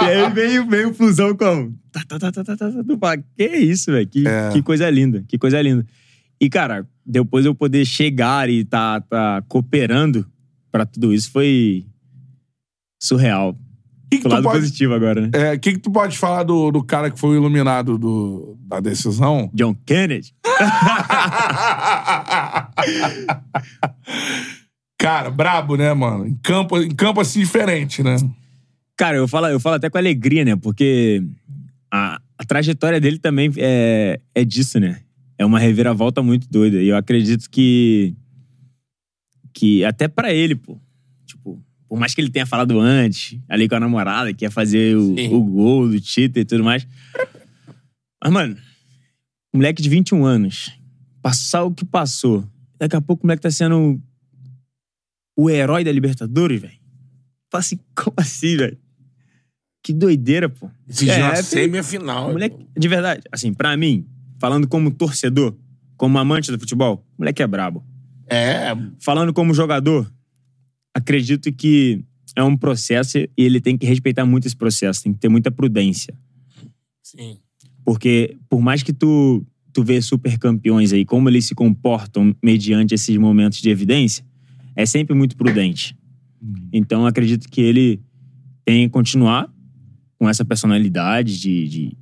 [0.02, 1.74] e aí veio, veio o Flusão como?
[1.90, 2.96] Tá, tá, tá, tá, tá, tá, tá.
[3.00, 4.06] Fala, que isso, velho?
[4.06, 4.50] Que, É.
[4.52, 5.84] que coisa linda, que coisa linda.
[6.40, 10.24] E, cara, depois eu poder chegar e tá, tá cooperando
[10.70, 11.84] pra tudo isso foi
[13.00, 13.54] surreal.
[14.10, 15.30] que que tu lado pode- positivo agora, né?
[15.32, 18.56] É, O que, que tu pode falar do, do cara que foi o iluminado do,
[18.60, 19.50] da decisão?
[19.54, 20.34] John Kennedy.
[24.98, 26.26] Cara, brabo, né, mano?
[26.26, 28.16] Em campo, em campo assim, diferente, né?
[28.96, 30.56] Cara, eu falo, eu falo até com alegria, né?
[30.56, 31.22] Porque
[31.90, 35.00] a, a trajetória dele também é, é disso, né?
[35.38, 36.82] É uma reviravolta muito doida.
[36.82, 38.14] E eu acredito que.
[39.54, 40.78] Que até pra ele, pô.
[41.24, 41.58] Tipo,
[41.90, 45.34] por mais que ele tenha falado antes, ali com a namorada, que ia fazer o,
[45.34, 46.86] o gol do título e tudo mais.
[48.22, 48.56] Mas, mano,
[49.52, 50.70] moleque de 21 anos,
[51.20, 52.48] passar o que passou.
[52.78, 54.00] Daqui a pouco o moleque tá sendo
[55.36, 56.78] o herói da Libertadores, velho.
[57.50, 58.78] Fala assim, como assim, velho?
[59.82, 60.70] Que doideira, pô.
[60.88, 62.30] Esse é uma É, semi a final.
[62.30, 64.06] Moleque, de verdade, assim, pra mim,
[64.38, 65.56] falando como torcedor,
[65.96, 67.84] como amante do futebol, moleque é brabo.
[68.28, 68.68] É,
[69.00, 70.08] Falando como jogador,
[70.94, 72.04] acredito que
[72.36, 75.50] é um processo e ele tem que respeitar muito esse processo, tem que ter muita
[75.50, 76.14] prudência.
[77.02, 77.38] Sim.
[77.84, 82.94] Porque por mais que tu, tu vê super campeões aí, como eles se comportam mediante
[82.94, 84.24] esses momentos de evidência,
[84.76, 85.96] é sempre muito prudente.
[86.72, 88.00] Então, eu acredito que ele
[88.64, 89.52] tem que continuar
[90.18, 91.96] com essa personalidade de, de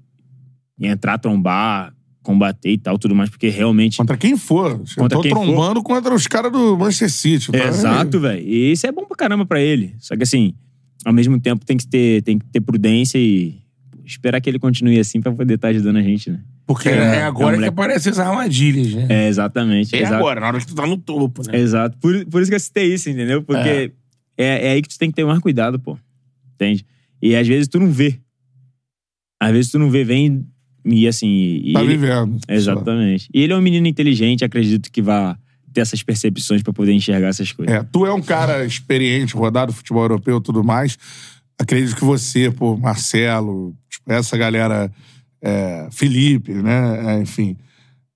[0.80, 1.94] entrar, trombar,
[2.28, 3.96] combater e tal, tudo mais, porque realmente.
[3.96, 4.72] Contra quem for.
[4.72, 5.44] Eu Contra tô quem for.
[5.46, 7.50] trombando contra os caras do Manchester City.
[7.52, 7.66] tá?
[7.66, 8.46] Exato, velho.
[8.46, 9.94] E isso é bom pra caramba pra ele.
[9.98, 10.52] Só que assim,
[11.06, 13.56] ao mesmo tempo tem que ter, tem que ter prudência e
[14.04, 16.40] esperar que ele continue assim pra poder estar ajudando a gente, né?
[16.66, 19.06] Porque É, é, é agora que moleque- aparecem as armadilhas, né?
[19.08, 19.96] É, exatamente.
[19.96, 20.14] É exato.
[20.16, 21.58] agora, na hora que tu tá no topo, né?
[21.58, 21.96] Exato.
[21.96, 23.42] Por, por isso que eu citei isso, entendeu?
[23.42, 23.90] Porque
[24.36, 24.66] é.
[24.66, 25.98] é aí que tu tem que ter mais cuidado, pô.
[26.54, 26.84] Entende?
[27.22, 28.20] E às vezes tu não vê.
[29.40, 30.44] Às vezes tu não vê, vem
[30.92, 31.60] e assim.
[31.64, 32.38] E Tá ele- vivendo.
[32.48, 33.28] Exatamente.
[33.32, 35.34] E ele é um menino inteligente, acredito que vai
[35.72, 37.74] ter essas percepções pra poder enxergar essas coisas.
[37.74, 40.98] É, tu é um cara experiente, rodado futebol europeu e tudo mais.
[41.60, 44.90] Acredito que você, pô, Marcelo, tipo, essa galera,
[45.42, 47.16] é, Felipe, né?
[47.16, 47.56] É, enfim.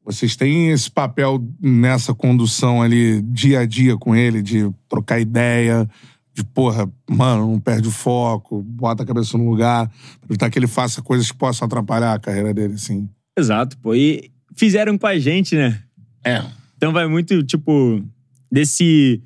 [0.04, 5.88] Vocês têm esse papel nessa condução ali dia a dia com ele, de trocar ideia,
[6.34, 10.58] de porra, mano, não perde o foco, bota a cabeça no lugar, pra evitar que
[10.58, 13.08] ele faça coisas que possam atrapalhar a carreira dele, assim.
[13.38, 13.94] Exato, pô.
[13.94, 15.82] E fizeram com a gente, né?
[16.24, 16.42] É.
[16.76, 18.02] Então vai muito, tipo,
[18.50, 19.22] desse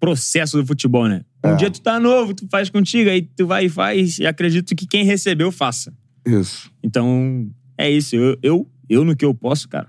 [0.00, 1.24] processo do futebol, né?
[1.44, 1.56] Um É.
[1.56, 4.86] dia tu tá novo, tu faz contigo, aí tu vai e faz, e acredito que
[4.86, 5.92] quem recebeu faça.
[6.26, 6.70] Isso.
[6.82, 8.16] Então, é isso.
[8.16, 9.88] Eu, eu, eu no que eu posso, cara.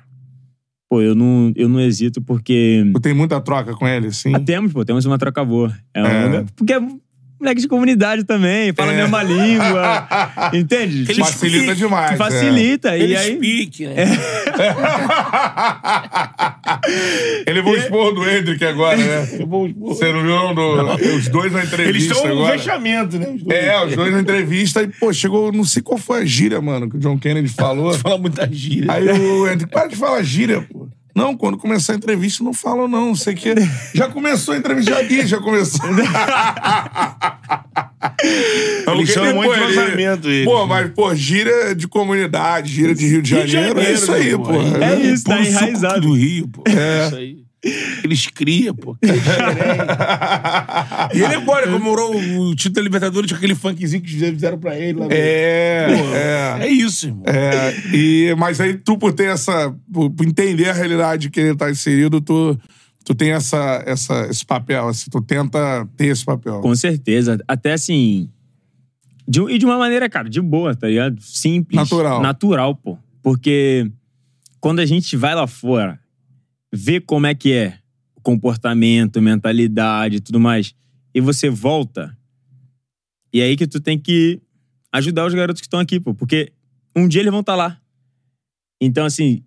[0.89, 2.83] Pô, eu não, eu não hesito porque.
[3.01, 4.33] Tem muita troca com ele, assim?
[4.33, 5.73] Ah, temos, pô, temos uma troca boa.
[5.93, 6.45] É uma- É.
[6.55, 6.79] Porque é
[7.39, 8.97] moleque de comunidade também, fala a É.
[8.97, 10.07] mesma língua.
[10.53, 10.97] Entende?
[11.01, 12.11] Ele Tipo, Facilita demais.
[12.13, 12.15] é.
[12.17, 12.97] facilita.
[12.97, 13.35] Ele E aí.
[13.35, 13.95] speak, né?
[17.45, 19.27] Ele vai expor do Hendrick agora, né?
[19.39, 20.53] Eu vou- vou- Você não viu?
[20.53, 22.57] Do- os dois na Eles entrevista estão no agora.
[22.57, 23.29] fechamento, né?
[23.29, 23.59] Os dois.
[23.63, 26.89] É, os dois na entrevista e, pô, chegou, não sei qual foi a gíria, mano,
[26.89, 27.93] que o John Kennedy falou.
[27.93, 28.91] Fala muita gíria.
[28.91, 30.87] Aí o Hendrick, para de falar gíria, pô.
[31.17, 33.55] Não, quando começar a entrevista, não falam, não, não sei o quê.
[33.91, 35.83] Já começou a entrevista, já vi, já começou.
[38.93, 40.45] Eles chamam muito Pô, ele- entrosamento, eles.
[40.45, 44.11] Pô, mas, pô, gíria de comunidade, gíria de Rio de Rio de Janeiro, é isso
[44.11, 44.53] aí, né, pô.
[44.83, 46.01] É isso, tá enraizado.
[46.01, 46.63] do Rio, pô.
[46.67, 47.07] É.
[47.07, 47.46] Isso aí.
[48.03, 48.95] Eles criam, pô.
[51.13, 54.99] e ele agora comemorou o título da Libertadores com aquele funkzinho que fizeram pra ele.
[54.99, 56.57] Lá no- É, Pô, é.
[56.67, 57.23] é isso, irmão.
[57.25, 59.73] É, e, mas aí tu, por ter essa.
[59.91, 62.57] Por, por entender a realidade que ele tá inserido, tu,
[63.03, 66.59] tu tem essa, essa, esse papel, assim, tu tenta ter esse papel.
[66.61, 67.37] Com certeza.
[67.47, 68.29] Até assim.
[69.27, 71.19] de- e de uma maneira, cara, de boa, tá ligado?
[71.21, 71.75] Simples.
[71.75, 72.21] Natural.
[72.21, 72.97] Natural, pô.
[73.21, 73.89] Porque
[74.61, 75.99] quando a gente vai lá fora,
[76.73, 77.79] vê como é que é
[78.15, 80.73] o comportamento, mentalidade e tudo mais,
[81.13, 82.17] e você volta,
[83.33, 84.41] e é aí que tu tem que
[84.91, 86.13] ajudar os garotos que estão aqui, pô.
[86.13, 86.51] Porque
[86.95, 87.79] um dia eles vão estar lá.
[88.81, 89.43] Então, assim.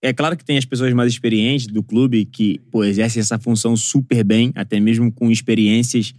[0.00, 3.76] É claro que tem as pessoas mais experientes do clube que, pô, exercem essa função
[3.76, 6.14] super bem, até mesmo com experiências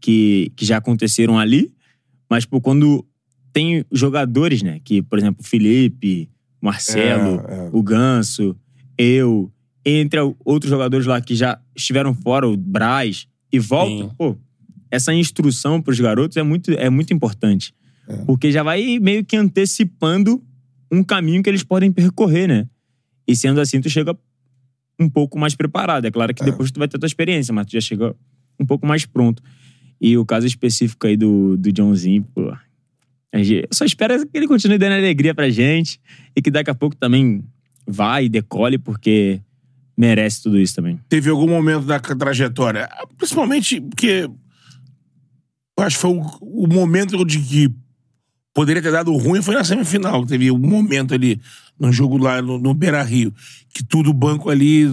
[0.00, 1.74] que, que já aconteceram ali.
[2.30, 3.04] Mas, pô, quando
[3.52, 4.80] tem jogadores, né?
[4.84, 6.30] Que, por exemplo, o Felipe,
[6.62, 7.70] o Marcelo, É, é.
[7.72, 8.56] o Ganso,
[8.98, 9.52] eu,
[9.84, 14.14] entre outros jogadores lá que já estiveram fora, o Braz, e voltam, Sim.
[14.16, 14.36] pô,
[14.90, 17.74] essa instrução pros garotos é muito, é muito importante.
[18.08, 18.16] É.
[18.24, 20.42] Porque já vai meio que antecipando
[20.90, 22.68] um caminho que eles podem percorrer, né?
[23.26, 24.16] E sendo assim, tu chega
[24.98, 26.04] um pouco mais preparado.
[26.04, 28.14] É claro que depois tu vai ter tua experiência, mas tu já chega
[28.60, 29.42] um pouco mais pronto.
[30.00, 32.54] E o caso específico aí do, do Johnzinho, pô.
[33.32, 36.00] Eu só espero que ele continue dando alegria pra gente
[36.36, 37.42] e que daqui a pouco também
[37.86, 39.40] vá e decole, porque
[39.96, 41.00] merece tudo isso também.
[41.08, 44.28] Teve algum momento da trajetória, principalmente porque
[45.78, 47.74] acho que foi o, o momento de que
[48.52, 50.24] poderia ter dado ruim foi na semifinal.
[50.24, 51.40] Teve um momento ali
[51.78, 53.34] no jogo lá no, no Beira Rio,
[53.72, 54.90] que tudo o banco ali,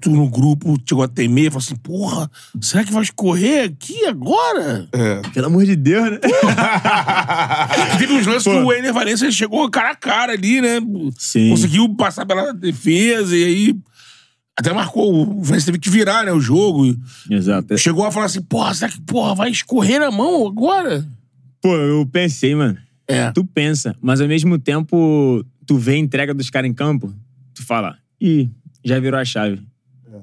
[0.00, 2.30] tu no grupo, chegou a temer, falou assim: porra,
[2.60, 4.88] será que vai escorrer aqui agora?
[4.92, 5.22] É.
[5.30, 6.18] Pelo amor de Deus, né?
[7.98, 10.80] Teve uns lances que o Ener Valencia chegou cara a cara ali, né?
[11.18, 11.50] Sim.
[11.50, 13.76] Conseguiu passar pela defesa e aí.
[14.56, 15.38] Até marcou.
[15.38, 16.32] O Valencia teve que virar, né?
[16.32, 16.96] O jogo.
[17.30, 17.78] Exato.
[17.78, 21.06] Chegou a falar assim: porra, será que porra, vai escorrer na mão agora?
[21.60, 22.76] Pô, eu pensei, mano.
[23.08, 23.30] É.
[23.32, 27.12] Tu pensa, mas ao mesmo tempo, tu vê a entrega dos caras em campo,
[27.54, 28.50] tu fala, ih,
[28.84, 29.62] já virou a chave.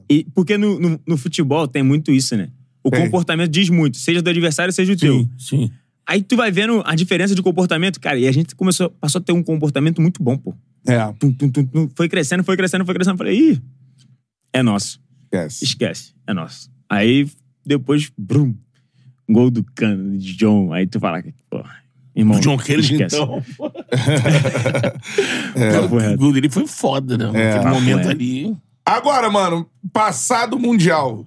[0.10, 2.50] E, porque no, no, no futebol tem muito isso, né?
[2.84, 3.04] O Tem.
[3.04, 5.28] comportamento diz muito, seja do adversário, seja o teu.
[5.38, 5.72] sim.
[6.08, 9.24] Aí tu vai vendo a diferença de comportamento, cara, e a gente começou, passou a
[9.24, 10.54] ter um comportamento muito bom, pô.
[10.88, 11.90] É, Tum, tum, tum.
[11.96, 13.18] Foi crescendo, foi crescendo, foi crescendo.
[13.18, 13.62] Falei, ih,
[14.54, 15.02] é nosso.
[15.24, 15.66] esquece.
[15.66, 16.70] Esquece, é nosso.
[16.88, 17.28] Aí
[17.66, 18.54] depois, brum.
[19.28, 20.72] gol do cano de John.
[20.72, 21.64] Aí tu fala, pô,
[22.16, 22.38] irmão.
[22.38, 22.94] O John esquece.
[22.94, 23.44] então.
[25.82, 27.26] Papo O gol dele foi foda, né?
[27.26, 28.10] Naquele Papo momento reto.
[28.10, 28.56] ali.
[28.88, 31.26] Agora, mano, passado Mundial,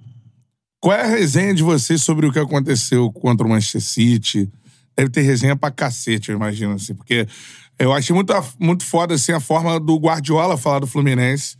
[0.79, 4.49] qual é a resenha de vocês sobre o que aconteceu contra o Manchester City?
[4.95, 7.27] Deve ter resenha pra cacete, eu imagino, assim, porque
[7.77, 11.57] eu achei muito, muito foda, assim, a forma do Guardiola falar do Fluminense.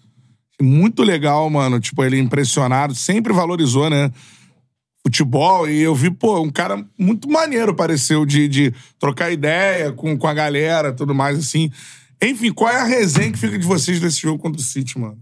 [0.62, 4.10] Muito legal, mano, tipo, ele impressionado, sempre valorizou, né,
[5.06, 10.18] futebol, e eu vi, pô, um cara muito maneiro, pareceu, de, de trocar ideia com,
[10.18, 11.70] com a galera, tudo mais, assim.
[12.22, 15.18] Enfim, qual é a resenha que fica de vocês desse jogo contra o City, mano?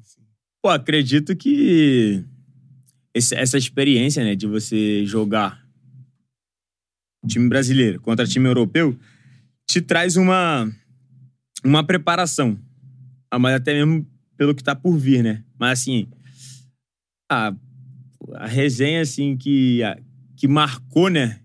[0.67, 2.25] Pô, acredito que
[3.13, 5.65] esse- essa experiência, né, de você jogar
[7.25, 8.99] time brasileiro contra time europeu
[9.65, 10.69] te traz uma
[11.63, 12.59] uma preparação.
[13.31, 15.41] Ah, mas até mesmo pelo que tá por vir, né?
[15.57, 16.05] Mas assim,
[17.31, 17.55] a,
[18.35, 19.97] a resenha assim que a-
[20.35, 21.39] que marcou, né,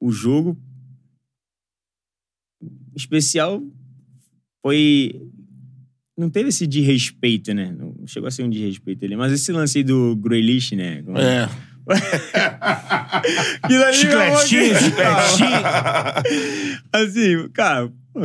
[0.00, 0.56] o jogo
[2.94, 3.60] especial
[4.62, 5.20] foi
[6.16, 7.74] não teve esse de respeito, né?
[7.76, 11.02] Não chegou a ser um de respeito ali, mas esse lance aí do Grealish, né?
[11.16, 11.48] É.
[13.62, 15.60] Aquilo ali, Chicletinho, chicletinho.
[16.92, 18.20] Assim, cara, pô,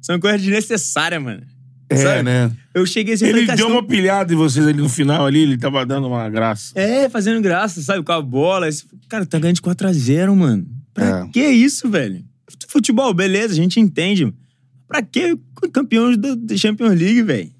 [0.00, 1.42] são coisas desnecessárias, mano.
[1.90, 2.22] É, Sabe?
[2.22, 2.50] né?
[2.72, 5.58] Eu cheguei assim, Ele falei, deu uma pilhada em vocês ali no final ali, ele
[5.58, 6.72] tava dando uma graça.
[6.74, 8.02] É, fazendo graça, sabe?
[8.02, 8.66] Com a bola.
[8.66, 10.66] Esse- Cara, tá ganhando de 4x0, mano.
[10.94, 11.28] Pra É.
[11.28, 12.24] que isso, velho?
[12.68, 14.32] Futebol, beleza, a gente entende.
[14.92, 15.38] Pra que
[15.72, 17.50] campeão da Champions League, velho?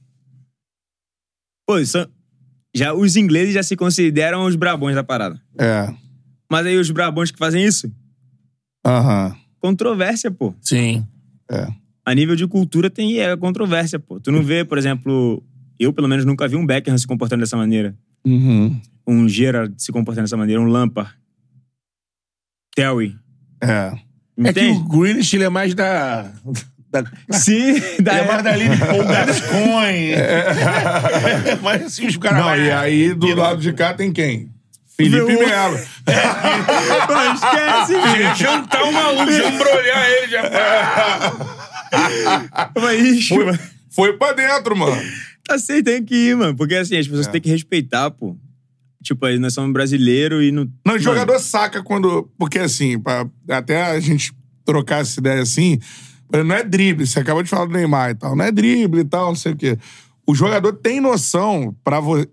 [1.66, 2.06] Pô, são-
[2.74, 5.40] já, os ingleses já se consideram os brabões da parada.
[5.58, 5.92] É.
[6.50, 7.90] Mas aí os brabões que fazem isso?
[8.84, 9.34] Aham.
[9.58, 10.54] Controvérsia, pô.
[10.60, 11.06] Sim.
[11.50, 11.68] É.
[12.04, 14.20] A nível de cultura tem é, controvérsia, pô.
[14.20, 15.42] Tu não vê, por exemplo,
[15.78, 17.96] eu pelo menos nunca vi um Beckham se comportando dessa maneira.
[18.26, 18.78] Uhum.
[19.06, 21.14] Um Gerrard se comportando dessa maneira, um Lampard.
[22.74, 23.16] Terry.
[23.62, 23.92] É.
[24.44, 24.78] É que Entende?
[24.78, 26.32] o Greenish, ele é mais da...
[26.92, 27.04] da
[27.38, 30.12] Sim, da é de Paul Gascoigne.
[30.12, 32.38] É mais assim, os caras...
[32.38, 34.50] Não, e aí do lado de cá tem quem?
[34.94, 35.78] Felipe Meu- Melo.
[37.06, 38.38] Pô, esquece, gente.
[38.40, 40.42] Jantar o maluco, embrulhar ele já.
[42.80, 43.58] Mas, Foi,
[43.90, 45.00] foi pra dentro, mano.
[45.46, 46.54] tá certo, tem que ir, mano.
[46.56, 48.36] Porque assim, as pessoas têm que respeitar, pô.
[49.02, 50.68] Tipo, aí nós somos brasileiros e não.
[50.86, 52.30] Não, o jogador saca quando.
[52.38, 54.32] Porque assim, pra, até a gente
[54.64, 55.78] trocar essa ideia assim,
[56.44, 57.06] não é drible.
[57.06, 58.34] Você acabou de falar do Neymar e tal.
[58.36, 59.78] Não é drible e tal, não sei o quê.
[60.26, 62.28] O jogador tem noção pra você.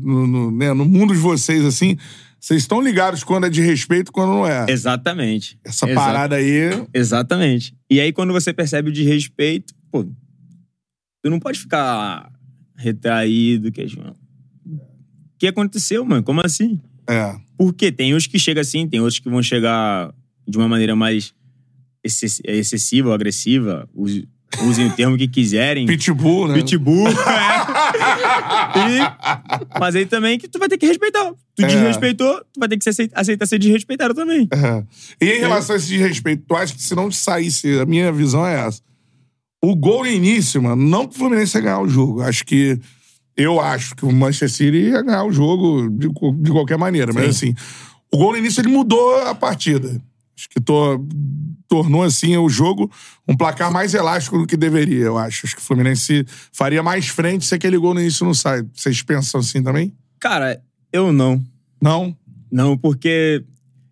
[0.00, 1.96] no, no, né, no mundo de vocês, assim,
[2.40, 4.66] vocês estão ligados quando é de respeito e quando não é.
[4.68, 5.58] Exatamente.
[5.64, 6.70] Essa Exa- parada aí.
[6.94, 7.74] Exatamente.
[7.90, 12.30] E aí, quando você percebe o desrespeito, pô, tu não pode ficar
[12.76, 14.14] retraído, que O
[15.38, 16.22] que aconteceu, mano?
[16.22, 16.80] Como assim?
[17.08, 17.34] É.
[17.56, 20.14] Porque tem uns que chegam assim, tem outros que vão chegar
[20.46, 21.34] de uma maneira mais
[22.04, 23.88] exce- excessiva ou agressiva.
[23.94, 24.28] Use-
[24.62, 25.84] Usem o termo que quiserem.
[25.86, 26.54] Pitbull, né?
[26.54, 27.06] Pitbull.
[27.12, 27.12] é.
[28.78, 31.32] E- mas aí também que tu vai ter que respeitar.
[31.54, 31.66] Tu É.
[31.66, 34.48] desrespeitou, tu vai ter que se aceitar, aceitar ser desrespeitado também.
[34.52, 34.84] É.
[35.24, 38.46] E em relação a esse desrespeito, tu acha que se não saísse, a minha visão
[38.46, 38.80] é essa.
[39.62, 42.22] O gol no início, mano, não que o Fluminense ia ganhar o jogo.
[42.22, 42.78] Acho que.
[43.36, 47.12] Eu acho que o Manchester City ia ganhar o jogo de, de qualquer maneira.
[47.12, 47.54] Mas assim,
[48.12, 50.00] o gol no início ele mudou a partida.
[50.38, 51.04] Acho que to-
[51.66, 52.88] tornou, assim, o jogo
[53.26, 55.44] um placar mais elástico do que deveria, eu acho.
[55.46, 58.62] Acho que o Fluminense faria mais frente se aquele gol no início não sai.
[58.72, 59.92] Vocês pensam assim também?
[60.20, 60.62] Cara,
[60.92, 61.44] eu não.
[61.82, 62.16] Não?
[62.52, 63.44] Não, porque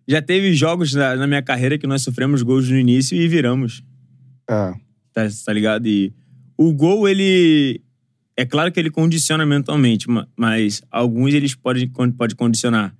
[0.07, 3.83] já teve jogos na, na minha carreira que nós sofremos gols no início e viramos.
[4.49, 4.73] É.
[5.13, 5.85] Tá, tá ligado?
[5.85, 6.13] E
[6.57, 7.81] o gol, ele.
[8.37, 12.95] É claro que ele condiciona mentalmente, ma- mas alguns eles podem pode condicionar.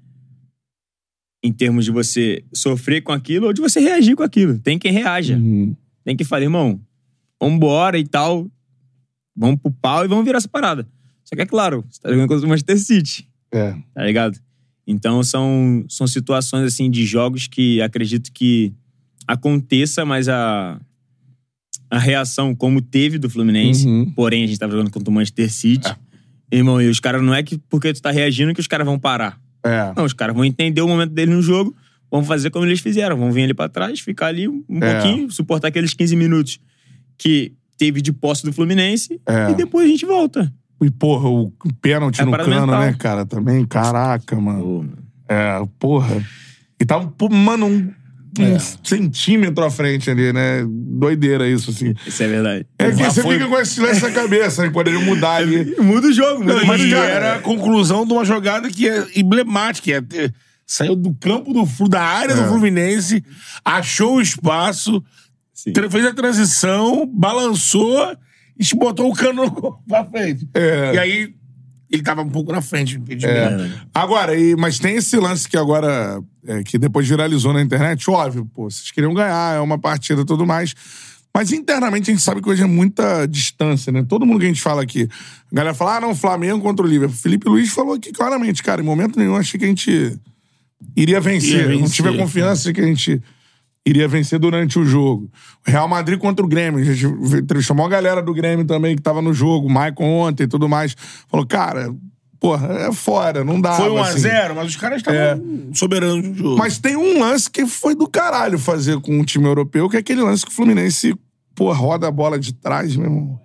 [1.48, 4.60] Em termos de você sofrer com aquilo ou de você reagir com aquilo.
[4.60, 5.38] Tem quem reaja.
[5.38, 5.74] Uhum.
[6.04, 6.80] Tem que falar, irmão,
[7.42, 8.50] vambora e tal.
[9.36, 10.86] Vamos pro pau e vamos virar essa parada.
[11.24, 13.76] Só que é claro, você tá jogando contra o Manchester City É.
[13.94, 14.38] tá ligado?
[14.86, 18.74] Então são, são situações assim de jogos que acredito que
[19.28, 20.80] aconteça, mas a,
[21.90, 24.12] a reação como teve do Fluminense, Uhum.
[24.12, 25.94] porém a gente tava jogando contra o Manchester City.
[26.52, 28.98] Irmão, e os caras não é que porque tu tá reagindo que os caras vão
[28.98, 29.40] parar.
[29.64, 29.94] É.
[29.96, 31.76] Não, os caras vão entender o momento dele no jogo,
[32.10, 34.94] vão fazer como eles fizeram, vão vir ali pra trás, ficar ali um É.
[34.94, 36.60] pouquinho, suportar aqueles 15 minutos
[37.18, 39.52] que teve de posse do Fluminense É.
[39.52, 40.52] e depois a gente volta.
[40.82, 41.52] E, porra, o
[41.82, 42.80] pênalti É no cano, mental.
[42.82, 43.26] né, cara?
[43.26, 44.62] Também, caraca, mano.
[44.64, 44.98] Pô, mano.
[45.28, 46.24] É, porra.
[46.80, 47.92] E tava, pô, mano, um,
[48.46, 50.66] um centímetro à frente ali, né?
[50.68, 51.94] Doideira isso, assim.
[52.06, 52.66] Isso é verdade.
[52.80, 54.70] É que você foi- fica com esse lance na cabeça, né?
[54.70, 55.76] Poderia mudar ali.
[55.82, 57.02] Muda o jogo, muda Não, o mas jogo.
[57.04, 59.92] era a conclusão de uma jogada que é emblemática.
[59.92, 60.34] É ter-
[60.66, 62.36] saiu do campo do Flu, da área É.
[62.36, 63.24] do Fluminense,
[63.64, 65.02] achou o espaço,
[65.90, 68.16] fez a transição, balançou
[68.60, 69.44] e botou o cano
[69.88, 70.48] pra frente.
[70.54, 70.94] É.
[70.96, 71.34] E aí,
[71.90, 73.64] ele tava um pouco na frente, do impedimento.
[73.64, 73.70] É.
[73.94, 78.46] Agora, e, mas tem esse lance que agora, é, que depois viralizou na internet, óbvio,
[78.46, 80.74] pô, vocês queriam ganhar, é uma partida e tudo mais.
[81.34, 84.04] Mas internamente a gente sabe que hoje é muita distância, né?
[84.08, 85.08] Todo mundo que a gente fala aqui.
[85.52, 87.16] A galera fala, ah, não, Flamengo contra o Liverpool.
[87.16, 90.18] Felipe Luiz falou aqui claramente, cara, em momento nenhum achei que a gente
[90.96, 91.58] iria vencer.
[91.58, 91.96] Ia Eu Não vencer.
[91.96, 93.22] tive a confiança de que a gente
[93.86, 95.30] iria vencer durante o jogo.
[95.66, 96.80] Real Madrid contra o Grêmio.
[96.80, 97.06] A gente
[97.38, 100.68] entrevistou uma galera do Grêmio também que tava no jogo, o Maicon ontem e tudo
[100.68, 100.96] mais.
[101.30, 101.94] Falou, cara,
[102.40, 103.74] porra, é fora, não dá.
[103.74, 104.20] Foi 1 a assim.
[104.20, 106.58] 0 mas os caras estavam soberanos do jogo.
[106.58, 110.00] Mas tem um lance que foi do caralho fazer com um time europeu, que é
[110.00, 111.16] aquele lance que o Fluminense,
[111.56, 113.40] pô, roda a bola de trás, meu irmão.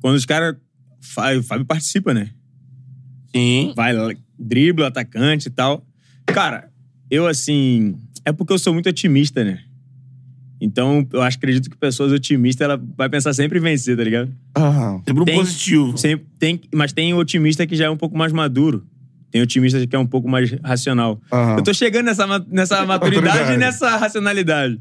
[0.00, 0.56] Quando os caras.
[1.00, 2.30] O Fábio participa, né?
[3.34, 3.72] Sim.
[3.76, 5.84] Vai lá, dribla, atacante e tal.
[6.26, 6.70] Cara,
[7.10, 7.96] eu assim.
[8.24, 9.63] É porque eu sou muito otimista, né?
[10.64, 14.32] Então, eu acho, acredito que pessoas otimistas, ela vai pensar sempre em vencer, tá ligado?
[14.54, 15.98] Ah, Sempre um Tem- positivo.
[15.98, 18.86] Sempre, tem, mas tem otimista que já é um pouco mais maduro.
[19.30, 21.20] Tem otimista que é um pouco mais racional.
[21.30, 21.56] Aham.
[21.58, 23.52] Eu tô chegando nessa, nessa maturidade Maturidade.
[23.54, 24.80] e nessa racionalidade.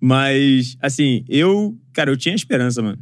[0.00, 1.76] Mas, assim, eu...
[1.92, 2.98] Cara, eu tinha esperança, mano,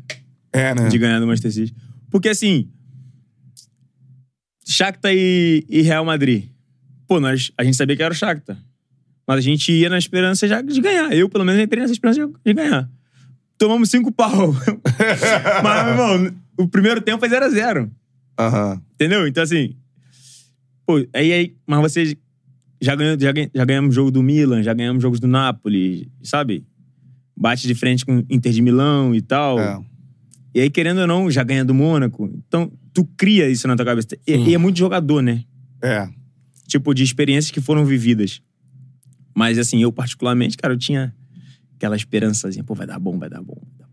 [0.53, 0.89] é, né?
[0.89, 1.75] de ganhar do Manchester City.
[2.11, 2.69] Porque, assim...
[4.67, 6.45] Shakhtar e, e Real Madrid.
[7.07, 8.57] Pô, nós, a gente sabia que era o Shakhtar.
[9.31, 11.15] Mas a gente ia na esperança já de ganhar.
[11.15, 12.90] Eu, pelo menos, entrei nessa esperança de, ganhar.
[13.57, 14.52] Tomamos cinco pau.
[15.62, 17.89] Mas, meu irmão, o primeiro tempo foi 0x0.
[18.36, 18.82] Aham.
[18.94, 19.28] Entendeu?
[19.28, 19.77] Então, assim.
[20.85, 22.16] Pô, aí, aí mas vocês
[22.81, 26.66] já, ganhou, já, ganha- já ganhamos jogo do Milan, já ganhamos jogos do Napoli, sabe?
[27.36, 29.61] Bate de frente com o Inter de Milão e tal.
[29.61, 29.81] É.
[30.57, 32.28] E aí, querendo ou não, já ganha do Mônaco.
[32.48, 34.09] Então, tu cria isso na tua cabeça.
[34.27, 35.44] E, e é muito jogador, né?
[35.81, 36.09] É.
[36.66, 38.43] Tipo, de experiências que foram vividas.
[39.41, 41.15] Mas, assim, eu particularmente, cara, eu tinha
[41.77, 42.62] aquela esperançazinha.
[42.62, 43.55] Pô, vai dar bom, vai dar bom.
[43.55, 43.93] vai dar bom.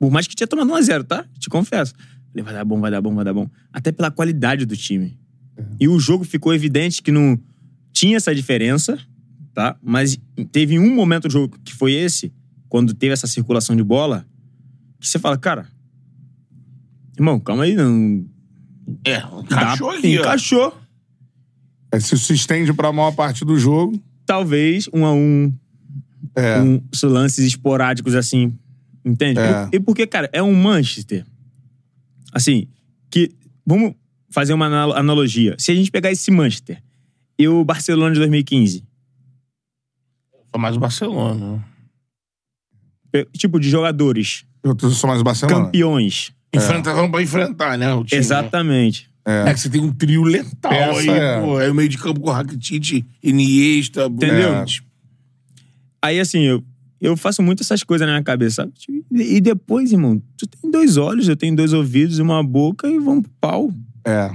[0.00, 1.24] Por mais que tinha tomado 1x0, tá?
[1.38, 1.94] Te confesso.
[2.32, 3.48] Falei, vai dar bom, vai dar bom, vai dar bom.
[3.72, 5.16] Até pela qualidade do time.
[5.78, 7.38] E o jogo ficou evidente que não
[7.92, 8.98] tinha essa diferença,
[9.54, 9.76] tá?
[9.80, 10.18] Mas
[10.50, 12.32] teve um momento do jogo que foi esse,
[12.68, 14.26] quando teve essa circulação de bola,
[14.98, 15.68] que você fala, cara,
[17.16, 18.26] irmão, calma aí, não.
[19.04, 20.20] É, dá- encaixou aqui, ó.
[20.22, 20.80] Encaixou.
[21.92, 24.00] É, se se estende pra maior parte do jogo.
[24.30, 25.52] Talvez um a um,
[26.36, 26.58] É.
[26.60, 28.56] com lances esporádicos assim,
[29.04, 29.40] entende?
[29.40, 29.68] É.
[29.72, 31.26] E porque, cara, é um Manchester.
[32.32, 32.68] Assim,
[33.10, 33.32] que.
[33.66, 33.94] Vamos
[34.30, 35.56] fazer uma anal- analogia.
[35.58, 36.80] Se a gente pegar esse Manchester
[37.36, 38.84] e o Barcelona de 2015,
[40.52, 41.64] Foi mais o Barcelona.
[43.36, 45.64] tipo de jogadores, Eu sou mais o Barcelona.
[45.64, 46.32] campeões.
[46.54, 47.92] Enfrentar, vamos pra enfrentar, né?
[47.94, 49.09] O time, Exatamente.
[49.30, 49.54] É.
[49.54, 51.40] que você tem um trio letal Essa aí, é.
[51.40, 51.56] pô.
[51.58, 54.62] Aí o meio de campo com Rakitic, Iniesta, Entendeu?
[54.62, 54.82] Busquets.
[56.02, 56.64] Aí, assim, eu,
[57.00, 58.72] eu faço muito essas coisas na minha cabeça, sabe?
[59.12, 62.88] E e depois, irmão, tu tem dois olhos, eu tenho dois ouvidos e uma boca
[62.88, 63.70] e vamos pro pau.
[64.04, 64.30] É.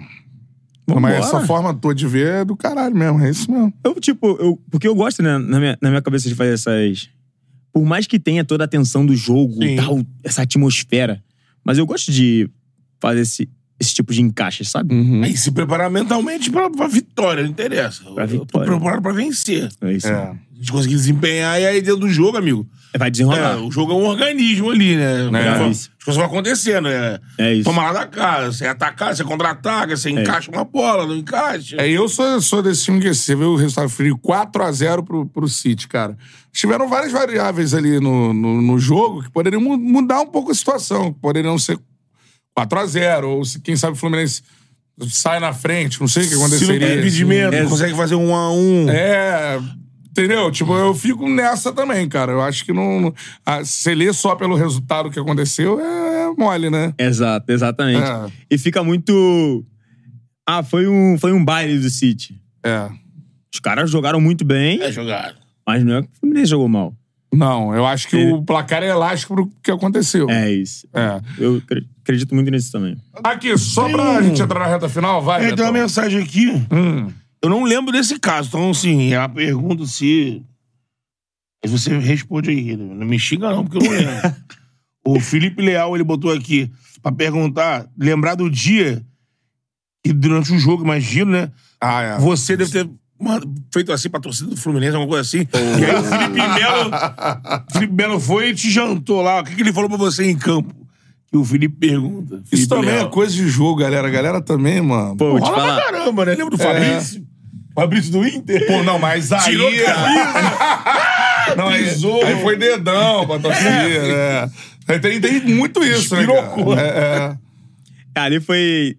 [0.87, 1.15] Vambora.
[1.17, 3.73] Mas essa forma tua de ver é do caralho mesmo, é isso mesmo.
[3.83, 7.09] Eu, tipo, eu, porque eu gosto, né, na minha, na minha cabeça de fazer essas.
[7.73, 9.73] Por mais que tenha toda a tensão do jogo Sim.
[9.73, 11.21] e tal, essa atmosfera.
[11.63, 12.49] Mas eu gosto de
[12.99, 13.49] fazer esse,
[13.79, 14.93] esse tipo de encaixe, sabe?
[14.93, 15.21] Uhum.
[15.23, 18.03] Aí se preparar mentalmente pra, pra vitória, não interessa.
[18.13, 18.71] Pra Eu tô vitória.
[18.71, 19.69] preparado pra vencer.
[19.81, 20.07] É isso.
[20.07, 20.13] É.
[20.13, 22.65] A gente conseguir desempenhar e aí dentro do jogo, amigo.
[22.97, 23.57] Vai É, desenrolar.
[23.57, 25.29] o jogo é um organismo ali, né?
[25.33, 25.49] É.
[25.49, 25.91] As isso.
[26.05, 26.87] coisas vão acontecendo.
[26.87, 27.65] É, É isso.
[27.65, 31.75] Toma lá da casa, você ataca, você contra-ataca, você encaixa uma bola, não encaixa.
[31.77, 35.49] É, eu sou, sou desse time que você viu o resultado frio 4x0 pro, pro
[35.49, 36.17] City, cara.
[36.53, 40.55] Tiveram várias variáveis ali no, no, no jogo que poderiam mu- mudar um pouco a
[40.55, 41.11] situação.
[41.11, 41.77] que Poderiam ser
[42.57, 44.41] 4x0, ou se, quem sabe o Fluminense
[45.09, 46.87] sai na frente, não sei o que Se não aconteceria.
[46.87, 47.63] tem impedimento, É.
[47.63, 48.89] não consegue fazer um a um.
[48.89, 49.59] É.
[50.09, 50.49] Entendeu?
[50.49, 52.31] Tipo, eu fico nessa também, cara.
[52.31, 53.13] Eu acho que não.
[53.45, 56.93] ah, se ler só pelo resultado que aconteceu é mole, né?
[56.97, 58.01] Exato, exatamente.
[58.09, 58.31] É.
[58.49, 59.65] E fica muito.
[60.47, 62.39] Ah, foi um, foi um baile do City.
[62.63, 62.89] É.
[63.53, 65.35] Os caras jogaram muito bem, É jogado.
[65.67, 66.95] mas não é que o Fluminense jogou mal.
[67.35, 70.29] Não, eu acho que Ele- o placar é elástico pro que aconteceu.
[70.29, 70.87] É isso.
[70.93, 71.21] É.
[71.37, 72.97] Eu acre- acredito muito nisso também.
[73.23, 75.45] Aqui, só Tem pra um- gente entrar na reta final, vai.
[75.45, 76.49] É, tem uma mensagem aqui.
[76.71, 77.11] Hum.
[77.41, 78.47] Eu não lembro desse caso.
[78.49, 80.41] Então, assim, é uma pergunta se.
[81.63, 82.75] Mas você responde aí.
[82.77, 84.35] Não me xinga, não, porque eu não lembro.
[85.05, 86.71] o Felipe Leal, ele botou aqui
[87.01, 89.03] pra perguntar, lembrar do dia
[90.03, 91.51] que durante o jogo, imagino, né?
[91.81, 92.17] Ah, é.
[92.19, 92.89] Você deve ter
[93.19, 95.47] mano, feito assim pra torcida do Fluminense, alguma coisa assim.
[95.79, 96.91] E aí o Felipe Melo.
[97.71, 99.41] Felipe Melo foi e te jantou lá.
[99.41, 100.73] O que, que ele falou pra você em campo?
[101.31, 102.35] Que o Felipe pergunta.
[102.35, 103.07] Isso Felipe também Leal.
[103.07, 104.07] é coisa de jogo, galera.
[104.07, 105.15] A galera também, mano.
[105.17, 106.35] Pô, Rola pra caramba, né?
[106.35, 107.25] Lembra do Fabrício?
[107.73, 108.67] Fabrício do Inter.
[108.67, 109.41] Pô, não, mas aí.
[109.51, 111.55] Tirou camisa.
[111.57, 112.23] não, aí, pisou.
[112.23, 114.51] aí foi dedão pra torcida, né?
[114.87, 116.25] Aí Tem, tem muito isso, né?
[116.25, 116.81] Cara?
[116.81, 117.37] É,
[118.15, 118.21] é.
[118.21, 118.97] Ali foi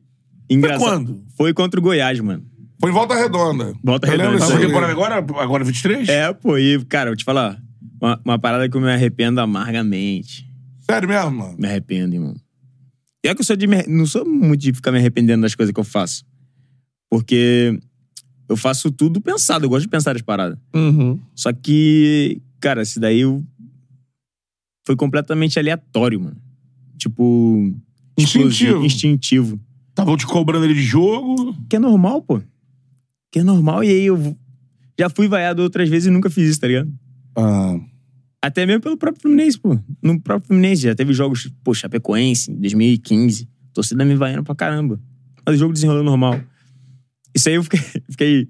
[0.51, 0.81] engraçado.
[0.81, 1.23] quando?
[1.37, 2.43] Foi contra o Goiás, mano.
[2.81, 3.73] Foi em volta redonda.
[3.83, 4.67] Volta Eu Redonda, isso aí.
[4.67, 5.17] temporada agora?
[5.17, 6.09] Agora 23?
[6.09, 7.61] É, pô, e, cara, eu te falar,
[8.01, 10.47] uma, uma parada que eu me arrependo amargamente.
[10.81, 11.57] Sério mesmo, mano?
[11.59, 12.35] Me arrependo, irmão.
[13.25, 15.55] E é que eu sou de me- não sou muito de ficar me arrependendo das
[15.55, 16.25] coisas que eu faço.
[17.11, 17.79] Porque
[18.49, 20.59] eu faço tudo pensado, eu gosto de pensar as paradas.
[20.75, 21.19] Uhum.
[21.35, 23.43] Só que, cara, esse daí eu...
[24.87, 26.37] foi completamente aleatório, mano.
[26.99, 27.73] Tipo.
[28.19, 28.49] Instintivo.
[28.49, 29.61] explosivo, Instintivo.
[29.91, 31.57] Estavam te cobrando ele de jogo.
[31.69, 32.41] Que é normal, pô.
[33.33, 33.83] Que é normal.
[33.85, 34.37] E aí eu
[34.99, 36.91] já fui vaiado outras vezes e nunca fiz isso, tá ligado?
[37.37, 37.77] Ah,
[38.43, 39.79] Até mesmo pelo próprio Fluminense, pô.
[40.03, 43.49] No próprio Fluminense já teve jogos, pô, Chapecoense, em 2015.
[43.75, 44.99] Torcida me vaiando pra caramba.
[45.45, 46.41] Mas o jogo desenrolou normal.
[47.35, 47.81] Isso aí eu fiquei.
[48.11, 48.49] fiquei-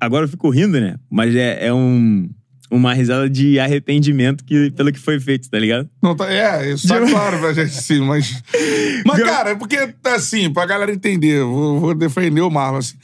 [0.00, 0.96] agora eu fico rindo, né?
[1.08, 2.28] Mas é, é um,
[2.70, 5.88] uma risada de arrependimento que, pelo que foi feito, tá ligado?
[6.02, 8.42] não, tá, é, isso tá claro pra gente sim, mas.
[9.06, 12.94] Mas, cara, é porque, assim, pra galera entender, vou, vou defender o Marlon, assim.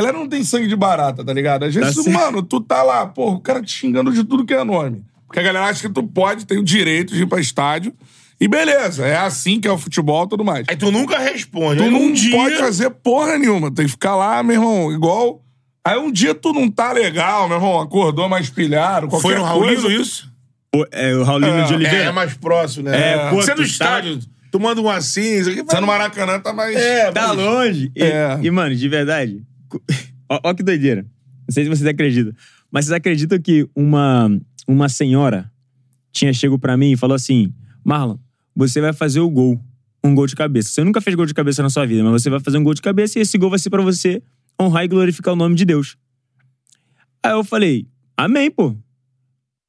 [0.00, 1.64] A galera não tem sangue de barata, tá ligado?
[1.64, 4.54] Às vezes, Tá mano, tu tá lá, pô, o cara te xingando de tudo que
[4.54, 5.04] é nome.
[5.26, 7.92] Porque a galera acha que tu pode, tem o direito de ir pra estádio.
[8.40, 10.64] E beleza, é assim que é o futebol e tudo mais.
[10.68, 11.76] Aí tu nunca responde.
[11.76, 12.34] Tu Aí não um dia...
[12.34, 13.70] pode fazer porra nenhuma.
[13.70, 15.42] Tem que ficar lá, meu irmão, igual.
[15.84, 19.44] Aí um dia tu não tá legal, meu irmão, acordou mais pilhado, qualquer Foi no
[19.44, 20.02] Raulino coisa.
[20.02, 20.30] isso?
[20.72, 22.04] Pô, é o Raulino É, de É, Oliveira.
[22.04, 23.12] é mais próximo, né?
[23.12, 24.18] É, pô, Você é no tu tá- estádio,
[24.50, 25.62] tu manda um assim, isso aqui.
[25.62, 26.74] Você no Maracanã tá mais.
[26.76, 27.92] É, Tá mas- longe.
[27.94, 28.38] E, É.
[28.42, 29.42] e, mano, de verdade.
[30.28, 31.02] ó que doideira.
[31.02, 32.32] Não sei se vocês acreditam.
[32.70, 34.30] Mas vocês acreditam que uma,
[34.66, 35.50] uma senhora
[36.12, 37.52] tinha chego pra mim e falou assim:
[37.84, 38.16] Marlon,
[38.54, 39.60] você vai fazer o gol.
[40.02, 40.70] Um gol de cabeça.
[40.70, 42.72] Você nunca fez gol de cabeça na sua vida, mas você vai fazer um gol
[42.72, 44.22] de cabeça e esse gol vai ser pra você
[44.60, 45.96] honrar e glorificar o nome de Deus.
[47.22, 47.86] Aí eu falei:
[48.16, 48.70] Amém, pô.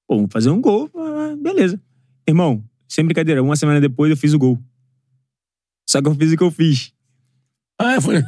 [0.08, 0.90] Pô, vamos fazer um gol.
[0.96, 1.82] ah, beleza.
[2.28, 4.60] Irmão, sem brincadeira, uma semana depois eu fiz o gol.
[5.90, 6.94] Só que eu fiz o que eu fiz.
[7.80, 8.24] Ah, foi.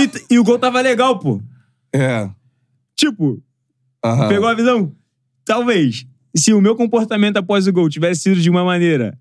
[0.00, 1.40] E, e o gol tava legal, pô.
[1.94, 2.28] É.
[2.96, 3.42] Tipo,
[4.04, 4.28] Aham.
[4.28, 4.94] pegou a visão?
[5.44, 6.06] Talvez.
[6.34, 9.18] Se o meu comportamento após o gol tivesse sido de uma maneira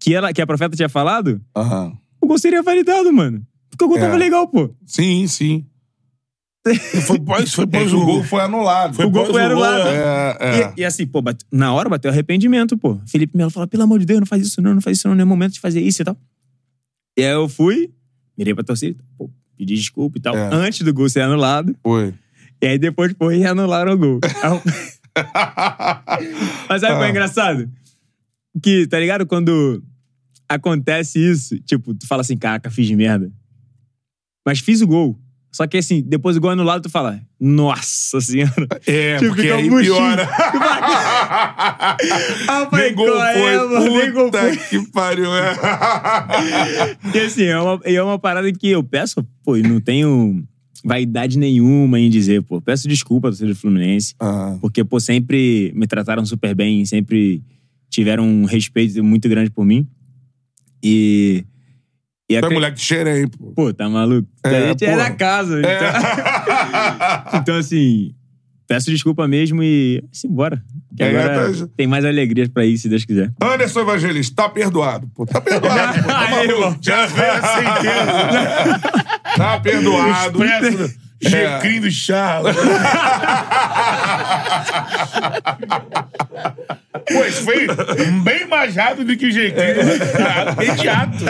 [0.00, 1.96] que, ela, que a profeta tinha falado, Aham.
[2.20, 3.44] o gol seria validado, mano.
[3.70, 4.00] Porque o gol É.
[4.00, 4.70] tava legal, pô.
[4.86, 5.66] Sim, sim.
[7.06, 8.94] Foi pós, foi É pós o gol foi anulado.
[8.94, 9.86] Foi o gol pós foi o gol, anulado.
[9.88, 10.72] É, é.
[10.76, 12.98] E, e assim, pô, bate- na hora bateu arrependimento, pô.
[13.06, 15.14] Felipe Melo falou, pelo amor de Deus, não faz isso não, não faz isso não,
[15.14, 16.16] não é momento de fazer isso e tal.
[17.18, 17.92] E aí eu fui,
[18.38, 20.50] mirei pra torcida, pô, pedi desculpa e tal, É.
[20.52, 21.74] antes do gol ser anulado.
[21.82, 22.12] Foi.
[22.62, 24.20] E aí depois, pô, e anularam o gol.
[26.68, 27.10] Mas sabe o que é Ah.
[27.10, 27.70] engraçado?
[28.62, 29.26] Que, tá ligado?
[29.26, 29.82] Quando
[30.48, 33.30] acontece isso, tipo, tu fala assim, caraca, fiz merda.
[34.46, 35.18] Mas fiz o gol.
[35.54, 38.66] Só que assim, depois do gol anulado, tu fala, nossa senhora.
[38.88, 39.94] É, Tipo, porque aí murchinho.
[39.94, 40.28] piora.
[42.48, 43.68] Ah, Nem gol é, foi.
[43.68, 44.12] mano?
[44.12, 44.56] Gol Puta foi.
[44.56, 45.32] que pariu.
[45.32, 45.54] É.
[47.14, 50.42] E assim, é uma, é uma parada que eu peço, pô, e não tenho
[50.84, 52.60] vaidade nenhuma em dizer, pô.
[52.60, 54.14] Peço desculpa ao torcedor do Fluminense.
[54.20, 57.42] Ah, Porque, pô, sempre me trataram super bem, sempre
[57.88, 59.86] tiveram um respeito muito grande por mim.
[60.82, 61.44] E.
[62.28, 63.52] E tu é moleque de xerém, pô.
[63.54, 64.26] Pô, tá maluco?
[64.44, 65.60] É, a gente é da casa.
[65.60, 65.78] É.
[67.28, 68.14] Então, então, assim,
[68.66, 70.02] peço desculpa mesmo e.
[70.12, 70.62] Assim, bora.
[70.96, 73.30] Que É, agora tá- tem mais alegrias pra ir, se Deus quiser.
[73.42, 75.26] Anderson Evangelista, tá perdoado, pô.
[75.26, 76.08] Tá perdoado, pô.
[76.08, 76.48] Tá Aí.
[76.80, 79.04] Já veio a sentença.
[79.36, 80.44] Tá perdoado.
[80.44, 80.94] Expresso.
[81.22, 81.28] É.
[81.28, 82.56] Checrim do Charles.
[87.06, 87.66] Pô, isso foi
[88.22, 89.60] bem mais rápido do que o Jequim.
[90.62, 91.24] Imediato.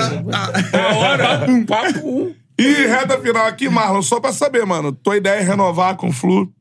[0.73, 2.35] Uma hora, pum, papo.
[2.59, 4.93] E reta final aqui, Marlon, só pra saber, mano.
[4.93, 6.53] Tua ideia é renovar com o Flu?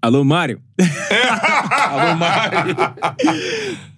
[0.00, 0.60] Alô, Mário?
[1.88, 2.76] Alô, Mário.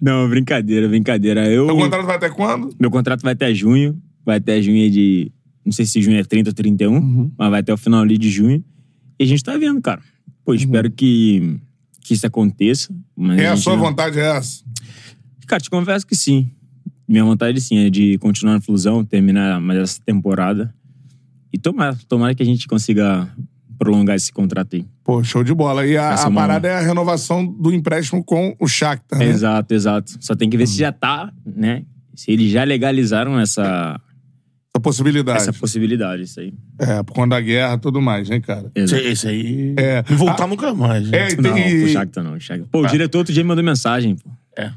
[0.01, 1.45] Não, brincadeira, brincadeira.
[1.47, 2.73] Eu, O contrato vai até quando?
[2.79, 3.95] meu contrato vai até junho.
[4.25, 5.31] Vai até junho de.
[5.65, 7.31] Não sei se junho é 30 ou 31, Uhum.
[7.37, 8.63] mas vai até o final ali de junho.
[9.19, 10.01] E a gente tá vendo, cara.
[10.43, 11.59] Pô, espero que,
[12.01, 12.93] que isso aconteça.
[13.37, 14.63] É, a gente sua não- vontade é essa?
[15.45, 16.49] Cara, te confesso que sim.
[17.07, 20.73] Minha vontade, sim, é de continuar na Flusão, terminar mais essa temporada.
[21.53, 23.29] E tomara, tomara que a gente consiga
[23.77, 24.85] prolongar esse contrato aí.
[25.03, 25.85] Pô, show de bola.
[25.85, 29.25] E a, a parada é a renovação do empréstimo com o Shakhtar, né?
[29.27, 30.13] Exato, exato.
[30.21, 31.83] Só tem que ver se já tá, né?
[32.15, 33.99] Se eles já legalizaram Essa
[34.81, 35.37] possibilidade.
[35.37, 36.53] essa possibilidade, isso aí.
[36.79, 38.71] É, por conta da guerra e tudo mais, né, cara?
[38.75, 39.73] Esse, esse aí.
[39.77, 40.03] É.
[40.09, 41.09] Não voltar nunca mais.
[41.09, 41.17] né?
[41.17, 41.83] É, e Não, tem...
[41.83, 42.67] o Shakhtar não, Shakhtar.
[42.71, 44.29] Pô, o diretor outro dia me mandou mensagem, pô.
[44.57, 44.71] É.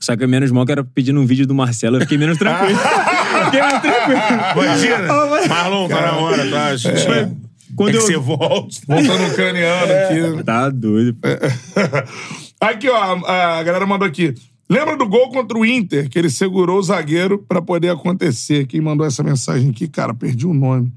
[0.00, 2.78] Só que menos mal que era pedindo um vídeo do Marcelo, eu fiquei menos tranquilo.
[3.46, 4.20] fiquei mais tranquilo.
[4.64, 5.12] Imagina.
[5.12, 6.70] Ah, mas- Marlon, tá na hora, tá?
[6.72, 7.30] É.
[7.74, 8.02] quando É que eu...
[8.02, 8.76] você volta.
[8.86, 10.44] Voltando ucraniano aqui.
[10.44, 11.14] Tá doido.
[11.14, 11.28] pô.
[12.60, 14.32] Aqui, ó, a galera mandou aqui.
[14.74, 18.66] Lembra do gol contra o Inter, que ele segurou o zagueiro pra poder acontecer?
[18.66, 19.86] Quem mandou essa mensagem aqui?
[19.88, 20.92] Cara, perdi o nome.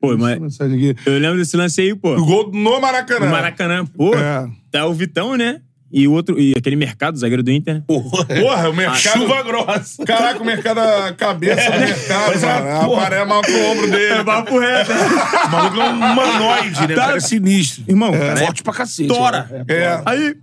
[0.00, 1.00] Pô, Essa mas mensagem aqui.
[1.08, 2.14] eu lembro desse lance aí, pô.
[2.16, 3.26] O gol no Maracanã.
[3.26, 4.14] No Maracanã, pô.
[4.14, 4.46] É.
[4.70, 5.60] Tá o Vitão, né?
[5.90, 7.76] E o outro, e aquele mercado, zagueiro do Inter.
[7.76, 7.82] né?
[7.86, 8.98] Porra, o mercado...
[9.20, 10.04] Chuva grossa.
[10.04, 12.86] Caraca, o mercado, a cabeça do mercado, Mas é mano.
[12.86, 13.24] porra.
[13.24, 14.12] Mal pro ombro dele.
[14.14, 14.90] É papo reto.
[14.92, 16.94] O maluco é um humanoide, né?
[16.94, 17.06] O Tá.
[17.06, 17.84] cara é sinistro.
[17.88, 19.08] Irmão, cara, Forte pra cacete.
[19.08, 19.44] tora.
[19.50, 19.64] né?
[19.68, 20.02] É.
[20.04, 20.34] Aí,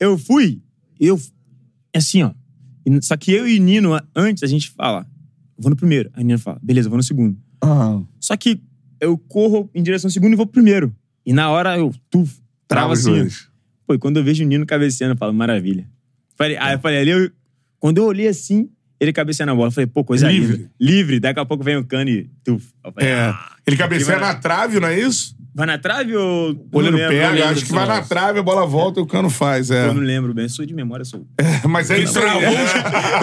[0.00, 0.60] eu fui,
[1.00, 1.18] eu,
[1.94, 2.32] assim, ó.
[3.02, 5.06] Só que eu e o Nino, antes, a gente fala,
[5.58, 6.10] vou no primeiro.
[6.14, 7.36] Aí o Nino fala, beleza, vou no segundo.
[7.62, 8.60] Ah, Só que
[9.00, 10.94] eu corro em direção ao segundo e vou pro primeiro.
[11.26, 12.26] E na hora eu, tu,
[12.66, 13.10] trava assim.
[13.10, 13.48] dois.
[13.86, 15.86] Pô, e quando eu vejo o Nino cabeceando, eu falo, maravilha.
[16.36, 17.30] Falei, aí eu falei, ali, eu,
[17.78, 18.70] quando eu olhei assim,
[19.00, 20.56] ele cabeceando a bola, eu falei, pô, coisa Livre.
[20.56, 20.70] linda.
[20.80, 21.20] Livre.
[21.20, 22.58] Daqui a pouco vem o cano e tu.
[22.82, 23.20] Falei, É.
[23.20, 25.36] ah, Ele cabeceia na trave, não é isso?
[25.58, 26.50] Vai na trave ou.
[26.50, 29.28] O goleiro pega, lembro acho que vai na trave, a bola volta e o cano
[29.28, 29.72] faz.
[29.72, 29.88] É.
[29.88, 31.26] Eu não lembro bem, sou de memória, sou.
[31.68, 32.24] Mas é Ele isso aí.
[32.24, 32.54] travou,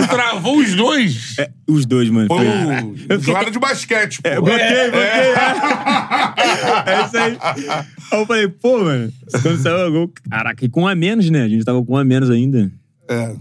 [0.02, 1.36] os, travou os dois.
[1.40, 2.28] É, os dois, mano.
[2.28, 2.46] Foi Foi.
[2.48, 4.28] o Eu fiquei- jogador de basquete, pô.
[4.28, 5.02] É, botei, botei.
[5.02, 5.34] É.
[6.92, 7.38] é isso aí.
[8.12, 10.12] Aí eu falei, pô, mano, quando saiu o gol.
[10.30, 11.44] Caraca, e com um a menos, né?
[11.44, 12.70] A gente tava com um a menos ainda.
[13.10, 13.34] É.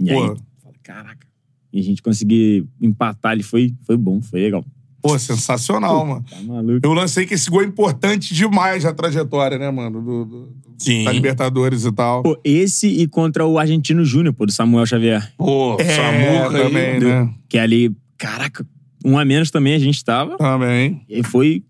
[0.00, 0.36] E aí, Pô.
[0.62, 1.26] falei, caraca.
[1.72, 4.64] E a gente conseguir empatar ali foi, foi bom, foi legal.
[5.00, 6.24] Pô, sensacional, mano.
[6.28, 6.80] Tá maluco.
[6.82, 10.02] Eu lancei que esse gol é importante demais na trajetória, né, mano?
[10.02, 11.04] Do, do- Sim.
[11.04, 12.22] da Libertadores e tal.
[12.22, 15.32] Pô, esse e contra o Argentino Júnior, pô, do Samuel Xavier.
[15.36, 17.00] Pô, é, Samuca também, aí.
[17.00, 17.30] né?
[17.48, 18.66] Que ali, caraca,
[19.04, 20.36] um a menos também a gente tava.
[20.36, 21.02] Também.
[21.08, 21.62] E foi.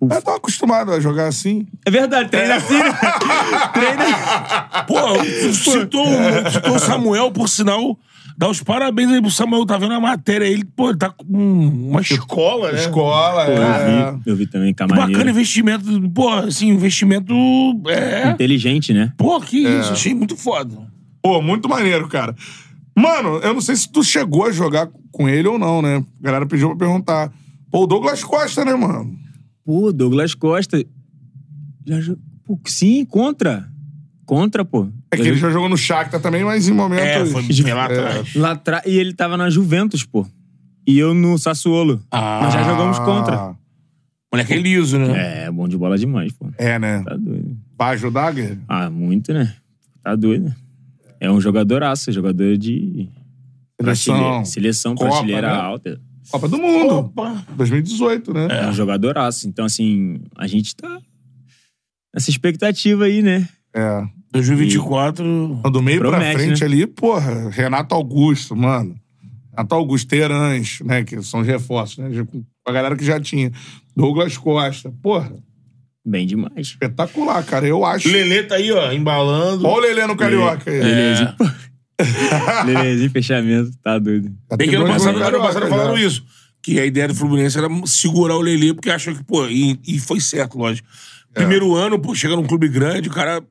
[0.00, 1.66] Eu tô acostumado a jogar assim.
[1.86, 2.92] É verdade, treina assim, né?
[3.72, 4.84] treina.
[4.86, 6.06] Pô, citou,
[6.50, 7.98] citou o Samuel, por sinal.
[8.36, 10.44] Dá os parabéns aí pro Samuel, tá vendo a matéria.
[10.44, 12.80] Ele, pô, ele tá com uma escola, né?
[12.80, 13.56] Escola, Pô, é.
[13.56, 15.06] eu vi, eu vi também, Que Camarinha.
[15.06, 16.10] bacana investimento.
[16.10, 17.32] Pô, assim, investimento.
[17.86, 18.30] É.
[18.30, 19.12] Inteligente, né?
[19.16, 19.92] Pô, que isso.
[19.92, 20.76] Achei muito foda.
[21.22, 22.34] Pô, muito maneiro, cara.
[22.96, 26.04] Mano, eu não sei se tu chegou a jogar com ele ou não, né?
[26.20, 27.32] A galera pediu pra perguntar.
[27.70, 29.16] Pô, o Douglas Costa, né, mano?
[29.64, 30.84] Pô, Douglas Costa.
[31.86, 31.98] Já
[32.44, 33.68] Pô, sim, contra.
[34.26, 34.88] Contra, pô.
[35.14, 37.06] É que ele já jogou no Shakhtar também, mas em momentos...
[37.06, 38.34] É, foi de- bem lá atrás.
[38.34, 38.84] Lá atrás.
[38.86, 40.26] E ele tava na Juventus, pô.
[40.86, 42.02] E eu no Sassuolo.
[42.10, 42.40] Ah.
[42.42, 43.54] Nós já jogamos contra.
[44.32, 45.44] Moleque é liso, né?
[45.46, 46.48] É, bom de bola demais, pô.
[46.58, 47.02] É, né?
[47.04, 47.56] Tá doido.
[47.78, 48.60] Vai ajudar, Guerreiro?
[48.68, 49.54] Ah, muito, né?
[50.02, 50.52] Tá doido.
[51.20, 53.08] É um jogadoraço, jogador de.
[53.80, 54.14] Seleção.
[54.16, 55.54] prateleira- Seleção, Copa, prateleira né?
[55.54, 56.00] alta.
[56.30, 56.94] Copa do Mundo.
[56.96, 57.44] Opa.
[57.56, 58.48] 2018, né?
[58.50, 59.48] É um jogadoraço.
[59.48, 60.98] Então, assim, a gente tá
[62.14, 63.48] nessa expectativa aí, né?
[63.74, 64.02] É.
[64.34, 65.60] 2024.
[65.70, 66.66] Do meio pra Promete, frente né?
[66.66, 68.96] ali, porra, Renato Augusto, mano.
[69.50, 71.04] Renato Augusto, Terãs, né?
[71.04, 72.10] Que são os reforços, né?
[72.66, 73.52] a galera que já tinha.
[73.96, 74.92] Douglas Costa.
[75.02, 75.32] Porra,
[76.04, 76.52] Bem demais.
[76.58, 77.66] espetacular, cara.
[77.66, 78.08] Eu acho.
[78.08, 79.66] Lelê tá aí, ó, embalando.
[79.66, 80.80] Olha o Lelê no Carioca aí.
[80.80, 81.36] Beleza.
[82.66, 83.70] Beleza, fechamento.
[83.82, 84.30] Tá doido.
[84.50, 86.24] Já Bem que ano passado, ano passado falaram isso.
[86.60, 89.98] Que a ideia do Fluminense era segurar o Lelê, porque achou que, pô, e, e
[90.00, 90.88] foi certo, lógico.
[91.32, 93.42] Primeiro ano, pô, chega num clube grande, o cara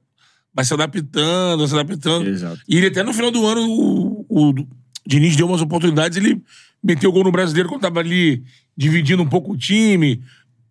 [0.54, 2.28] vai se adaptando, vai se adaptando.
[2.28, 2.62] Exato.
[2.68, 4.68] E ele até no final do ano, o, o
[5.06, 6.42] Diniz deu umas oportunidades, ele
[6.84, 8.44] meteu gol no brasileiro quando tava ali
[8.76, 10.22] dividindo um pouco o time,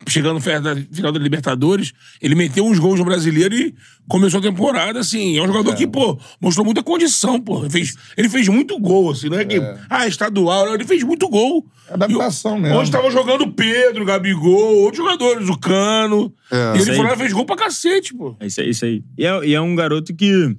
[0.08, 1.92] chegando no final da Libertadores.
[2.20, 3.74] Ele meteu uns gols no brasileiro e
[4.08, 5.36] começou a temporada, assim.
[5.38, 7.60] É um jogador que, pô, mostrou muita condição, pô.
[7.60, 9.60] Ele fez, ele fez muito gol, assim, não é que.
[9.88, 11.66] Ah, estadual, não, ele fez muito gol.
[11.88, 12.78] É adaptação E, mesmo.
[12.78, 16.32] Onde tava jogando o Pedro, o Gabigol, outros jogadores, o Cano.
[16.50, 16.76] É.
[16.76, 18.36] e ele foi lá e fez gol pra cacete, pô.
[18.40, 19.02] É isso aí, isso aí.
[19.16, 20.56] E é, e é um garoto que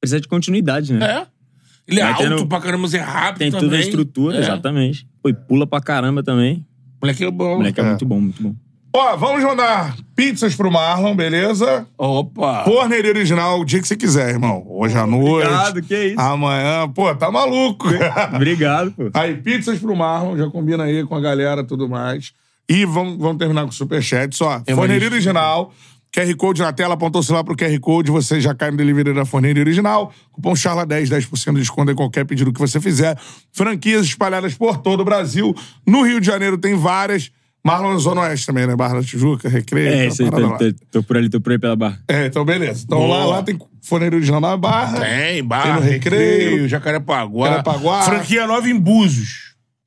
[0.00, 1.04] precisa de continuidade, né?
[1.04, 1.26] É.
[1.88, 3.68] Ele é Vai alto tendo- pra caramba, mas é rápido Tem também.
[3.68, 4.40] toda a estrutura, É.
[4.40, 5.06] exatamente.
[5.22, 6.66] Pô, e pula pra caramba também.
[7.00, 7.54] Moleque é bom.
[7.54, 7.86] O moleque é, É.
[7.86, 8.54] muito bom, muito bom.
[8.94, 11.86] Ó, vamos mandar pizzas pro Marlon, beleza?
[11.98, 12.64] Opa.
[12.64, 14.64] Forneria original, o dia que você quiser, irmão.
[14.66, 15.46] Hoje à noite.
[15.46, 16.20] Obrigado, que isso.
[16.20, 16.88] Amanhã.
[16.88, 17.88] Pô, tá maluco.
[18.34, 19.10] Obrigado, pô.
[19.12, 22.32] Aí, pizzas pro Marlon, já combina aí com a galera e tudo mais.
[22.68, 24.34] E vamos, vamos terminar com o superchat.
[24.34, 25.14] Só, É forneria lista.
[25.14, 25.72] original.
[26.16, 29.12] QR Code na tela, apontou o celular pro QR Code, você já cai no delivery
[29.12, 30.10] da Forneria Original.
[30.32, 33.18] Cupom CHARLA10, 10% de desconto em qualquer pedido que você fizer.
[33.52, 35.54] Franquias espalhadas por todo o Brasil.
[35.86, 37.30] No Rio de Janeiro tem várias.
[37.62, 38.76] Marlon Zona Oeste também, né?
[38.76, 39.88] Barra da Tijuca, Recreio.
[39.88, 40.56] É, isso aí, tô, lá.
[40.56, 41.98] tô- tô por ali, tô por aí pela barra.
[42.08, 42.84] É, então beleza.
[42.86, 43.18] Então Boa.
[43.18, 45.00] lá, lá tem Forneria Original na Barra.
[45.00, 47.48] Tem, Barra, Tem no Recreio, Recreio, Jacarepaguá.
[47.48, 48.02] Jacarepaguá.
[48.02, 49.45] Franquia nova em Búzios.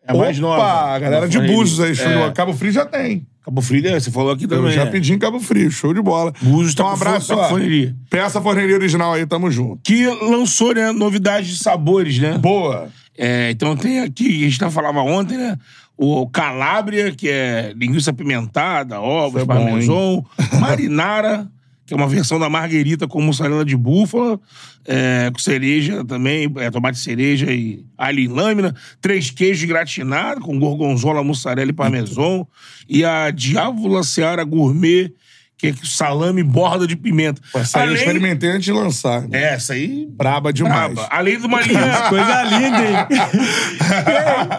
[0.10, 0.96] É mais Opa, nova.
[0.96, 1.40] a galera de.
[1.40, 2.18] Búzios aí, show de É.
[2.18, 2.32] bola.
[2.32, 3.28] Cabo Frio já tem.
[3.46, 4.66] Cabo Frio, é, você falou aqui também.
[4.66, 4.86] Eu já é.
[4.88, 6.34] pedi em Cabo Frio, show de bola.
[6.42, 7.50] Búzios tá então, um com abraço, tá ó.
[7.50, 7.96] forneria.
[8.10, 9.80] Peça forneria original aí, tamo junto.
[9.84, 12.38] Que lançou, né, novidades de sabores, né?
[12.38, 12.90] Boa.
[13.18, 15.58] É, então tem aqui, a gente tá falava ontem, né?
[16.02, 20.26] o Calabria, que é linguiça pimentada, ovos, é parmesão.
[20.58, 21.46] Marinara,
[21.90, 24.40] que é uma versão da marguerita com mussarela de búfala,
[24.86, 28.76] é, com cereja também, é, tomate cereja e alho em lâmina.
[29.02, 32.48] Três queijos gratinados com gorgonzola, mussarela e parmesão.
[32.88, 35.12] E a diávola seara gourmet,
[35.58, 37.42] que é salame borda de pimenta.
[37.56, 39.28] Essa aí eu Além- experimentei antes de lançar.
[39.28, 39.30] né?
[39.46, 40.08] É, essa aí...
[40.12, 40.94] Braba demais.
[40.94, 41.10] Braba.
[41.12, 42.02] Além de uma linha...
[42.08, 43.20] Coisa linda, hein?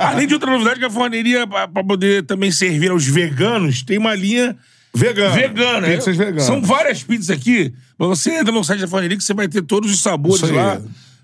[0.00, 4.16] Além de outra novidade que a forneria, pra poder também servir aos veganos, tem uma
[4.16, 4.56] linha
[4.92, 5.34] Vegana.
[5.34, 5.86] vegana.
[5.88, 6.42] Pizzas É, veganas.
[6.44, 7.72] São várias pizzas aqui.
[7.98, 10.52] Mas você entra no site da forneria que você vai ter todos os sabores aí.
[10.52, 10.80] lá.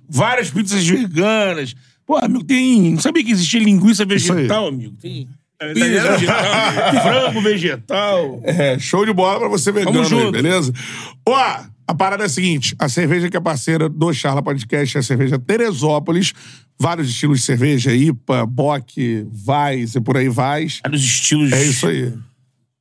[0.08, 1.74] Várias pizzas veganas.
[2.06, 2.92] Pô, amigo, tem...
[2.92, 4.08] Não sabia que existia linguiça aí.
[4.08, 4.94] vegetal, amigo.
[5.00, 5.26] Tem
[5.74, 8.40] pizza vegetal, frango vegetal.
[8.44, 10.32] É, show de bola pra você vegano Tamo aí, junto.
[10.32, 10.72] beleza?
[11.26, 15.00] Ó, a parada é a seguinte: a cerveja que é parceira do Charla Podcast é
[15.00, 16.32] a cerveja Teresópolis.
[16.78, 20.66] Vários estilos de cerveja, IPA, Bock, Vais e por aí vai.
[20.84, 21.50] Vários estilos.
[21.52, 22.12] É isso aí.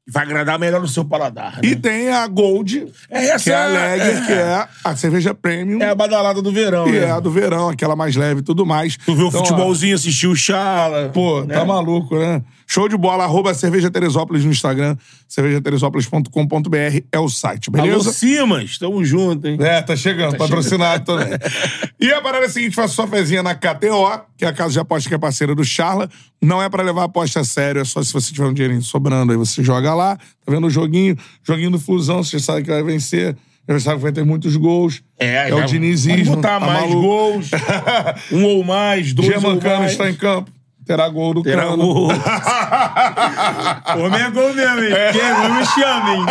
[0.07, 1.53] Vai agradar melhor no seu paladar.
[1.56, 1.69] Né?
[1.69, 5.34] E tem a Gold, É essa que é a Lager, é- que é a cerveja
[5.34, 5.82] premium.
[5.82, 7.06] É a badalada do verão, E né?
[7.06, 8.98] é a do verão, aquela mais leve e tudo mais.
[8.98, 11.10] Tu vê o Então, ó, futebolzinho, assistiu o Chala.
[11.11, 11.56] Pô, né?
[11.56, 12.44] tá maluco, né?
[12.68, 14.98] Show de bola, arroba Cerveja Teresópolis no Instagram,
[15.28, 18.12] cervejateresópolis.com.br é o site, Alô, beleza?
[18.12, 19.58] Simas, tamo junto, hein?
[19.60, 21.38] É, tá chegando, patrocinado também.
[21.98, 24.74] E a parada é a seguinte, faça sua fezinha na KTO, que é a casa
[24.74, 26.10] de aposta que é parceira do Charla.
[26.42, 28.82] Não é pra levar a aposta a sério, é só se você tiver um dinheirinho
[28.82, 32.70] sobrando, aí você joga lá, tá vendo o joguinho, joguinho do Flusão, você sabe que
[32.70, 33.36] vai vencer,
[33.68, 35.02] já sabe que vai ter muitos gols.
[35.18, 36.18] É, é o dinizismo.
[36.18, 37.02] Pode botar tá mais maluco.
[37.02, 37.50] gols.
[38.32, 39.92] um ou mais, dois ou Germancano mais.
[39.94, 40.52] está em campo,
[40.86, 41.78] terá gol do Terá Cano.
[41.78, 42.07] gol.
[43.98, 44.94] Homem é gol mesmo, hein?
[45.12, 46.26] Quem não me chama, hein?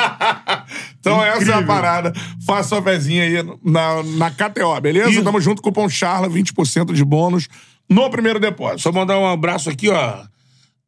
[1.00, 2.12] Então essa é a parada.
[2.46, 5.10] Faça sua fezinha aí na, na KTO, beleza?
[5.10, 7.48] E- Tamo junto, cupom CHARLA, 20% de bônus
[7.88, 8.82] no primeiro depósito.
[8.82, 10.24] Só mandar um abraço aqui, ó.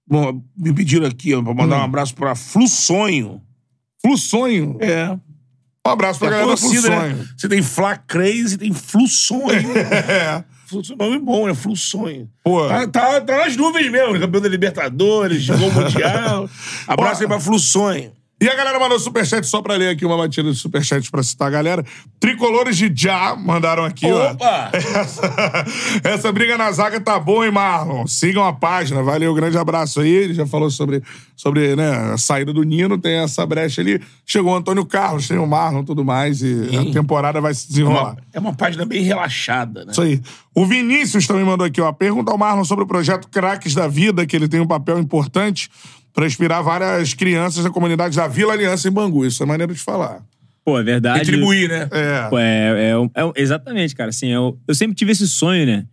[0.08, 3.42] Bom, me pediram aqui, ó, pra mandar um abraço pra Flussonho.
[4.00, 4.76] Flusonho.
[4.80, 5.10] É.
[5.86, 7.16] Um abraço pra A galera da torcida, Flusonho.
[7.16, 7.26] né?
[7.36, 9.72] Você tem Fla Crazy, tem Flussonho.
[9.76, 10.44] É.
[10.66, 11.54] Flussonho, nome bom, né?
[11.54, 12.28] Flussonho.
[12.42, 12.66] Pô.
[12.66, 16.50] Tá, tá, tá nas nuvens mesmo, campeão da Libertadores, o Mundial.
[16.86, 18.12] Abraço aí pra Flussonho.
[18.38, 21.48] E a galera mandou superchat só pra ler aqui uma batida de superchat pra citar
[21.48, 21.82] a galera.
[22.20, 24.70] Tricolores de Já mandaram aqui, Opa!
[24.72, 24.76] ó.
[24.76, 25.64] Essa,
[26.04, 28.06] essa briga na zaga tá boa, hein, Marlon?
[28.06, 29.02] Sigam a página.
[29.02, 30.10] Valeu, grande abraço aí.
[30.10, 31.02] Ele já falou sobre,
[31.34, 34.02] sobre né, a saída do Nino, tem essa brecha ali.
[34.26, 36.42] Chegou o Antônio Carlos, tem o Marlon e tudo mais.
[36.42, 38.12] E a temporada vai se É desenrolar.
[38.12, 39.92] uma, é uma página bem relaxada, né?
[39.92, 40.20] Isso aí.
[40.54, 41.90] O Vinícius também mandou aqui, ó.
[41.90, 45.70] Pergunta ao Marlon sobre o projeto Craques da Vida, que ele tem um papel importante
[46.16, 49.26] para inspirar várias crianças da comunidade da Vila Aliança em Bangu.
[49.26, 50.24] Isso é maneiro de falar.
[50.64, 51.18] Pô, é verdade.
[51.18, 51.86] Retribuir, né?
[51.92, 52.28] É.
[52.30, 54.08] Pô, é, é, é exatamente, cara.
[54.08, 55.86] Assim, eu, eu sempre tive esse sonho, né?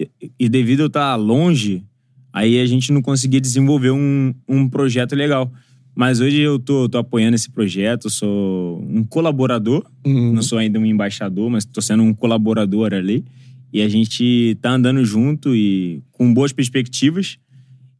[0.00, 1.84] E, e devido eu estar longe,
[2.32, 5.52] aí a gente não conseguia desenvolver um, um projeto legal.
[5.94, 10.78] Mas hoje eu tô, tô apoiando esse projeto, eu sou um colaborador, não sou ainda
[10.78, 13.26] um embaixador, mas tô sendo um colaborador ali.
[13.70, 17.38] E a gente tá andando junto e com boas perspectivas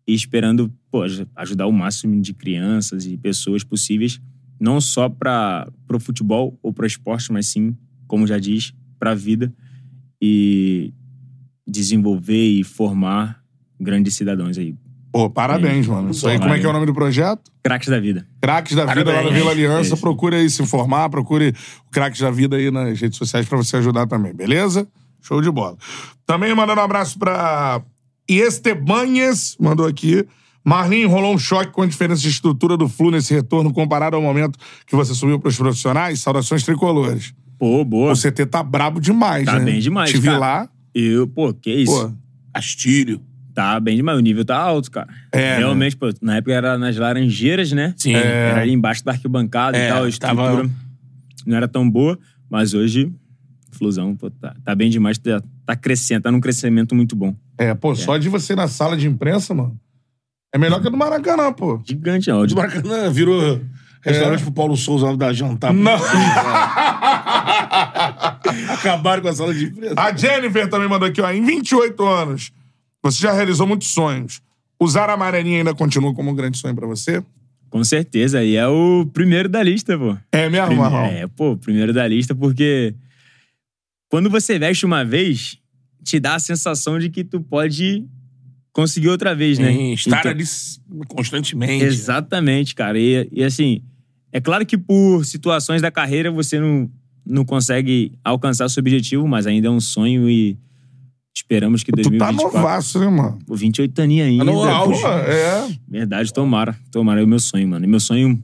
[0.06, 4.20] e esperando pô, aj- ajudar o máximo de crianças e pessoas possíveis,
[4.60, 7.76] não só para o futebol ou para o esporte, mas sim,
[8.06, 9.52] como já diz, para a vida
[10.22, 10.92] e
[11.66, 13.42] desenvolver e formar
[13.80, 14.74] grandes cidadãos aí.
[15.12, 16.10] Pô, parabéns, mano.
[16.10, 17.50] Isso aí, como é que é o nome do projeto?
[17.62, 18.26] Craques da vida.
[18.40, 19.32] Craques da Vida lá Parabéns.
[19.32, 19.94] na Vila Aliança.
[19.94, 19.96] Isso.
[20.00, 21.54] Procure aí se informar, procure
[21.86, 24.86] o Craques da Vida aí nas redes sociais pra você ajudar também, beleza?
[25.22, 25.76] Show de bola.
[26.26, 27.18] Também mandando um abraço
[28.26, 30.26] pra Estebanhas, mandou aqui.
[30.64, 34.22] Marlinho, rolou um choque com a diferença de estrutura do Flu nesse retorno comparado ao
[34.22, 36.20] momento que você subiu pros profissionais?
[36.20, 37.32] Saudações tricolores.
[37.58, 38.12] Pô, boa.
[38.12, 39.64] O CT tá brabo demais, Tá né?
[39.64, 40.38] bem demais, Te vi cara.
[40.38, 42.08] lá, Eu, pô, que isso?
[42.08, 42.12] pô.
[42.52, 43.20] Castilho.
[43.54, 44.18] Tá bem demais.
[44.18, 45.06] O nível tá alto, cara.
[45.32, 47.94] É, Realmente, pô, na época era nas Laranjeiras, né?
[47.96, 48.12] Sim.
[48.14, 50.04] Era ali embaixo da arquibancada É, e tal.
[50.04, 50.70] A estrutura tava-
[51.46, 52.18] não era tão boa,
[52.50, 53.10] mas hoje,
[53.70, 55.16] Flusão, pô, tá, tá bem demais.
[55.16, 57.34] Tá, tá crescendo, tá num crescimento muito bom.
[57.58, 59.78] É, pô, só de você ir na sala de imprensa, mano.
[60.54, 61.82] É melhor que a do Maracanã, pô.
[61.84, 62.46] Gigante, ó.
[62.46, 63.60] De Maracanã virou
[64.00, 65.74] restaurante pro Paulo Souza lá da jantar.
[65.74, 65.98] Não.
[68.72, 69.94] Acabaram com a sala de imprensa.
[69.96, 71.30] A Jennifer também mandou aqui, ó.
[71.30, 72.52] Em 28 anos,
[73.02, 74.40] você já realizou muitos sonhos.
[74.80, 77.22] Usar a amarelinha ainda continua como um grande sonho pra você?
[77.70, 78.42] Com certeza.
[78.44, 80.16] E é o primeiro da lista, pô.
[80.32, 81.06] É mesmo, Prime- Marlon?
[81.06, 82.94] É, pô, primeiro da lista, porque
[84.16, 85.58] quando você veste uma vez,
[86.02, 88.02] te dá a sensação de que tu pode
[88.72, 89.70] conseguir outra vez, né?
[89.70, 90.44] Sim, estar Então- ali
[91.06, 91.84] constantemente.
[91.84, 92.98] Exatamente, cara.
[92.98, 93.82] E, e assim,
[94.32, 96.90] é claro que por situações da carreira você não,
[97.26, 100.56] não consegue alcançar seu objetivo, mas ainda é um sonho e
[101.34, 102.56] Esperamos que Tu tá 2024...
[102.56, 103.38] novaço, né, mano?
[103.46, 104.46] Pô, 28 aninhos ainda.
[104.46, 105.02] Tá no auge.
[105.02, 105.68] Pô, é.
[105.86, 106.74] Verdade, tomara.
[106.90, 107.84] Tomara, é o meu sonho, mano.
[107.84, 108.42] E meu sonho...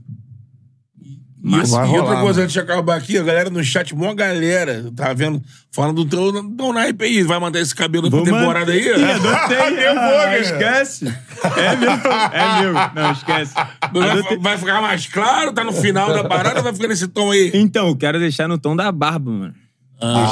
[1.44, 2.40] Vai E outra rolar, coisa, mano.
[2.42, 5.42] antes de acabar aqui, a galera no chat, uma galera, tá vendo?
[5.72, 7.22] Falando do teu teu naipe aí.
[7.24, 8.88] Vai mandar esse cabelo pra Vou temporada man- aí?
[9.12, 9.56] Adotei.
[9.88, 10.38] Ah, cara.
[10.38, 11.06] esquece.
[11.56, 11.90] É meu.
[11.90, 12.72] É meu.
[12.94, 13.54] Não, esquece.
[13.54, 14.38] Vai, Adotei.
[14.38, 15.52] vai ficar mais claro?
[15.52, 17.50] Tá no final da parada ou vai ficar nesse tom aí?
[17.54, 19.54] Então, eu quero deixar no tom da barba, mano.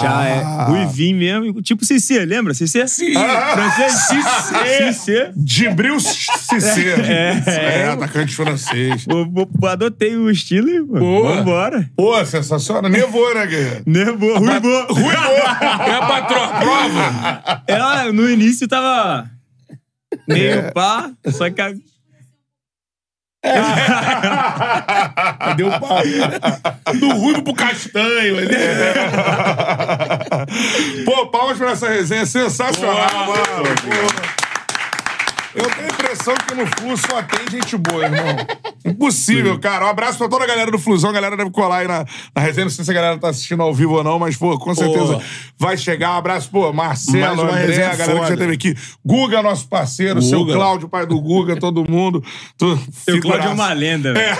[0.01, 1.63] Já é ruivinho mesmo.
[1.63, 2.53] Tipo Cicê, lembra?
[2.55, 2.87] Cicê?
[2.89, 3.13] Sim.
[3.13, 3.93] Francês?
[3.93, 4.93] Cicê.
[4.93, 5.31] Cicê.
[5.37, 6.91] Dibril Cissé.
[7.11, 9.07] É, É, atacante francês.
[9.69, 11.37] Adotei o estilo e Boa.
[11.37, 11.89] vambora.
[11.97, 12.91] Pô, sensacional.
[12.91, 13.83] Nevou, né, guerreiro?
[13.87, 14.39] Nervoso.
[14.39, 14.87] Ruivou.
[15.61, 17.63] É a patroa, prova.
[17.67, 19.29] Ela, no início, tava
[20.29, 21.61] meio pá, só que
[23.43, 25.99] a- Deu um pau.
[26.99, 28.39] Do ruivo pro castanho.
[28.39, 28.49] ali.
[31.05, 33.41] Pô, palmas pra essa resenha sensacional, Boa, mano.
[35.55, 38.37] Eu tenho a impressão que no Flu só tem gente boa, irmão.
[38.85, 39.87] Impossível, cara.
[39.87, 41.11] Um abraço pra toda a galera do Flusão.
[41.11, 42.05] A galera deve colar aí na,
[42.35, 42.65] na resenha.
[42.65, 45.21] Não sei se a galera tá assistindo ao vivo ou não, mas, pô, com certeza
[45.59, 46.15] vai chegar.
[46.15, 48.75] Um abraço, pô, Mais Marcelo, uma André, resenha a galera que já teve aqui.
[49.05, 50.55] Guga, nosso parceiro, seu Guga.
[50.55, 52.23] Cláudio, pai do Guga, todo mundo.
[52.59, 52.67] Tu,
[53.09, 54.37] o Claudio é uma lenda, velho.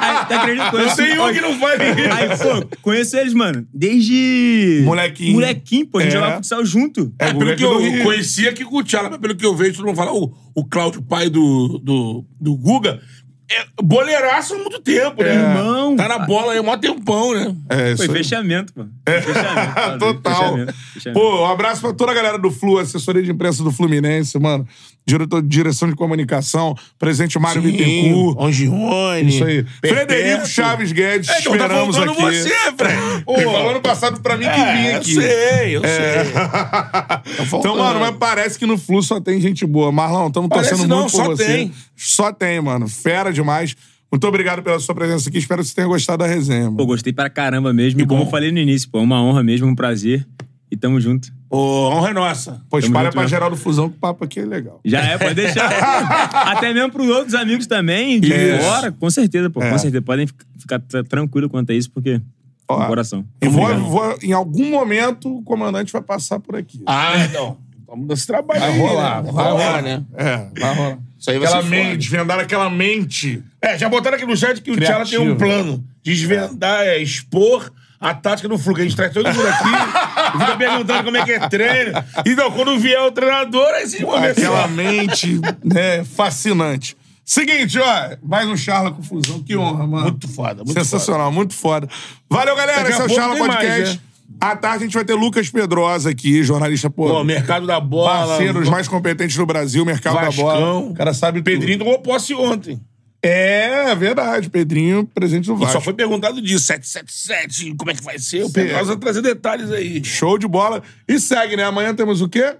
[0.00, 0.70] Aí, tá acreditando?
[0.70, 2.10] Conheço- Tem um que não faz ninguém.
[2.10, 4.82] Aí, pô, conheço eles, mano, desde...
[4.84, 5.32] Molequinho.
[5.34, 5.98] Molequinho, pô.
[5.98, 6.14] A gente É.
[6.14, 7.12] jogava futsal junto.
[7.18, 9.74] É, É, pelo que eu conhecia aqui com o Tchala, mas pelo que eu vejo,
[9.76, 13.00] todo mundo fala, o, o Cláudio, pai do, do, do Guga,
[13.50, 15.34] é boleiraço há muito tempo, né?
[15.34, 15.96] Irmão.
[15.96, 17.54] Tá na bola aí mó tempão, né?
[17.68, 18.22] É, isso Foi aí.
[18.22, 18.84] fechamento, pô.
[19.06, 19.74] Fechamento.
[19.74, 20.34] tá, Total.
[20.34, 21.20] Fechamento, fechamento.
[21.20, 24.66] Pô, um abraço pra toda a galera do Flu, assessoria de imprensa do Fluminense, mano.
[25.06, 28.38] Diretor de direção de comunicação, presidente Mário Bittencourt.
[28.40, 29.28] Ongione.
[29.28, 29.62] Isso aí.
[29.82, 30.06] Perpétuo.
[30.16, 32.38] Frederico Chaves Guedes, É, então tá esperamos faltando aqui.
[32.42, 33.24] você, Fred.
[33.28, 35.14] Ele falou ano passado pra mim que é, vinha eu aqui.
[35.14, 36.32] sei, eu sei.
[37.34, 37.76] então, faltando.
[37.76, 39.92] mano, mas parece que no Flu só tem gente boa.
[39.92, 41.44] Marlon, estamos torcendo não, muito por só você.
[41.44, 41.72] tem.
[41.94, 42.88] Só tem, mano.
[42.88, 43.76] Fera demais.
[44.10, 45.38] Muito obrigado pela sua presença aqui.
[45.38, 46.76] Espero que você tenha gostado da resenha, mano.
[46.76, 48.00] Pô, gostei pra caramba mesmo.
[48.00, 50.26] E como eu falei no início, pô, é uma honra mesmo, um prazer.
[50.70, 51.32] E tamo junto.
[51.50, 52.60] Ô, honra é nossa.
[52.70, 53.28] Pô, espalha junto, pra né?
[53.28, 54.80] geral do Fusão que o papo aqui é legal.
[54.84, 55.68] Já é, pode deixar.
[56.50, 58.62] Até mesmo pros outros amigos também, de Isso.
[58.64, 58.90] fora.
[58.92, 59.62] Com certeza, pô.
[59.62, 59.70] É.
[59.70, 60.02] Com certeza.
[60.02, 62.20] Podem fi- ficar tra- tranquilo quanto a isso, porque...
[62.66, 63.24] Ó, no coração.
[63.42, 63.84] E vou, Obrigado.
[63.88, 66.82] vou- em algum momento, o comandante vai passar por aqui.
[66.86, 67.58] Ah, então.
[67.86, 69.30] Vamos nesse trabalho Vai aí, rolar, né?
[69.32, 69.82] vai rolar.
[69.82, 70.04] né?
[70.14, 70.98] É, vai rolar.
[71.24, 71.96] Isso aí vai Aquela ser mente, foda.
[71.96, 73.42] desvendar aquela mente.
[73.62, 75.36] É, já botaram aqui no chat que o Tchala tem um Criativo.
[75.36, 75.84] plano.
[76.02, 78.74] Desvendar, é, expor a tática do Flu.
[78.74, 79.64] Que a gente traz todo mundo aqui
[80.38, 81.92] fica perguntando como é que é treino.
[82.26, 86.94] Então, quando vier o treinador, aí sim vamos ver Aquela mente né, fascinante.
[87.24, 89.42] Seguinte, ó, mais um Charla com Fusão.
[89.42, 90.02] Que honra, mano.
[90.02, 91.88] Muito foda, muito Sensacional, muito foda.
[92.28, 92.80] Valeu, galera.
[92.82, 93.94] Daqui Esse é o Charla tem mais, Podcast.
[93.96, 94.02] né?
[94.40, 97.08] À tarde a gente vai ter Lucas Pedrosa aqui, jornalista, pô.
[97.08, 98.26] Pô, mercado da bola.
[98.26, 100.52] parceiros mais competentes do Brasil, mercado da bola.
[100.54, 100.88] Vascão.
[100.90, 101.44] O cara sabe tudo.
[101.44, 102.80] Pedrinho tomou posse ontem.
[103.22, 104.50] É, verdade.
[104.50, 105.72] Pedrinho, presente do E Vasco.
[105.72, 108.44] só foi perguntado disso, 777, como é que vai ser?
[108.44, 110.04] O Pedrosa vai trazer detalhes aí.
[110.04, 110.82] Show de bola.
[111.08, 111.64] E segue, né?
[111.64, 112.56] Amanhã temos o quê?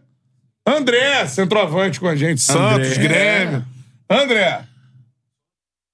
[0.67, 2.41] André, centroavante com a gente.
[2.41, 3.63] Santos, Grêmio.
[4.09, 4.65] André.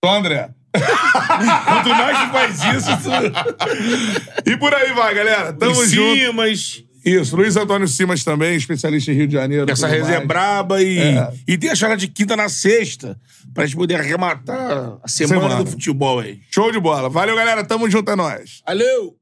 [0.04, 0.50] Só André.
[1.66, 4.50] Quanto mais tu faz isso, tu...
[4.50, 5.52] E por aí vai, galera.
[5.52, 6.16] Tamo Em junto.
[6.20, 9.70] Simas, Isso, Luiz Antônio Simas também, especialista em Rio de Janeiro.
[9.70, 10.28] essa resenha é mais.
[10.28, 11.32] braba e, É.
[11.48, 13.18] e tem a charla de quinta na sexta,
[13.54, 15.64] pra gente poder arrematar a semana, Semana.
[15.64, 16.40] do futebol aí.
[16.50, 17.08] Show de bola.
[17.08, 17.64] Valeu, galera.
[17.64, 18.62] Tamo junto, é nóis.
[18.66, 19.16] Valeu!